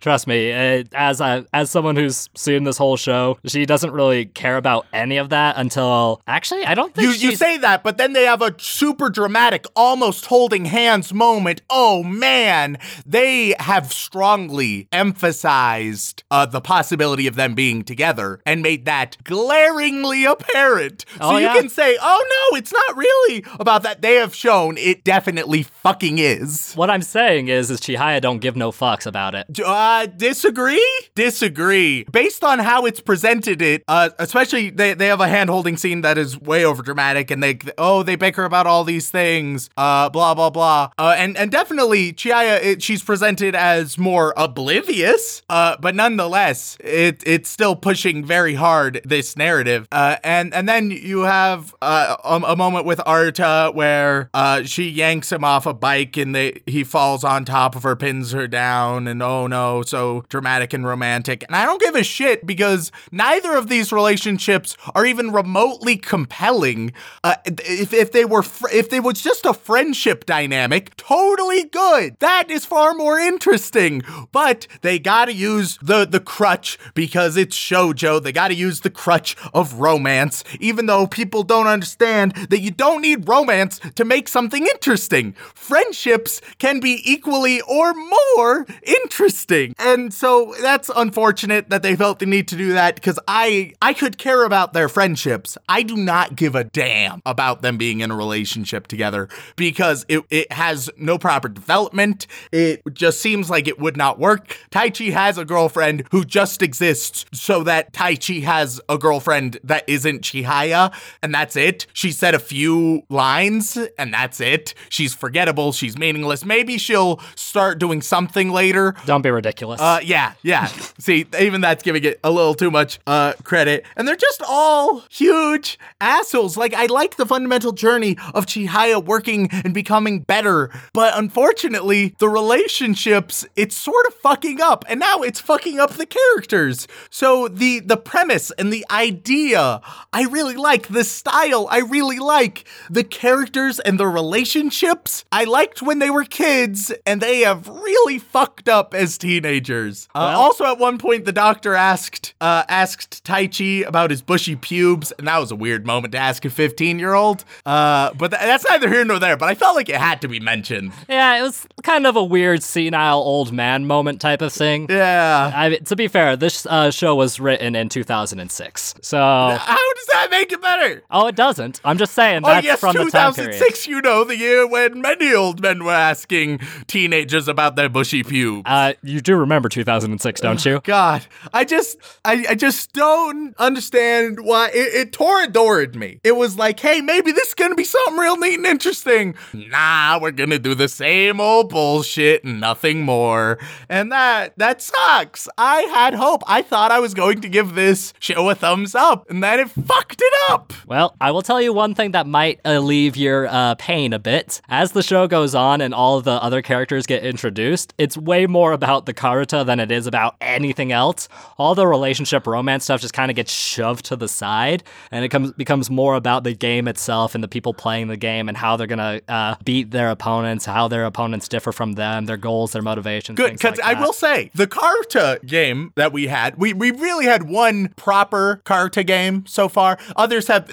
Trust 0.00 0.26
me, 0.26 0.52
uh, 0.52 0.84
as 0.94 1.20
I, 1.20 1.44
as 1.52 1.70
someone 1.70 1.96
who's 1.96 2.28
seen 2.34 2.64
this 2.64 2.78
whole 2.78 2.96
show, 2.96 3.38
she 3.44 3.66
doesn't 3.66 3.92
really 3.92 4.26
care 4.26 4.56
about 4.56 4.86
any 4.92 5.16
of 5.18 5.30
that 5.30 5.56
until 5.58 6.20
actually 6.26 6.64
I 6.64 6.74
don't 6.74 6.94
think 6.94 7.06
You, 7.06 7.12
she's 7.12 7.22
you 7.22 7.36
say 7.36 7.58
that, 7.58 7.82
but 7.82 7.98
then 7.98 8.12
they 8.12 8.24
have 8.24 8.42
a 8.42 8.54
super 8.58 9.10
dramatic, 9.10 9.66
almost 9.76 10.26
holding 10.26 10.64
hands 10.66 11.12
moment. 11.12 11.62
Oh 11.70 12.02
man, 12.02 12.78
they 13.04 13.54
have 13.58 13.92
strongly 13.92 14.88
emphasized 14.92 16.22
uh, 16.30 16.46
the 16.46 16.60
possibility 16.60 17.26
of 17.26 17.34
them 17.34 17.54
being 17.54 17.82
together 17.84 18.40
and 18.46 18.62
made 18.62 18.84
that 18.86 19.16
glaringly 19.24 20.24
apparent. 20.24 21.04
So 21.16 21.16
Oh, 21.20 21.36
you 21.36 21.44
yeah? 21.46 21.54
can 21.54 21.68
say, 21.68 21.96
oh 22.00 22.48
no, 22.52 22.56
it's 22.58 22.72
not 22.72 22.96
really 22.96 23.44
about 23.60 23.82
that. 23.82 24.02
They 24.02 24.14
have 24.16 24.34
shown 24.34 24.78
it 24.78 25.04
definitely 25.04 25.62
fucking 25.64 26.18
is. 26.18 26.72
What 26.74 26.90
I'm 26.90 27.02
saying 27.02 27.48
is, 27.48 27.70
is 27.70 27.80
Chihaya 27.80 28.20
don't 28.20 28.38
give 28.38 28.56
no 28.56 28.72
fucks 28.72 29.06
about 29.06 29.34
it. 29.34 29.46
Uh, 29.66 30.06
disagree? 30.06 30.88
Disagree. 31.16 32.04
Based 32.04 32.44
on 32.44 32.60
how 32.60 32.86
it's 32.86 33.00
presented 33.00 33.60
it, 33.60 33.82
uh, 33.88 34.10
especially 34.18 34.70
they, 34.70 34.94
they 34.94 35.08
have 35.08 35.20
a 35.20 35.28
hand 35.28 35.50
holding 35.50 35.76
scene 35.76 36.02
that 36.02 36.16
is 36.18 36.40
way 36.40 36.64
over 36.64 36.82
dramatic 36.82 37.30
and 37.30 37.42
they, 37.42 37.58
oh, 37.76 38.02
they 38.04 38.14
bicker 38.14 38.44
about 38.44 38.66
all 38.66 38.84
these 38.84 39.10
things, 39.10 39.68
uh, 39.76 40.08
blah, 40.08 40.34
blah, 40.34 40.50
blah. 40.50 40.90
Uh, 40.98 41.14
and, 41.18 41.36
and 41.36 41.50
definitely 41.50 42.12
Chihaya, 42.12 42.62
it, 42.62 42.82
she's 42.82 43.02
presented 43.02 43.56
as 43.56 43.98
more 43.98 44.32
oblivious, 44.36 45.42
uh, 45.48 45.76
but 45.80 45.94
nonetheless, 45.96 46.76
it, 46.80 47.22
it's 47.26 47.50
still 47.50 47.74
pushing 47.74 48.24
very 48.24 48.54
hard 48.54 49.00
this 49.04 49.36
narrative. 49.36 49.88
Uh, 49.90 50.16
and, 50.22 50.54
and 50.54 50.68
then 50.68 50.90
you 50.92 51.22
have, 51.22 51.74
uh, 51.82 52.16
a, 52.22 52.52
a 52.52 52.56
moment 52.56 52.86
with 52.86 53.00
Arata 53.00 53.74
where, 53.74 54.30
uh, 54.32 54.62
she 54.62 54.88
yanks 54.88 55.32
him 55.32 55.42
off 55.42 55.66
a 55.66 55.74
bike 55.74 56.16
and 56.16 56.34
they 56.34 56.60
he 56.66 56.84
falls 56.84 57.24
on 57.24 57.44
top 57.44 57.74
of 57.74 57.82
her, 57.82 57.96
pins 57.96 58.32
her 58.32 58.46
down, 58.46 59.08
and 59.08 59.22
oh 59.22 59.46
no, 59.46 59.55
so 59.84 60.24
dramatic 60.28 60.72
and 60.72 60.84
romantic. 60.84 61.44
And 61.44 61.54
I 61.56 61.64
don't 61.64 61.80
give 61.80 61.94
a 61.94 62.02
shit 62.02 62.46
because 62.46 62.92
neither 63.10 63.54
of 63.56 63.68
these 63.68 63.92
relationships 63.92 64.76
are 64.94 65.06
even 65.06 65.32
remotely 65.32 65.96
compelling. 65.96 66.92
Uh, 67.22 67.36
if 67.44 67.92
if 67.92 68.12
they 68.12 68.24
were 68.24 68.42
fr- 68.42 68.68
if 68.72 68.90
they 68.90 69.00
was 69.00 69.20
just 69.22 69.44
a 69.44 69.54
friendship 69.54 70.26
dynamic, 70.26 70.96
totally 70.96 71.64
good. 71.64 72.16
That 72.20 72.50
is 72.50 72.64
far 72.64 72.94
more 72.94 73.18
interesting. 73.18 74.02
But 74.32 74.66
they 74.82 74.98
gotta 74.98 75.32
use 75.32 75.78
the 75.82 76.04
the 76.04 76.20
crutch 76.20 76.78
because 76.94 77.36
it's 77.36 77.56
shojo. 77.56 78.22
They 78.22 78.32
gotta 78.32 78.54
use 78.54 78.80
the 78.80 78.90
crutch 78.90 79.36
of 79.54 79.74
romance, 79.74 80.44
even 80.60 80.86
though 80.86 81.06
people 81.06 81.42
don't 81.42 81.66
understand 81.66 82.34
that 82.50 82.60
you 82.60 82.70
don't 82.70 83.02
need 83.02 83.28
romance 83.28 83.80
to 83.94 84.04
make 84.04 84.28
something 84.28 84.66
interesting. 84.66 85.34
Friendships 85.54 86.40
can 86.58 86.80
be 86.80 87.00
equally 87.04 87.60
or 87.62 87.94
more 87.94 88.66
interesting. 88.82 89.45
And 89.78 90.12
so 90.12 90.54
that's 90.60 90.90
unfortunate 90.94 91.70
that 91.70 91.82
they 91.82 91.96
felt 91.96 92.18
the 92.18 92.26
need 92.26 92.48
to 92.48 92.56
do 92.56 92.72
that 92.72 92.94
because 92.96 93.18
I 93.28 93.72
I 93.80 93.94
could 93.94 94.18
care 94.18 94.44
about 94.44 94.72
their 94.72 94.88
friendships. 94.88 95.56
I 95.68 95.82
do 95.82 95.96
not 95.96 96.36
give 96.36 96.54
a 96.54 96.64
damn 96.64 97.22
about 97.24 97.62
them 97.62 97.76
being 97.76 98.00
in 98.00 98.10
a 98.10 98.16
relationship 98.16 98.86
together 98.86 99.28
because 99.56 100.04
it, 100.08 100.22
it 100.30 100.52
has 100.52 100.90
no 100.96 101.18
proper 101.18 101.48
development. 101.48 102.26
It 102.52 102.82
just 102.92 103.20
seems 103.20 103.50
like 103.50 103.68
it 103.68 103.78
would 103.78 103.96
not 103.96 104.18
work. 104.18 104.56
Taichi 104.70 105.12
has 105.12 105.38
a 105.38 105.44
girlfriend 105.44 106.04
who 106.10 106.24
just 106.24 106.62
exists 106.62 107.24
so 107.32 107.62
that 107.64 107.92
Taichi 107.92 108.42
has 108.42 108.80
a 108.88 108.98
girlfriend 108.98 109.58
that 109.64 109.88
isn't 109.88 110.22
Chihaya, 110.22 110.92
and 111.22 111.34
that's 111.34 111.56
it. 111.56 111.86
She 111.92 112.12
said 112.12 112.34
a 112.34 112.38
few 112.38 113.02
lines, 113.08 113.78
and 113.98 114.12
that's 114.12 114.40
it. 114.40 114.74
She's 114.88 115.14
forgettable. 115.14 115.72
She's 115.72 115.96
meaningless. 115.96 116.44
Maybe 116.44 116.78
she'll 116.78 117.20
start 117.34 117.78
doing 117.78 118.02
something 118.02 118.50
later. 118.50 118.94
Don't 119.04 119.22
be 119.22 119.30
ridiculous. 119.36 119.80
Uh, 119.80 120.00
yeah, 120.02 120.32
yeah. 120.42 120.66
See, 120.98 121.26
even 121.38 121.60
that's 121.60 121.82
giving 121.82 122.04
it 122.04 122.18
a 122.24 122.30
little 122.30 122.54
too 122.54 122.70
much 122.70 122.98
uh 123.06 123.34
credit, 123.44 123.84
and 123.96 124.08
they're 124.08 124.16
just 124.16 124.42
all 124.48 125.04
huge 125.10 125.78
assholes. 126.00 126.56
Like 126.56 126.74
I 126.74 126.86
like 126.86 127.16
the 127.16 127.26
fundamental 127.26 127.72
journey 127.72 128.16
of 128.34 128.46
Chihaya 128.46 129.04
working 129.04 129.48
and 129.52 129.72
becoming 129.72 130.20
better, 130.20 130.70
but 130.92 131.16
unfortunately, 131.16 132.14
the 132.18 132.28
relationships 132.28 133.46
it's 133.54 133.76
sort 133.76 134.06
of 134.06 134.14
fucking 134.14 134.60
up, 134.60 134.84
and 134.88 134.98
now 134.98 135.20
it's 135.20 135.40
fucking 135.40 135.78
up 135.78 135.92
the 135.92 136.06
characters. 136.06 136.88
So 137.10 137.48
the 137.48 137.80
the 137.80 137.96
premise 137.96 138.50
and 138.52 138.72
the 138.72 138.84
idea, 138.90 139.80
I 140.12 140.22
really 140.24 140.56
like 140.56 140.88
the 140.88 141.04
style. 141.04 141.68
I 141.70 141.78
really 141.78 142.18
like 142.18 142.66
the 142.90 143.04
characters 143.04 143.78
and 143.80 144.00
the 144.00 144.06
relationships. 144.06 145.24
I 145.30 145.44
liked 145.44 145.82
when 145.82 145.98
they 145.98 146.10
were 146.10 146.24
kids, 146.24 146.92
and 147.04 147.20
they 147.20 147.40
have 147.40 147.68
really 147.68 148.18
fucked 148.18 148.68
up 148.68 148.94
as 148.94 149.15
teenagers. 149.18 150.08
Uh, 150.14 150.28
Well- 150.30 150.40
also, 150.40 150.64
at 150.66 150.78
one 150.78 150.98
point, 150.98 151.24
the 151.24 151.32
doctor 151.32 151.74
asked 151.74 152.34
uh, 152.40 152.64
asked 152.68 153.24
Taichi 153.24 153.86
about 153.86 154.10
his 154.10 154.22
bushy 154.22 154.56
pubes, 154.56 155.12
and 155.18 155.26
that 155.28 155.38
was 155.38 155.50
a 155.50 155.56
weird 155.56 155.86
moment 155.86 156.12
to 156.12 156.18
ask 156.18 156.44
a 156.44 156.50
15 156.50 156.98
year 156.98 157.14
old. 157.14 157.44
Uh, 157.64 158.12
but 158.14 158.30
th- 158.30 158.42
that's 158.42 158.64
neither 158.68 158.88
here 158.88 159.04
nor 159.04 159.18
there. 159.18 159.36
But 159.36 159.48
I 159.48 159.54
felt 159.54 159.76
like 159.76 159.88
it 159.88 159.96
had 159.96 160.20
to 160.22 160.28
be 160.28 160.40
mentioned. 160.40 160.92
yeah, 161.08 161.38
it 161.38 161.42
was 161.42 161.66
kind 161.82 162.06
of 162.06 162.16
a 162.16 162.24
weird 162.24 162.62
senile 162.62 163.18
old 163.18 163.52
man 163.52 163.86
moment 163.86 164.20
type 164.20 164.42
of 164.42 164.52
thing. 164.52 164.86
Yeah. 164.90 165.52
I 165.54 165.68
mean, 165.70 165.84
to 165.84 165.96
be 165.96 166.08
fair, 166.08 166.36
this 166.36 166.66
uh, 166.66 166.90
show 166.90 167.14
was 167.14 167.38
written 167.40 167.74
in 167.74 167.88
2006. 167.88 168.94
So, 169.02 169.18
How 169.18 169.94
does 169.94 170.06
that 170.12 170.28
make 170.30 170.52
it 170.52 170.60
better? 170.62 171.02
oh, 171.10 171.26
it 171.26 171.36
doesn't. 171.36 171.80
I'm 171.84 171.98
just 171.98 172.12
saying 172.14 172.42
Oh 172.44 172.48
that's 172.48 172.64
yes, 172.66 172.80
from 172.80 172.94
the 172.94 173.04
time 173.10 173.32
2006. 173.34 173.86
You 173.86 174.00
know 174.02 174.24
the 174.24 174.36
year 174.36 174.66
when 174.66 175.00
many 175.00 175.32
old 175.34 175.60
men 175.60 175.84
were 175.84 175.92
asking 175.92 176.60
teenagers 176.86 177.48
about 177.48 177.76
their 177.76 177.88
bushy 177.88 178.22
pubes. 178.22 178.62
Uh, 178.66 178.92
you 179.06 179.20
do 179.20 179.36
remember 179.36 179.68
2006, 179.68 180.40
don't 180.40 180.64
you? 180.64 180.80
God, 180.84 181.26
I 181.52 181.64
just, 181.64 181.96
I, 182.24 182.44
I 182.50 182.54
just 182.54 182.92
don't 182.92 183.54
understand 183.58 184.40
why 184.40 184.68
it, 184.68 184.94
it 184.94 185.12
torridored 185.12 185.96
me. 185.96 186.20
It 186.22 186.36
was 186.36 186.56
like, 186.58 186.78
hey, 186.78 187.00
maybe 187.00 187.32
this 187.32 187.48
is 187.48 187.54
gonna 187.54 187.74
be 187.74 187.84
something 187.84 188.18
real 188.18 188.36
neat 188.36 188.58
and 188.58 188.66
interesting. 188.66 189.34
Nah, 189.52 190.18
we're 190.20 190.30
gonna 190.30 190.58
do 190.58 190.74
the 190.74 190.88
same 190.88 191.40
old 191.40 191.70
bullshit 191.70 192.44
and 192.44 192.60
nothing 192.60 193.02
more. 193.02 193.58
And 193.88 194.12
that, 194.12 194.58
that 194.58 194.82
sucks. 194.82 195.48
I 195.56 195.82
had 195.82 196.14
hope. 196.14 196.42
I 196.46 196.62
thought 196.62 196.90
I 196.90 197.00
was 197.00 197.14
going 197.14 197.40
to 197.40 197.48
give 197.48 197.74
this 197.74 198.12
show 198.18 198.48
a 198.50 198.54
thumbs 198.54 198.94
up, 198.94 199.28
and 199.30 199.42
then 199.42 199.60
it 199.60 199.70
fucked 199.70 200.20
it 200.20 200.32
up. 200.50 200.72
Well, 200.86 201.16
I 201.20 201.30
will 201.30 201.42
tell 201.42 201.60
you 201.60 201.72
one 201.72 201.94
thing 201.94 202.12
that 202.12 202.26
might 202.26 202.60
alleviate 202.64 203.16
your 203.16 203.46
uh, 203.48 203.74
pain 203.76 204.12
a 204.12 204.18
bit. 204.18 204.60
As 204.68 204.92
the 204.92 205.02
show 205.02 205.26
goes 205.26 205.54
on 205.54 205.80
and 205.80 205.92
all 205.92 206.20
the 206.20 206.32
other 206.42 206.62
characters 206.62 207.06
get 207.06 207.24
introduced, 207.24 207.94
it's 207.98 208.16
way 208.16 208.46
more 208.46 208.72
about 208.72 208.95
the 209.04 209.12
Karuta 209.12 209.66
than 209.66 209.80
it 209.80 209.90
is 209.90 210.06
about 210.06 210.36
anything 210.40 210.92
else. 210.92 211.28
All 211.58 211.74
the 211.74 211.86
relationship 211.86 212.46
romance 212.46 212.84
stuff 212.84 213.02
just 213.02 213.12
kind 213.12 213.30
of 213.30 213.36
gets 213.36 213.52
shoved 213.52 214.06
to 214.06 214.16
the 214.16 214.28
side, 214.28 214.82
and 215.10 215.24
it 215.24 215.28
comes 215.28 215.52
becomes 215.52 215.90
more 215.90 216.14
about 216.14 216.44
the 216.44 216.54
game 216.54 216.88
itself 216.88 217.34
and 217.34 217.44
the 217.44 217.48
people 217.48 217.74
playing 217.74 218.08
the 218.08 218.16
game 218.16 218.48
and 218.48 218.56
how 218.56 218.76
they're 218.76 218.86
gonna 218.86 219.20
uh, 219.28 219.56
beat 219.64 219.90
their 219.90 220.10
opponents, 220.10 220.64
how 220.64 220.88
their 220.88 221.04
opponents 221.04 221.48
differ 221.48 221.72
from 221.72 221.92
them, 221.92 222.26
their 222.26 222.36
goals, 222.36 222.72
their 222.72 222.82
motivations. 222.82 223.36
Good, 223.36 223.52
because 223.52 223.78
like 223.78 223.96
I 223.96 224.00
will 224.00 224.12
say 224.12 224.50
the 224.54 224.66
Karuta 224.66 225.44
game 225.46 225.92
that 225.96 226.12
we 226.12 226.28
had, 226.28 226.56
we, 226.56 226.72
we 226.72 226.90
really 226.90 227.26
had 227.26 227.48
one 227.48 227.92
proper 227.96 228.62
Karuta 228.64 229.06
game 229.06 229.44
so 229.46 229.68
far. 229.68 229.98
Others 230.16 230.46
have 230.46 230.70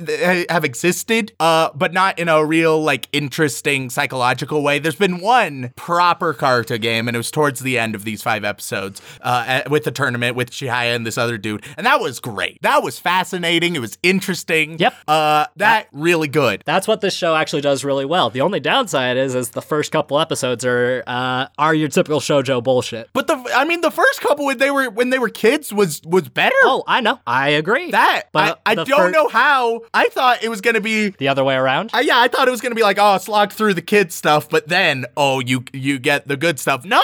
have 0.49 0.63
existed, 0.63 1.33
uh, 1.39 1.69
but 1.73 1.93
not 1.93 2.19
in 2.19 2.29
a 2.29 2.45
real 2.45 2.81
like 2.81 3.07
interesting 3.11 3.89
psychological 3.89 4.61
way. 4.63 4.79
There's 4.79 4.95
been 4.95 5.19
one 5.19 5.73
proper 5.75 6.33
Karuta 6.33 6.79
game, 6.79 7.07
and 7.07 7.15
it 7.15 7.19
was 7.19 7.31
towards 7.31 7.61
the 7.61 7.77
end 7.79 7.95
of 7.95 8.03
these 8.13 8.21
five 8.21 8.43
episodes, 8.45 9.01
uh, 9.21 9.61
with 9.71 9.83
the 9.85 9.91
tournament 9.91 10.35
with 10.35 10.51
Chihaya 10.51 10.95
and 10.95 11.03
this 11.05 11.17
other 11.17 11.37
dude, 11.39 11.65
and 11.77 11.85
that 11.87 11.99
was 11.99 12.19
great. 12.19 12.61
That 12.61 12.83
was 12.83 12.99
fascinating. 12.99 13.75
It 13.75 13.79
was 13.79 13.97
interesting. 14.03 14.77
Yep. 14.77 14.93
Uh, 15.07 15.45
that 15.57 15.87
really 15.91 16.27
good. 16.27 16.61
That's 16.63 16.87
what 16.87 17.01
this 17.01 17.15
show 17.15 17.35
actually 17.35 17.61
does 17.61 17.83
really 17.83 18.05
well. 18.05 18.29
The 18.29 18.41
only 18.41 18.59
downside 18.59 19.17
is, 19.17 19.33
is 19.33 19.49
the 19.49 19.61
first 19.63 19.91
couple 19.91 20.19
episodes 20.19 20.63
are 20.63 21.03
uh, 21.07 21.47
are 21.57 21.73
your 21.73 21.89
typical 21.89 22.19
shojo 22.19 22.63
bullshit. 22.63 23.09
But 23.13 23.25
the 23.25 23.43
I 23.55 23.65
mean 23.65 23.81
the 23.81 23.89
first 23.91 24.21
couple 24.21 24.45
when 24.45 24.59
they 24.59 24.69
were 24.69 24.89
when 24.91 25.09
they 25.09 25.17
were 25.19 25.29
kids 25.29 25.73
was 25.73 26.01
was 26.05 26.29
better. 26.29 26.55
Oh, 26.63 26.83
I 26.87 27.01
know. 27.01 27.19
I 27.25 27.49
agree. 27.49 27.89
That 27.91 28.29
But 28.31 28.61
I, 28.65 28.73
I 28.73 28.75
don't 28.75 28.87
fir- 28.87 29.09
know 29.09 29.27
how. 29.27 29.81
I 29.93 30.09
thought 30.09 30.43
it 30.43 30.49
was 30.49 30.61
gonna 30.61 30.81
be. 30.81 31.09
the 31.09 31.29
other 31.29 31.43
way 31.43 31.55
around. 31.55 31.89
Uh, 31.93 31.99
yeah, 31.99 32.19
I 32.19 32.27
thought 32.27 32.47
it 32.47 32.51
was 32.51 32.61
gonna 32.61 32.75
be 32.75 32.83
like, 32.83 32.97
oh, 32.99 33.17
slog 33.17 33.51
through 33.51 33.73
the 33.73 33.81
kids 33.81 34.13
stuff, 34.13 34.47
but 34.49 34.67
then, 34.67 35.05
oh, 35.17 35.39
you 35.39 35.63
you 35.73 35.97
get 35.97 36.27
the 36.27 36.37
good 36.37 36.59
stuff. 36.59 36.85
No, 36.85 37.01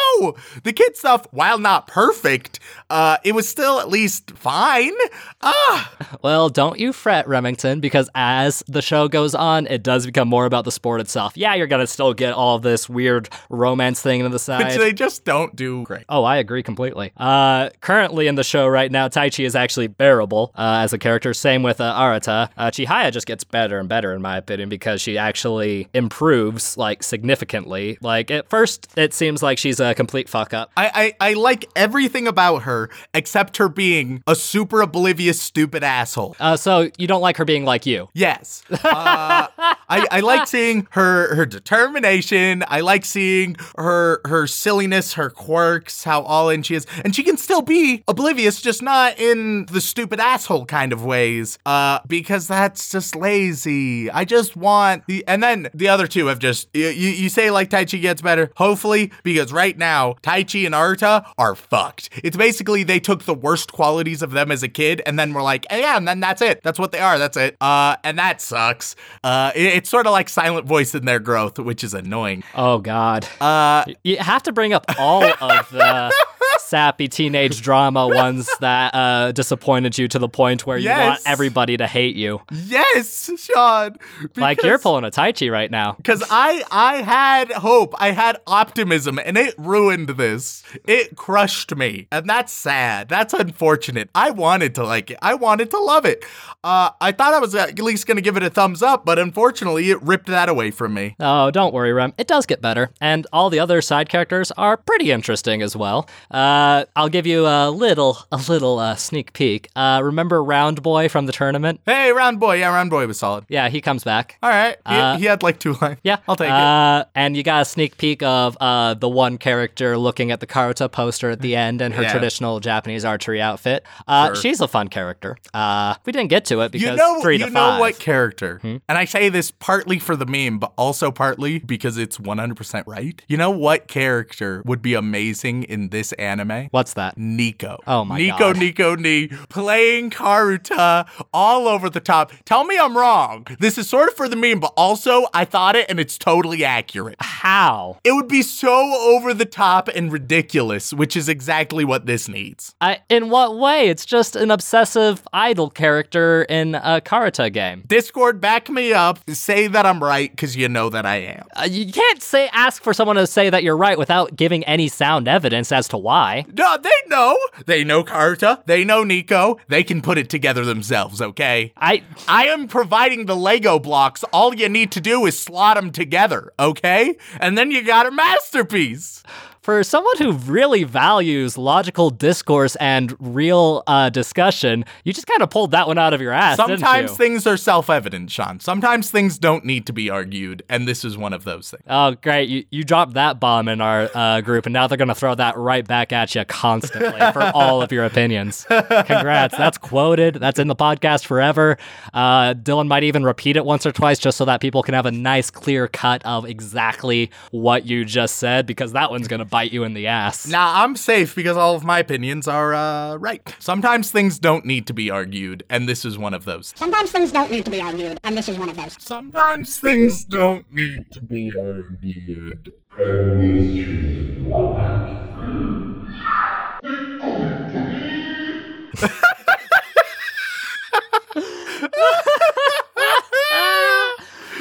the 0.64 0.74
kid 0.74 0.96
stuff, 1.00 1.26
while 1.32 1.58
not 1.58 1.88
perfect, 1.88 2.60
uh, 2.90 3.18
it 3.24 3.34
was 3.34 3.48
still 3.48 3.80
at 3.80 3.90
least 3.90 4.32
fine. 4.32 4.94
Ah, 5.42 5.92
Well, 6.22 6.50
don't 6.50 6.80
you 6.80 6.92
fret, 6.92 7.28
Remington, 7.28 7.80
because 7.80 8.10
as 8.14 8.64
the 8.68 8.82
show 8.82 9.08
goes 9.08 9.34
on, 9.34 9.68
it 9.68 9.84
does 9.84 10.06
become 10.06 10.28
more 10.28 10.46
about 10.46 10.66
the 10.66 10.72
sport 10.72 11.00
itself. 11.02 11.34
Yeah, 11.36 11.56
you're 11.56 11.68
gonna 11.68 11.88
still 11.88 12.14
get 12.14 12.34
all 12.34 12.60
this 12.60 12.90
weird 12.90 13.30
romance 13.50 14.02
thing 14.02 14.22
to 14.24 14.30
the 14.30 14.40
side, 14.40 14.66
which 14.68 14.78
they 14.78 14.92
just 14.94 15.24
don't 15.24 15.56
do 15.56 15.84
great. 15.84 16.04
Oh, 16.10 16.24
I 16.24 16.38
agree 16.38 16.62
completely. 16.64 17.12
Uh, 17.18 17.70
currently 17.82 18.28
in 18.28 18.36
the 18.36 18.44
show 18.44 18.68
right 18.68 18.92
now, 18.92 19.08
Taichi 19.08 19.46
is 19.46 19.56
actually 19.56 19.88
bearable 19.88 20.52
uh, 20.56 20.82
as 20.84 20.92
a 20.94 20.98
character. 20.98 21.34
Same 21.34 21.64
with 21.64 21.80
uh, 21.80 21.94
Arata. 21.96 22.50
Uh, 22.58 22.70
Chihaya 22.72 23.12
just 23.12 23.26
gets 23.28 23.44
better 23.44 23.80
and 23.80 23.88
better, 23.88 24.14
in 24.14 24.22
my 24.22 24.38
opinion, 24.38 24.68
because 24.68 25.02
she 25.02 25.18
actually 25.18 25.88
improves 25.94 26.78
like 26.78 27.02
significantly. 27.04 27.98
Like 28.02 28.30
at 28.32 28.50
first, 28.50 28.88
it 28.98 29.14
seems 29.14 29.42
like 29.42 29.58
she's 29.58 29.80
a 29.80 29.94
complete 29.96 30.28
fuck 30.28 30.54
up. 30.54 30.72
I, 30.76 30.89
I, 30.94 31.14
I 31.20 31.34
like 31.34 31.66
everything 31.76 32.28
about 32.28 32.64
her 32.64 32.90
except 33.14 33.58
her 33.58 33.70
being 33.70 34.24
a 34.28 34.36
super 34.36 34.82
oblivious, 34.82 35.42
stupid 35.42 35.84
asshole. 35.84 36.36
Uh, 36.40 36.58
so 36.58 36.90
you 36.98 37.08
don't 37.08 37.22
like 37.22 37.38
her 37.38 37.46
being 37.46 37.66
like 37.66 37.86
you. 37.86 38.10
Yes. 38.14 38.64
Uh, 38.72 39.48
I, 39.90 40.08
I 40.12 40.20
like 40.22 40.48
seeing 40.48 40.88
her 40.92 41.36
her 41.36 41.46
determination. 41.46 42.64
I 42.68 42.82
like 42.82 43.06
seeing 43.06 43.56
her 43.78 44.22
her 44.26 44.48
silliness, 44.48 45.14
her 45.14 45.30
quirks, 45.30 46.04
how 46.04 46.22
all 46.22 46.50
in 46.50 46.64
she 46.64 46.76
is. 46.76 46.86
And 47.04 47.16
she 47.16 47.24
can 47.24 47.38
still 47.38 47.62
be 47.62 48.04
oblivious, 48.08 48.62
just 48.62 48.82
not 48.82 49.20
in 49.20 49.66
the 49.68 49.82
stupid 49.82 50.20
asshole 50.20 50.66
kind 50.66 50.94
of 50.94 51.04
ways. 51.06 51.58
Uh, 51.66 52.00
because 52.08 52.48
that's 52.48 52.92
just 52.92 53.16
lazy. 53.16 54.10
I 54.12 54.26
just 54.26 54.56
want 54.56 55.06
the 55.08 55.24
and 55.28 55.42
then 55.42 55.70
the 55.74 55.88
other 55.90 56.08
two 56.08 56.28
have 56.28 56.40
just 56.40 56.68
you, 56.74 56.88
you, 56.88 57.10
you 57.10 57.30
say 57.30 57.52
like 57.52 57.70
Taichi 57.70 58.02
gets 58.02 58.22
better, 58.22 58.52
hopefully, 58.58 59.12
because 59.24 59.52
right 59.52 59.78
now 59.78 60.16
Taichi 60.24 60.66
and 60.66 60.76
Arata 60.80 61.26
are 61.38 61.56
fucked. 61.56 62.10
It's 62.24 62.38
basically 62.38 62.84
they 62.84 63.00
took 63.00 63.24
the 63.26 63.34
worst 63.34 63.72
qualities 63.74 64.22
of 64.22 64.32
them 64.32 64.52
as 64.52 64.64
a 64.64 64.68
kid 64.70 65.02
and 65.06 65.20
then 65.20 65.34
we're 65.34 65.42
like, 65.44 65.66
"Eh, 65.70 65.80
yeah, 65.80 65.98
and 65.98 66.08
then 66.08 66.20
that's 66.20 66.42
it. 66.42 66.62
That's 66.64 66.80
what 66.80 66.92
they 66.92 67.00
are. 67.00 67.18
That's 67.20 67.38
it. 67.38 67.58
Uh, 67.62 67.96
and 68.04 68.18
that 68.18 68.42
sucks. 68.42 68.96
Uh, 69.24 69.52
it- 69.56 69.74
it's 69.80 69.90
sort 69.90 70.06
of 70.08 70.12
like 70.14 70.30
silent 70.30 70.66
voice 70.68 70.96
in 70.96 71.06
their 71.06 71.20
growth, 71.20 71.60
which 71.60 71.84
is 71.84 71.94
annoying. 71.94 72.44
Oh 72.56 72.78
God. 72.80 73.28
Uh, 73.42 73.84
You 74.04 74.18
have 74.18 74.44
to 74.44 74.52
bring 74.52 74.74
up 74.74 74.86
all 74.98 75.24
of 75.24 75.70
the 75.72 76.14
sappy 76.60 77.08
teenage 77.08 77.62
drama 77.62 78.08
ones 78.14 78.50
that 78.60 78.94
uh, 78.94 79.32
disappointed 79.32 79.98
you 79.98 80.08
to 80.08 80.20
the 80.20 80.30
point 80.30 80.66
where 80.66 80.78
you 80.78 80.90
want 80.90 81.22
everybody 81.26 81.78
to 81.78 81.88
hate 81.88 82.16
you. 82.16 82.42
Yes, 82.52 83.30
Sean. 83.38 83.98
Like 84.36 84.62
you're 84.64 84.80
pulling 84.80 85.04
a 85.04 85.12
Taichi 85.12 85.52
right 85.52 85.70
now. 85.72 85.94
Because 85.94 86.24
I 86.30 86.64
I 86.72 86.98
had 87.02 87.52
hope, 87.52 87.94
I 88.00 88.12
had 88.12 88.38
optimism, 88.48 89.20
and 89.24 89.38
it 89.38 89.56
ruined 89.58 90.10
this. 90.10 90.64
It 90.86 91.16
crushed 91.16 91.76
me, 91.76 92.08
and 92.12 92.30
that's 92.30 92.52
sad. 92.52 93.10
That's 93.10 93.34
unfortunate. 93.34 94.10
I 94.14 94.32
wanted 94.32 94.76
to 94.76 94.84
like 94.84 95.12
it. 95.12 95.20
I 95.22 95.36
wanted 95.36 95.72
to 95.72 95.80
love 95.80 96.06
it. 96.06 96.24
Uh, 96.64 96.92
I 97.00 97.12
thought 97.12 97.34
I 97.34 97.40
was 97.40 97.56
at 97.56 97.80
least 97.80 98.06
gonna 98.08 98.22
give 98.22 98.38
it 98.38 98.44
a 98.44 98.50
thumbs 98.50 98.84
up, 98.84 99.06
but 99.06 99.18
unfortunately, 99.20 99.90
it 99.92 100.02
ripped 100.02 100.28
that 100.28 100.50
away 100.50 100.72
from 100.72 100.94
me. 100.94 101.16
Oh, 101.20 101.52
don't 101.52 101.74
worry, 101.74 101.94
Rem. 101.94 102.14
It 102.18 102.28
does 102.28 102.46
get 102.46 102.62
better, 102.62 102.92
and 103.00 103.26
all 103.32 103.50
the 103.50 103.60
other 103.60 103.82
side 103.82 104.10
characters 104.10 104.52
are 104.52 104.78
pretty 104.78 105.12
interesting 105.12 105.62
as 105.62 105.76
well. 105.76 106.10
Uh, 106.30 106.49
I'll 106.96 107.10
give 107.10 107.26
you 107.28 107.46
a 107.48 107.70
little, 107.70 108.18
a 108.32 108.38
little 108.48 108.80
uh, 108.80 108.96
sneak 108.96 109.34
peek. 109.34 109.70
Uh, 109.76 110.02
remember 110.04 110.44
Round 110.44 110.82
Boy 110.82 111.10
from 111.10 111.26
the 111.26 111.32
tournament? 111.32 111.82
Hey, 111.86 112.12
Round 112.12 112.40
Boy. 112.40 112.58
Yeah, 112.60 112.74
Round 112.74 112.90
Boy 112.90 113.08
was 113.08 113.20
solid. 113.20 113.46
Yeah, 113.50 113.70
he 113.70 113.82
comes 113.82 114.04
back. 114.04 114.38
All 114.44 114.50
right. 114.50 114.76
He, 114.88 114.96
Uh, 114.96 115.18
he 115.18 115.26
had 115.26 115.44
like 115.44 115.60
two 115.60 115.74
lines. 115.82 116.00
Yeah, 116.04 116.18
I'll 116.28 116.36
take 116.36 116.48
it. 116.48 116.52
uh, 116.54 117.06
And 117.16 117.36
you 117.38 117.44
got 117.44 117.62
a 117.62 117.66
sneak 117.66 117.98
peek 117.98 118.24
of 118.24 118.58
uh, 118.60 118.94
the 118.94 119.10
one 119.10 119.38
character 119.38 119.98
looking 119.98 120.32
at 120.32 120.40
the 120.40 120.48
Karuta 120.48 120.92
poster 120.92 121.30
at 121.30 121.42
the 121.42 121.56
end 121.56 121.82
and 121.82 121.94
her 121.94 122.04
Yeah. 122.04 122.12
traditional 122.12 122.60
Japanese 122.60 123.06
archery 123.06 123.42
outfit. 123.42 123.84
Uh, 124.08 124.28
Sure. 124.28 124.36
She's 124.36 124.62
a 124.62 124.68
fun 124.68 124.88
character. 124.90 125.38
Uh, 125.54 125.96
we 126.06 126.12
didn't 126.12 126.30
get 126.30 126.46
to 126.46 126.62
it 126.62 126.72
because 126.72 126.90
You 126.90 126.96
know, 126.96 127.22
three 127.22 127.38
you 127.38 127.46
to 127.46 127.50
know 127.52 127.60
five. 127.60 127.74
Hmm? 127.76 127.80
what 127.80 128.00
character, 128.00 128.60
and 128.64 128.82
I 128.98 129.06
say 129.06 129.30
this 129.30 129.52
partly 129.52 130.00
for 130.00 130.16
the 130.16 130.26
meme, 130.26 130.60
but 130.60 130.72
also 130.78 131.12
partly 131.12 131.60
because 131.60 131.98
it's 131.98 132.18
100% 132.18 132.84
right. 132.88 133.22
You 133.28 133.38
know 133.38 133.50
what 133.50 133.88
character 133.88 134.62
would 134.66 134.82
be 134.82 134.94
amazing 134.94 135.64
in 135.64 135.90
this 135.90 136.12
anime? 136.14 136.39
What's 136.72 136.94
that? 136.94 137.18
Nico. 137.18 137.80
Oh 137.88 138.06
my 138.06 138.18
Nico, 138.18 138.38
God. 138.38 138.58
Nico, 138.58 138.96
Ni, 138.96 139.28
playing 139.50 140.12
Karuta 140.12 141.08
all 141.34 141.68
over 141.68 141.90
the 141.90 142.00
top. 142.00 142.32
Tell 142.46 142.64
me 142.64 142.78
I'm 142.78 142.98
wrong. 142.98 143.48
This 143.60 143.78
is 143.78 143.90
sort 143.90 144.10
of 144.10 144.16
for 144.16 144.28
the 144.28 144.36
meme, 144.36 144.60
but 144.60 144.74
also 144.78 145.28
I 145.34 145.46
thought 145.46 145.76
it 145.76 145.88
and 145.90 146.00
it's 146.00 146.18
totally 146.18 146.64
accurate. 146.64 147.18
How? 147.20 148.00
It 148.04 148.12
would 148.12 148.28
be 148.28 148.42
so 148.42 148.74
over 149.14 149.34
the 149.34 149.46
top 149.46 149.88
and 149.90 150.12
ridiculous, 150.12 150.94
which 150.94 151.16
is 151.16 151.30
exactly 151.30 151.86
what 151.86 152.06
this 152.06 152.28
needs. 152.28 152.76
I, 152.82 153.00
in 153.10 153.30
what 153.30 153.58
way? 153.58 153.90
It's 153.90 154.06
just 154.06 154.36
an 154.36 154.52
obsessive 154.52 155.28
idol 155.34 155.70
character 155.70 156.44
in 156.44 156.76
a 156.76 157.02
Karuta 157.02 157.52
game. 157.52 157.84
Discord, 157.88 158.40
back 158.42 158.70
me 158.70 158.94
up. 158.94 159.20
Say 159.30 159.68
that 159.68 159.86
I'm 159.86 160.04
right 160.04 160.30
because 160.32 160.56
you 160.56 160.70
know 160.70 160.90
that 160.90 161.06
I 161.06 161.18
am. 161.18 161.46
Uh, 161.56 161.68
you 161.70 161.92
can't 161.92 162.22
say 162.22 162.50
ask 162.54 162.84
for 162.84 162.94
someone 162.94 163.16
to 163.16 163.28
say 163.28 163.50
that 163.50 163.64
you're 163.64 163.78
right 163.78 163.98
without 163.98 164.36
giving 164.36 164.64
any 164.66 164.88
sound 164.88 165.28
evidence 165.28 165.72
as 165.72 165.88
to 165.90 165.98
why. 165.98 166.19
No, 166.54 166.78
they 166.82 166.90
know. 167.08 167.38
They 167.66 167.84
know 167.84 168.04
Karuta. 168.04 168.66
They 168.66 168.84
know 168.84 169.04
Nico. 169.04 169.60
They 169.68 169.84
can 169.84 170.02
put 170.02 170.18
it 170.18 170.30
together 170.30 170.66
themselves, 170.66 171.22
okay? 171.22 171.74
I 171.78 172.04
I 172.28 172.48
am 172.48 172.68
providing 172.68 173.26
the 173.26 173.36
Lego 173.36 173.80
blocks. 173.80 174.24
All 174.34 174.54
you 174.54 174.70
need 174.70 174.92
to 174.94 175.02
do 175.02 175.26
is 175.26 175.38
slot 175.38 175.78
them 175.78 175.92
together, 175.92 176.52
okay? 176.60 177.16
And 177.40 177.58
then 177.58 177.72
you 177.72 177.84
got 177.84 178.06
a 178.06 178.12
masterpiece. 178.12 179.24
For 179.62 179.84
someone 179.84 180.16
who 180.18 180.32
really 180.32 180.86
values 180.86 181.58
logical 181.58 182.12
discourse 182.12 182.78
and 182.78 183.14
real 183.20 183.84
uh, 183.88 184.10
discussion, 184.10 184.86
you 185.04 185.12
just 185.12 185.28
kind 185.28 185.42
of 185.42 185.50
pulled 185.50 185.72
that 185.72 185.86
one 185.86 185.98
out 185.98 186.14
of 186.14 186.22
your 186.22 186.32
ass. 186.32 186.56
Sometimes 186.56 187.12
things 187.18 187.46
are 187.46 187.58
self 187.58 187.90
evident, 187.90 188.32
Sean. 188.32 188.62
Sometimes 188.62 189.12
things 189.12 189.38
don't 189.38 189.66
need 189.66 189.86
to 189.88 189.94
be 189.94 190.10
argued, 190.10 190.64
and 190.70 190.88
this 190.88 191.04
is 191.04 191.18
one 191.18 191.34
of 191.34 191.44
those 191.44 191.72
things. 191.72 191.84
Oh, 191.88 192.16
great. 192.22 192.48
You, 192.48 192.64
you 192.72 192.86
dropped 192.86 193.16
that 193.16 193.42
bomb 193.42 193.68
in 193.68 193.82
our 193.82 194.10
uh, 194.16 194.40
group, 194.40 194.66
and 194.66 194.72
now 194.72 194.88
they're 194.88 194.98
going 194.98 195.10
to 195.10 195.16
throw 195.16 195.36
that 195.36 195.58
right 195.58 195.86
back 195.86 196.14
at 196.14 196.34
you 196.36 196.46
constantly 196.46 197.20
for 197.34 197.44
all 197.54 197.82
of 197.82 197.92
your 197.92 198.06
opinions. 198.06 198.66
Congrats. 198.70 199.58
That's 199.58 199.78
quoted. 199.78 200.36
That's 200.36 200.60
in 200.60 200.70
the 200.70 200.76
podcast 200.76 201.26
forever. 201.26 201.78
Uh, 202.14 202.54
Dylan 202.54 202.88
might 202.88 203.04
even 203.04 203.26
repeat 203.26 203.58
it 203.58 203.66
once 203.66 203.86
or 203.86 203.92
twice 203.92 204.20
just 204.20 204.38
so 204.38 204.46
that 204.46 204.62
people 204.62 204.84
can 204.84 204.94
have 204.94 205.06
a 205.06 205.12
nice, 205.12 205.52
clear 205.52 205.90
cut 205.90 206.26
of 206.26 206.46
exactly 206.46 207.30
what 207.52 207.86
you 207.86 208.06
just 208.06 208.38
said, 208.38 208.66
because 208.66 208.94
that 208.94 209.12
one's 209.12 209.28
going 209.28 209.40
to 209.40 209.49
bite 209.50 209.72
you 209.72 209.84
in 209.84 209.94
the 209.94 210.08
ass. 210.08 210.48
Now, 210.48 210.84
I'm 210.84 210.96
safe 210.96 211.36
because 211.36 211.58
all 211.58 211.76
of 211.76 211.84
my 211.84 212.00
opinions 212.00 212.48
are 212.48 212.74
uh, 212.74 213.16
right. 213.18 213.56
Sometimes 213.60 214.12
things 214.12 214.40
don't 214.40 214.66
need 214.66 214.88
to 214.88 214.94
be 214.94 215.10
argued, 215.10 215.64
and 215.70 215.88
this 215.88 216.06
is 216.06 216.18
one 216.18 216.34
of 216.34 216.46
those. 216.46 216.74
Sometimes 216.76 217.12
things 217.12 217.32
don't 217.32 217.52
need 217.52 217.66
to 217.66 217.72
be 217.72 217.82
argued, 217.82 218.20
and 218.24 218.38
this 218.38 218.50
is 218.50 218.58
one 218.58 218.70
of 218.70 218.76
those. 218.76 218.96
Sometimes 219.00 219.80
things 219.80 220.26
don't 220.26 220.72
need 220.74 221.12
to 221.12 221.22
be 221.22 221.52
argued. 221.58 222.74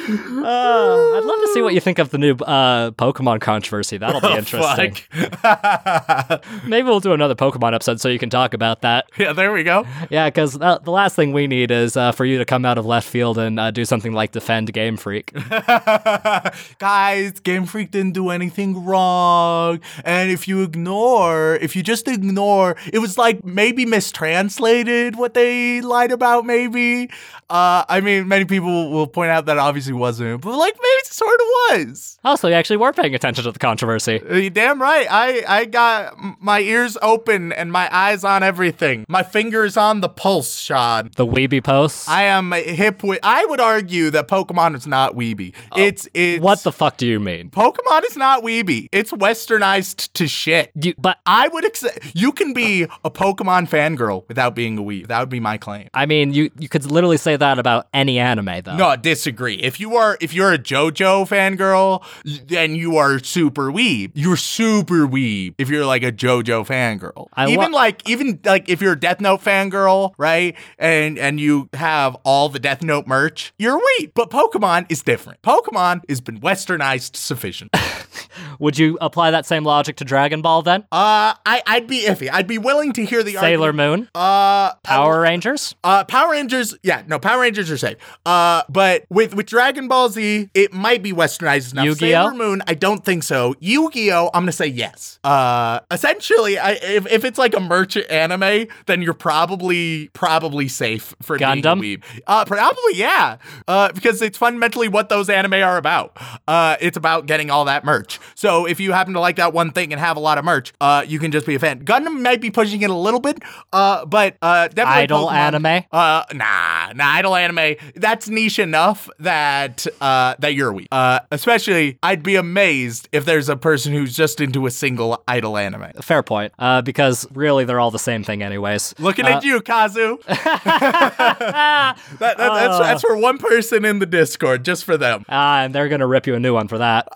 Uh, 0.09 1.17
I'd 1.19 1.25
love 1.25 1.41
to 1.41 1.51
see 1.53 1.63
what 1.63 1.75
you 1.75 1.81
think 1.81 1.99
of 1.99 2.11
the 2.11 2.19
new 2.19 2.33
uh, 2.35 2.91
Pokemon 2.93 3.41
controversy. 3.41 3.99
That'll 3.99 4.21
be 4.21 4.29
interesting. 4.37 4.97
Maybe 6.69 6.85
we'll 6.87 7.01
do 7.01 7.13
another 7.13 7.35
Pokemon 7.35 7.75
episode 7.75 8.01
so 8.01 8.09
you 8.09 8.19
can 8.19 8.31
talk 8.31 8.55
about 8.55 8.81
that. 8.83 9.11
yeah, 9.19 9.33
there 9.33 9.53
we 9.53 9.63
go. 9.63 9.87
Yeah, 10.11 10.29
because 10.29 10.59
uh, 10.61 10.79
the 10.79 10.91
last 10.91 11.15
thing 11.17 11.33
we 11.33 11.47
need 11.47 11.71
is 11.71 11.97
uh, 11.97 12.13
for 12.13 12.25
you 12.25 12.39
to 12.39 12.45
come 12.45 12.65
out 12.65 12.79
of 12.79 12.87
left 12.87 13.09
field 13.09 13.39
and 13.39 13.61
uh, 13.61 13.71
do 13.71 13.85
something 13.85 14.13
like 14.13 14.33
defend 14.33 14.73
Game 14.73 14.97
Freak. 14.97 15.33
Guys, 16.79 17.41
Game 17.41 17.67
Freak 17.67 17.91
didn't 17.91 18.13
do 18.13 18.31
anything 18.31 18.85
wrong. 18.85 19.81
And 20.05 20.31
if 20.31 20.49
you 20.49 20.63
ignore, 20.63 21.57
if 21.57 21.77
you 21.77 21.83
just 21.83 22.09
ignore, 22.09 22.77
it 22.93 22.99
was 22.99 23.19
like 23.19 23.45
maybe 23.45 23.85
mistranslated 23.85 25.17
what 25.17 25.35
they 25.35 25.81
lied 25.81 26.13
about, 26.13 26.47
maybe. 26.47 27.11
Uh, 27.51 27.85
I 27.89 28.01
mean, 28.01 28.29
many 28.29 28.45
people 28.45 28.91
will 28.91 29.07
point 29.07 29.31
out 29.31 29.47
that 29.47 29.59
obviously 29.59 29.95
wasn't, 29.99 30.41
but 30.41 30.57
like 30.57 30.75
maybe 30.75 30.99
it 30.99 31.07
sort 31.07 31.41
of 31.41 31.47
was. 31.87 32.19
Oh, 32.25 32.37
so 32.37 32.49
you 32.49 32.55
actually 32.55 32.79
were 32.79 32.93
paying 32.93 33.15
attention 33.15 33.45
to 33.45 33.53
the 33.53 33.59
controversy. 33.59 34.21
Uh, 34.21 34.35
you 34.35 34.51
damn 34.51 34.81
right. 34.81 35.07
I, 35.11 35.45
I 35.47 35.65
got 35.65 36.15
my 36.41 36.61
ears 36.61 36.97
open 37.03 37.53
and 37.53 37.71
my 37.73 37.89
eyes 37.95 38.25
on 38.25 38.43
everything. 38.43 39.05
My 39.09 39.23
fingers 39.23 39.77
on 39.77 40.01
the 40.01 40.09
pulse, 40.09 40.59
Sean. 40.59 41.11
The 41.17 41.27
Weeby 41.27 41.63
posts. 41.63 42.09
I 42.09 42.25
am 42.25 42.53
hip 42.53 43.03
with. 43.03 43.21
I 43.23 43.45
would 43.47 43.61
argue 43.61 44.11
that 44.11 44.29
Pokemon 44.29 44.77
is 44.77 44.87
not 44.87 45.15
weeby. 45.15 45.55
It's 45.77 46.09
it's 46.15 46.43
what 46.43 46.63
the 46.63 46.73
fuck 46.73 46.97
do 46.97 47.07
you 47.07 47.21
mean? 47.21 47.51
Pokemon 47.51 48.05
is 48.05 48.17
not 48.17 48.43
weeby. 48.43 48.89
It's 48.93 49.13
westernized 49.13 50.13
to 50.15 50.27
shit. 50.27 50.71
You, 50.81 50.95
but 50.99 51.19
I 51.27 51.49
would 51.49 51.65
accept. 51.65 52.15
You 52.15 52.33
can 52.33 52.53
be 52.53 52.85
a 53.05 53.11
Pokemon 53.11 53.69
fangirl 53.69 54.27
without 54.29 54.55
being 54.55 54.79
a 54.79 54.83
weeb. 54.83 55.09
That 55.09 55.21
would 55.21 55.29
be 55.29 55.41
my 55.41 55.59
claim. 55.59 55.89
I 55.95 56.07
mean, 56.07 56.33
you 56.33 56.51
you 56.59 56.69
could 56.69 56.85
literally 56.91 57.17
say 57.17 57.37
that 57.37 57.59
about 57.59 57.89
any 57.93 58.19
anime, 58.19 58.63
though. 58.65 58.77
No, 58.77 58.87
I 58.89 58.97
disagree. 58.97 59.55
If 59.57 59.81
you 59.81 59.88
are 59.97 60.19
if 60.21 60.35
you're 60.35 60.53
a 60.53 60.59
JoJo 60.59 61.29
fangirl, 61.29 62.05
then 62.47 62.75
you 62.75 62.97
are 62.97 63.19
super 63.19 63.71
weeb. 63.73 64.13
You're 64.15 64.37
super 64.37 65.07
weeb 65.07 65.55
if 65.59 65.69
you're 65.69 65.87
like 65.87 66.03
a 66.03 66.13
JoJo 66.13 66.67
fangirl. 66.67 67.27
I 67.35 67.49
even 67.51 67.73
like 67.73 68.09
even 68.09 68.41
like 68.45 68.69
if 68.69 68.81
you're 68.81 68.93
a 68.93 69.01
Death 69.01 69.21
Note 69.21 69.43
fangirl, 69.43 70.13
right? 70.19 70.57
And 70.79 71.19
and 71.19 71.41
you 71.41 71.69
have 71.73 72.17
all 72.25 72.49
the 72.49 72.59
Death 72.59 72.83
Note 72.83 73.07
merch, 73.07 73.53
you're 73.59 73.79
weeb. 73.79 74.13
But 74.15 74.31
Pokemon 74.31 74.87
is 74.89 75.03
different. 75.03 75.43
Pokemon 75.43 76.03
has 76.09 76.21
been 76.21 76.41
westernized 76.41 77.17
sufficient. 77.17 77.71
Would 78.59 78.79
you 78.79 78.99
apply 79.01 79.31
that 79.31 79.47
same 79.47 79.65
logic 79.65 79.97
to 79.97 80.05
Dragon 80.05 80.43
Ball 80.43 80.63
then? 80.63 80.83
uh 80.93 81.35
I 81.47 81.63
I'd 81.67 81.87
be 81.87 82.05
iffy. 82.07 82.29
I'd 82.33 82.47
be 82.47 82.59
willing 82.59 82.93
to 82.95 83.05
hear 83.05 83.23
the 83.23 83.35
Sailor 83.35 83.69
argument. 83.69 84.01
Moon, 84.03 84.09
Uh 84.15 84.75
Power 84.83 85.21
Rangers. 85.21 85.75
Uh, 85.85 86.05
Power 86.05 86.33
Rangers, 86.33 86.75
yeah, 86.83 87.03
no, 87.07 87.19
Power 87.19 87.41
Rangers 87.43 87.71
are 87.71 87.77
safe. 87.79 87.97
Uh, 88.27 88.63
but 88.69 89.05
with 89.11 89.35
with 89.35 89.47
Dragon 89.47 89.89
Ball 89.89 90.09
Z, 90.09 90.49
it 90.55 90.73
might 90.73 91.03
be 91.03 91.13
westernized 91.13 91.73
enough. 91.73 91.85
Yu-Gi-Oh? 91.85 92.09
Sailor 92.29 92.35
Moon, 92.35 92.63
I 92.67 92.75
don't 92.75 93.05
think 93.05 93.23
so. 93.23 93.55
Yu-Gi-Oh, 93.61 94.31
I'm 94.35 94.43
gonna 94.43 94.53
say 94.53 94.67
yes. 94.67 95.19
Uh, 95.25 95.81
essentially, 95.91 96.59
I, 96.59 96.73
if 96.83 97.07
if 97.11 97.25
it's 97.25 97.39
like 97.39 97.55
a 97.55 97.61
merchant 97.61 98.11
anime, 98.11 98.67
then 98.87 99.03
you're 99.03 99.15
probably 99.15 100.09
probably 100.13 100.69
safe 100.69 101.15
for 101.23 101.39
Gundam? 101.39 101.81
being. 101.81 102.03
Uh, 102.27 102.45
probably 102.45 102.95
yeah. 102.95 103.37
Uh, 103.67 103.93
because 103.93 104.21
it's 104.23 104.39
fundamentally 104.39 104.89
what 104.89 105.09
those 105.09 105.29
anime 105.29 105.55
are 105.55 105.77
about. 105.77 106.17
Uh, 106.47 106.77
it's 106.81 106.97
about 106.97 107.27
getting 107.27 107.51
all 107.51 107.65
that 107.67 107.85
merch. 107.85 108.08
So 108.35 108.67
if 108.67 108.81
you 108.81 108.93
happen 108.93 109.15
to 109.15 109.21
like 109.21 109.37
that 109.37 109.53
one 109.53 109.71
thing 109.73 109.93
and 109.93 110.01
have 110.01 110.17
a 110.17 110.21
lot 110.21 110.39
of 110.39 110.45
merch, 110.45 110.73
uh, 110.81 111.05
you 111.07 111.19
can 111.19 111.31
just 111.33 111.47
be 111.47 111.55
a 111.55 111.59
fan. 111.59 111.85
Gundam 111.85 112.23
might 112.23 112.41
be 112.41 112.51
pushing 112.51 112.83
it 112.83 112.91
a 112.91 112.95
little 112.95 113.21
bit, 113.21 113.39
uh, 113.73 114.05
but 114.07 114.37
uh, 114.43 114.69
definitely 114.69 115.03
Idol 115.03 115.27
Pokemon- 115.29 115.33
anime? 115.33 115.85
uh, 115.93 116.25
nah, 116.35 116.93
nah, 116.95 117.05
idol 117.15 117.35
anime. 117.35 117.77
That's 117.95 118.29
niche 118.29 118.59
enough 118.59 119.09
that 119.19 119.87
uh 120.01 120.35
that 120.39 120.55
you're 120.55 120.73
weak. 120.73 120.89
Uh, 120.93 121.21
especially, 121.31 121.99
I'd 122.03 122.23
be 122.23 122.37
amazed 122.37 123.09
if 123.13 123.25
there's 123.25 123.49
a 123.49 123.57
person 123.57 123.93
who's 123.93 124.15
just 124.17 124.41
into 124.41 124.67
a 124.67 124.71
single 124.71 125.23
idol 125.29 125.57
anime. 125.57 125.93
Fair 126.01 126.23
point. 126.23 126.53
Uh, 126.59 126.83
because 126.83 127.27
really, 127.35 127.65
they're 127.65 127.81
all 127.81 127.91
the 127.91 127.99
same 127.99 128.23
thing, 128.25 128.43
anyways. 128.43 128.95
Looking 128.99 129.25
Uh, 129.27 129.37
at 129.39 129.45
you, 129.45 129.61
Kazu. 129.61 130.19
that, 130.29 131.97
that, 132.19 132.37
that's 132.39 132.79
that's 132.79 133.03
for 133.03 133.17
one 133.17 133.39
person 133.39 133.85
in 133.85 133.99
the 133.99 134.07
Discord, 134.07 134.65
just 134.65 134.85
for 134.85 134.97
them. 134.97 135.25
Ah, 135.29 135.63
and 135.63 135.75
they're 135.75 135.89
gonna 135.89 136.07
rip 136.07 136.27
you 136.27 136.35
a 136.35 136.41
new 136.41 136.55
one 136.55 136.69
for 136.69 136.79
that. 136.79 137.09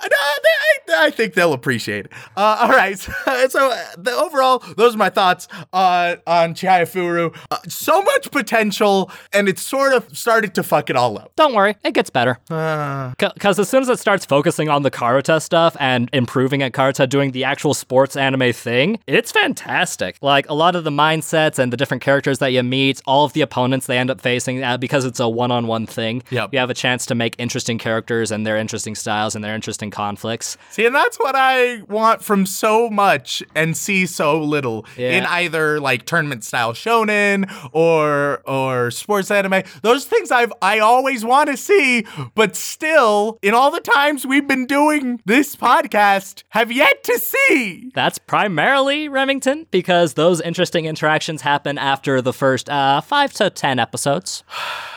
Uh, 0.89 0.95
I 0.99 1.11
think 1.11 1.35
they'll 1.35 1.53
appreciate 1.53 2.07
it. 2.07 2.13
Uh, 2.37 2.59
all 2.63 2.69
right, 2.71 2.99
so, 2.99 3.13
so 3.49 3.71
uh, 3.71 3.85
the 3.99 4.13
overall, 4.13 4.63
those 4.77 4.95
are 4.95 4.99
my 4.99 5.11
thoughts 5.11 5.49
uh, 5.73 6.17
on 6.27 6.55
Chihaya 6.55 6.83
Furu. 6.83 7.35
Uh, 7.51 7.59
so 7.69 8.03
much 8.03 8.31
potential, 8.31 9.11
and 9.33 9.49
it 9.49 9.59
sort 9.59 9.93
of 9.93 10.17
started 10.17 10.55
to 10.55 10.63
fuck 10.63 10.91
it 10.91 10.97
all 10.97 11.19
up. 11.19 11.33
Don't 11.37 11.55
worry, 11.55 11.77
it 11.85 11.95
gets 11.95 12.11
better. 12.11 12.39
Uh, 12.51 13.13
Because 13.19 13.59
as 13.59 13.69
soon 13.69 13.83
as 13.83 13.89
it 13.89 13.99
starts 13.99 14.27
focusing 14.27 14.69
on 14.69 14.83
the 14.83 14.91
Karuta 14.91 15.41
stuff 15.41 15.77
and 15.81 16.09
improving 16.13 16.63
at 16.63 16.73
Karuta, 16.73 17.09
doing 17.09 17.33
the 17.33 17.45
actual 17.45 17.75
sports 17.75 18.17
anime 18.17 18.53
thing, 18.53 18.99
it's 19.07 19.33
fantastic. 19.33 20.17
Like 20.21 20.49
a 20.49 20.55
lot 20.55 20.77
of 20.77 20.85
the 20.85 20.91
mindsets 20.91 21.59
and 21.59 21.73
the 21.73 21.77
different 21.77 22.03
characters 22.03 22.39
that 22.41 22.49
you 22.53 22.63
meet, 22.63 23.01
all 23.07 23.25
of 23.25 23.33
the 23.33 23.41
opponents 23.41 23.87
they 23.87 23.99
end 23.99 24.11
up 24.11 24.21
facing, 24.21 24.63
uh, 24.63 24.77
because 24.77 25.05
it's 25.05 25.21
a 25.21 25.29
one-on-one 25.29 25.87
thing. 25.87 26.23
Yep. 26.31 26.51
You 26.53 26.59
have 26.59 26.71
a 26.71 26.75
chance 26.75 27.07
to 27.07 27.15
make 27.15 27.35
interesting 27.39 27.79
characters 27.79 28.31
and 28.31 28.47
their 28.47 28.57
interesting 28.57 28.95
styles 28.95 29.35
and 29.35 29.43
their 29.45 29.55
interesting 29.55 29.91
conflicts. 29.91 30.57
See, 30.71 30.87
and 30.87 30.95
that's 30.95 31.19
what 31.19 31.35
I 31.37 31.83
want 31.83 32.23
from 32.25 32.47
so 32.47 32.89
much 32.89 33.43
and 33.55 33.77
see 33.77 34.07
so 34.07 34.41
little 34.41 34.87
in 34.97 35.25
either 35.27 35.81
like 35.81 36.07
tournament 36.07 36.45
style 36.45 36.73
shonen 36.73 37.51
or 37.73 38.41
or 38.49 38.91
sports 38.91 39.31
anime. 39.31 39.63
Those 39.83 40.07
things 40.07 40.31
I've 40.31 40.53
I 40.63 40.79
always 40.79 41.25
want 41.25 41.51
to 41.51 41.57
see, 41.59 42.07
but 42.35 42.57
still, 42.57 43.39
in 43.43 43.53
all 43.53 43.71
the 43.71 43.81
times 43.81 44.27
we've 44.27 44.49
been 44.49 44.65
doing 44.67 45.21
this 45.27 45.57
podcast, 45.57 46.43
have 46.51 46.73
yet 46.73 47.05
to 47.05 47.19
see. 47.19 47.91
That's 47.95 48.19
primarily 48.19 49.09
Remington 49.09 49.67
because 49.71 50.15
those 50.15 50.41
interesting 50.41 50.87
interactions 50.87 51.43
happen 51.43 51.77
after 51.77 52.23
the 52.23 52.33
first 52.33 52.71
uh, 52.71 53.03
five 53.03 53.33
to 53.35 53.51
ten 53.51 53.79
episodes. 53.79 54.43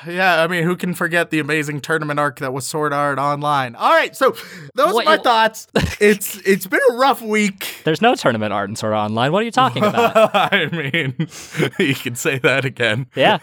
Yeah, 0.08 0.44
I 0.44 0.48
mean, 0.48 0.66
who 0.66 0.76
can 0.76 0.94
forget 0.94 1.32
the 1.32 1.40
amazing 1.40 1.82
tournament 1.82 2.20
arc 2.20 2.38
that 2.38 2.54
was 2.54 2.68
Sword 2.68 2.94
Art 2.94 3.18
Online? 3.18 3.74
All 3.76 3.90
right, 3.90 4.16
so 4.16 4.36
those 4.76 4.94
Wait, 4.94 5.08
are 5.08 5.18
my 5.18 5.18
wh- 5.18 5.24
thoughts. 5.56 5.98
it's 6.00 6.38
it's 6.46 6.68
been 6.68 6.82
a 6.92 6.94
rough 6.94 7.22
week. 7.22 7.82
There's 7.84 8.02
no 8.02 8.16
tournament 8.16 8.54
art 8.54 8.70
in 8.70 8.76
Sword 8.76 8.94
Art 8.94 9.06
Online. 9.10 9.32
What 9.32 9.42
are 9.42 9.46
you 9.46 9.52
talking 9.52 9.84
about? 9.84 10.32
I 10.54 10.68
mean, 10.72 11.16
you 11.80 11.96
can 11.96 12.16
say 12.16 12.38
that 12.40 12.66
again. 12.66 13.08
yeah, 13.16 13.40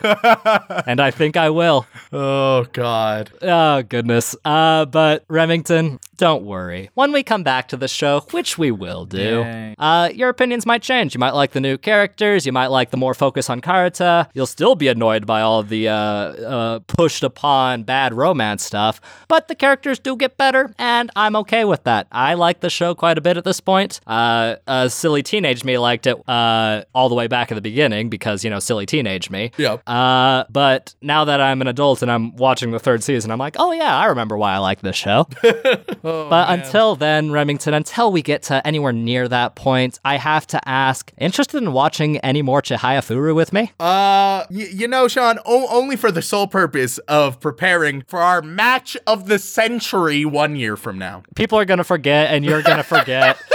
and 0.87 1.01
I 1.01 1.11
think 1.11 1.37
I 1.37 1.51
will. 1.51 1.87
Oh 2.13 2.65
God. 2.73 3.31
Oh 3.43 3.83
goodness. 3.83 4.37
Uh, 4.45 4.85
but 4.87 5.25
Remington, 5.29 5.99
don't 6.23 6.45
worry. 6.45 6.89
When 6.95 7.11
we 7.11 7.25
come 7.25 7.43
back 7.43 7.67
to 7.71 7.77
the 7.77 7.89
show, 7.89 8.21
which 8.31 8.57
we 8.57 8.71
will 8.71 9.07
do, 9.07 9.43
uh, 9.77 10.09
your 10.15 10.29
opinions 10.29 10.65
might 10.65 10.81
change. 10.81 11.15
You 11.15 11.19
might 11.19 11.33
like 11.33 11.51
the 11.51 11.61
new 11.61 11.77
characters. 11.77 12.47
You 12.47 12.53
might 12.53 12.69
like 12.69 12.91
the 12.93 12.97
more 12.97 13.13
focus 13.13 13.51
on 13.51 13.61
Karuta. 13.61 14.29
You'll 14.33 14.47
still 14.47 14.77
be 14.77 14.87
annoyed 14.87 15.27
by 15.27 15.41
all 15.41 15.65
the 15.65 15.89
uh, 15.89 15.95
uh, 15.95 16.79
pushed 16.87 17.25
upon 17.25 17.83
bad 17.83 18.15
romance 18.15 18.63
stuff. 18.63 19.01
But 19.27 19.49
the 19.49 19.57
characters 19.57 19.99
do 19.99 20.15
get 20.15 20.37
better, 20.37 20.73
and 20.79 21.11
I'm 21.17 21.35
okay 21.35 21.65
with 21.65 21.83
that. 21.85 22.07
I 22.13 22.35
like 22.35 22.61
the 22.61 22.71
show 22.71 22.95
quite 22.95 23.19
a 23.19 23.21
bit 23.21 23.37
at 23.37 23.43
this 23.43 23.59
point. 23.59 23.99
Uh, 24.07 24.55
uh, 24.69 24.87
silly 24.87 25.25
teenage 25.25 25.65
me 25.65 25.77
liked 25.77 26.07
it 26.07 26.17
uh, 26.29 26.85
all 26.95 27.09
the 27.09 27.17
way 27.17 27.27
back 27.27 27.51
at 27.51 27.57
the 27.57 27.61
beginning 27.61 28.11
because 28.11 28.45
you 28.45 28.51
know 28.51 28.61
silly 28.61 28.87
teenage 28.87 29.29
me. 29.29 29.51
Yep. 29.57 29.83
Uh, 29.89 30.45
but 30.51 30.95
now 31.03 31.25
that 31.25 31.41
I'm 31.41 31.61
an 31.63 31.67
adult 31.67 32.01
and 32.01 32.13
I'm 32.13 32.37
watching 32.37 32.71
the 32.71 32.79
third 32.79 33.03
season, 33.03 33.33
I'm 33.33 33.41
like, 33.41 33.57
oh 33.59 33.73
yeah, 33.73 33.99
I 33.99 34.07
remember 34.07 34.37
why 34.37 34.53
I 34.53 34.59
like 34.59 34.83
this 34.83 34.95
show. 34.95 35.27
but 36.31 36.51
until 36.51 36.97
then, 36.97 37.31
Remington, 37.33 37.75
until 37.75 38.13
we 38.13 38.23
get 38.23 38.43
to 38.45 38.67
anywhere 38.67 38.93
near 38.93 39.29
that 39.29 39.55
point, 39.55 39.99
I 40.05 40.17
have 40.17 40.47
to 40.49 40.69
ask, 40.69 41.13
interested 41.19 41.63
in 41.63 41.73
watching 41.73 42.19
any 42.19 42.43
more 42.43 42.63
Chihaya 42.63 43.01
Furu 43.01 43.35
with 43.35 43.53
me? 43.53 43.73
Uh, 43.81 44.45
y- 44.51 44.69
you 44.73 44.89
know, 44.89 45.09
Sean, 45.09 45.39
o- 45.45 45.69
only 45.71 45.97
for 45.97 46.11
the 46.11 46.23
sole 46.23 46.47
purpose 46.47 46.99
of 47.09 47.41
preparing 47.41 48.03
for 48.09 48.21
our 48.21 48.43
match 48.43 48.97
of 49.07 49.27
the 49.29 49.39
century 49.39 50.25
one 50.25 50.57
year 50.57 50.77
from 50.77 50.99
now. 50.99 51.23
People 51.35 51.59
are 51.59 51.65
gonna 51.65 51.85
forget, 51.85 52.33
and 52.33 52.45
you're 52.45 52.63
gonna 52.63 52.83
forget. 52.85 53.39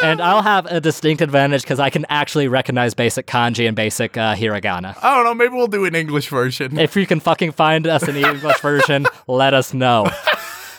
And 0.00 0.20
I'll 0.20 0.42
have 0.42 0.66
a 0.66 0.80
distinct 0.80 1.22
advantage 1.22 1.62
because 1.62 1.80
I 1.80 1.90
can 1.90 2.06
actually 2.08 2.46
recognize 2.46 2.94
basic 2.94 3.26
kanji 3.26 3.66
and 3.66 3.74
basic 3.74 4.16
uh, 4.16 4.36
hiragana. 4.36 4.96
I 5.02 5.12
don't 5.16 5.24
know. 5.24 5.34
Maybe 5.34 5.54
we'll 5.54 5.66
do 5.66 5.84
an 5.86 5.96
English 5.96 6.28
version. 6.28 6.78
If 6.78 6.94
you 6.94 7.04
can 7.04 7.18
fucking 7.18 7.50
find 7.50 7.84
us 7.84 8.04
an 8.04 8.14
English 8.14 8.60
version, 8.60 9.06
let 9.26 9.54
us 9.54 9.74
know. 9.74 10.06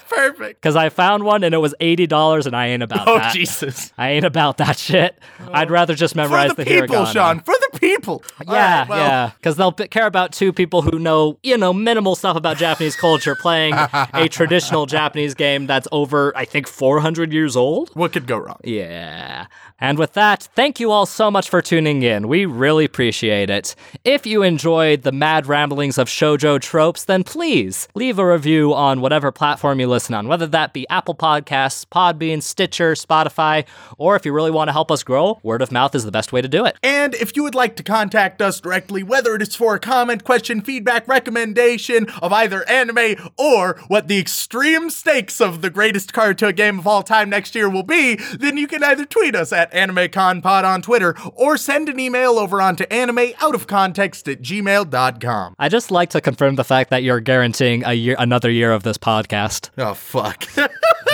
Perfect. 0.09 0.61
Because 0.61 0.75
I 0.75 0.89
found 0.89 1.23
one 1.23 1.43
and 1.43 1.53
it 1.53 1.59
was 1.59 1.75
$80 1.79 2.45
and 2.45 2.55
I 2.55 2.67
ain't 2.67 2.83
about 2.83 3.05
that 3.05 3.05
shit. 3.05 3.15
Oh 3.15 3.19
that. 3.19 3.33
Jesus. 3.33 3.93
I 3.97 4.09
ain't 4.11 4.25
about 4.25 4.57
that 4.57 4.77
shit. 4.77 5.17
Oh. 5.39 5.49
I'd 5.53 5.71
rather 5.71 5.95
just 5.95 6.15
memorize 6.15 6.49
the 6.49 6.63
the, 6.63 6.65
people, 6.65 6.95
hiragana. 6.95 7.13
Sean. 7.13 7.39
For 7.41 7.53
the 7.53 7.68
people. 7.79 8.23
Yeah, 8.47 8.79
right, 8.79 8.89
well, 8.89 8.99
yeah, 8.99 9.31
because 9.37 9.55
they'll 9.57 9.71
p- 9.71 9.87
care 9.87 10.07
about 10.07 10.31
two 10.31 10.53
people 10.53 10.81
who 10.81 10.99
know, 10.99 11.37
you 11.43 11.57
know, 11.57 11.73
minimal 11.73 12.15
stuff 12.15 12.35
about 12.35 12.57
Japanese 12.57 12.95
culture 12.95 13.35
playing 13.35 13.73
a 14.13 14.27
traditional 14.31 14.85
Japanese 14.85 15.33
game 15.33 15.67
that's 15.67 15.87
over, 15.91 16.35
I 16.35 16.45
think, 16.45 16.67
400 16.67 17.31
years 17.33 17.55
old. 17.55 17.89
What 17.93 18.13
could 18.13 18.27
go 18.27 18.37
wrong? 18.37 18.59
Yeah. 18.63 19.47
And 19.81 19.97
with 19.97 20.13
that, 20.13 20.43
thank 20.55 20.79
you 20.79 20.91
all 20.91 21.05
so 21.05 21.31
much 21.31 21.49
for 21.49 21.61
tuning 21.61 22.03
in. 22.03 22.27
We 22.27 22.45
really 22.45 22.83
appreciate 22.83 23.49
it. 23.49 23.75
If 24.03 24.25
you 24.25 24.43
enjoyed 24.43 25.03
the 25.03 25.13
mad 25.13 25.47
ramblings 25.47 25.97
of 25.97 26.09
shoujo 26.09 26.59
tropes, 26.59 27.05
then 27.05 27.23
please 27.23 27.87
leave 27.95 28.19
a 28.19 28.27
review 28.29 28.73
on 28.73 28.99
whatever 28.99 29.31
platform 29.31 29.79
you 29.79 29.87
listen 29.87 30.15
on, 30.15 30.27
whether 30.27 30.47
that 30.47 30.73
be 30.73 30.87
Apple 30.89 31.15
Podcasts, 31.15 31.85
Podbean, 31.85 32.43
Stitcher, 32.43 32.91
Spotify, 32.93 33.65
or 33.97 34.17
if 34.17 34.25
you 34.25 34.33
really 34.33 34.51
want 34.51 34.67
to 34.67 34.73
help 34.73 34.91
us 34.91 35.01
grow, 35.03 35.39
word 35.43 35.61
of 35.61 35.71
mouth 35.71 35.95
is 35.95 36.03
the 36.03 36.11
best 36.11 36.33
way 36.33 36.41
to 36.41 36.49
do 36.49 36.65
it. 36.65 36.75
And 36.83 37.15
if 37.15 37.35
you 37.37 37.43
would 37.43 37.55
like 37.69 37.75
to 37.75 37.83
contact 37.83 38.41
us 38.41 38.59
directly, 38.59 39.03
whether 39.03 39.35
it 39.35 39.43
is 39.43 39.53
for 39.53 39.75
a 39.75 39.79
comment, 39.79 40.23
question, 40.23 40.59
feedback, 40.59 41.07
recommendation 41.07 42.09
of 42.19 42.33
either 42.33 42.67
anime 42.67 43.31
or 43.37 43.79
what 43.87 44.07
the 44.07 44.17
extreme 44.17 44.89
stakes 44.89 45.39
of 45.39 45.61
the 45.61 45.69
greatest 45.69 46.11
Karuta 46.11 46.55
game 46.55 46.79
of 46.79 46.87
all 46.87 47.03
time 47.03 47.29
next 47.29 47.53
year 47.53 47.69
will 47.69 47.83
be, 47.83 48.15
then 48.39 48.57
you 48.57 48.65
can 48.65 48.83
either 48.83 49.05
tweet 49.05 49.35
us 49.35 49.53
at 49.53 49.71
AnimeConPod 49.71 50.63
on 50.63 50.81
Twitter 50.81 51.15
or 51.35 51.57
send 51.57 51.89
an 51.89 51.99
email 51.99 52.39
over 52.39 52.59
onto 52.59 52.85
animeoutofcontext 52.85 54.31
at 54.31 54.41
gmail.com. 54.41 55.53
I 55.59 55.69
just 55.69 55.91
like 55.91 56.09
to 56.09 56.21
confirm 56.21 56.55
the 56.55 56.63
fact 56.63 56.89
that 56.89 57.03
you're 57.03 57.19
guaranteeing 57.19 57.85
a 57.85 57.93
year, 57.93 58.15
another 58.17 58.49
year 58.49 58.71
of 58.71 58.81
this 58.81 58.97
podcast. 58.97 59.69
Oh, 59.77 59.93
fuck. 59.93 60.43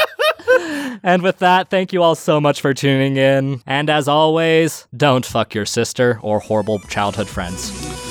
And 1.03 1.22
with 1.22 1.39
that, 1.39 1.70
thank 1.70 1.93
you 1.93 2.01
all 2.01 2.16
so 2.16 2.41
much 2.41 2.62
for 2.62 2.74
tuning 2.74 3.18
in. 3.18 3.62
And 3.66 3.89
as 3.89 4.08
always, 4.08 4.88
don't 4.95 5.26
fuck 5.26 5.53
your 5.53 5.66
sister 5.66 6.20
or 6.22 6.39
horrible 6.39 6.80
childhood 6.80 7.28
friends. 7.28 8.05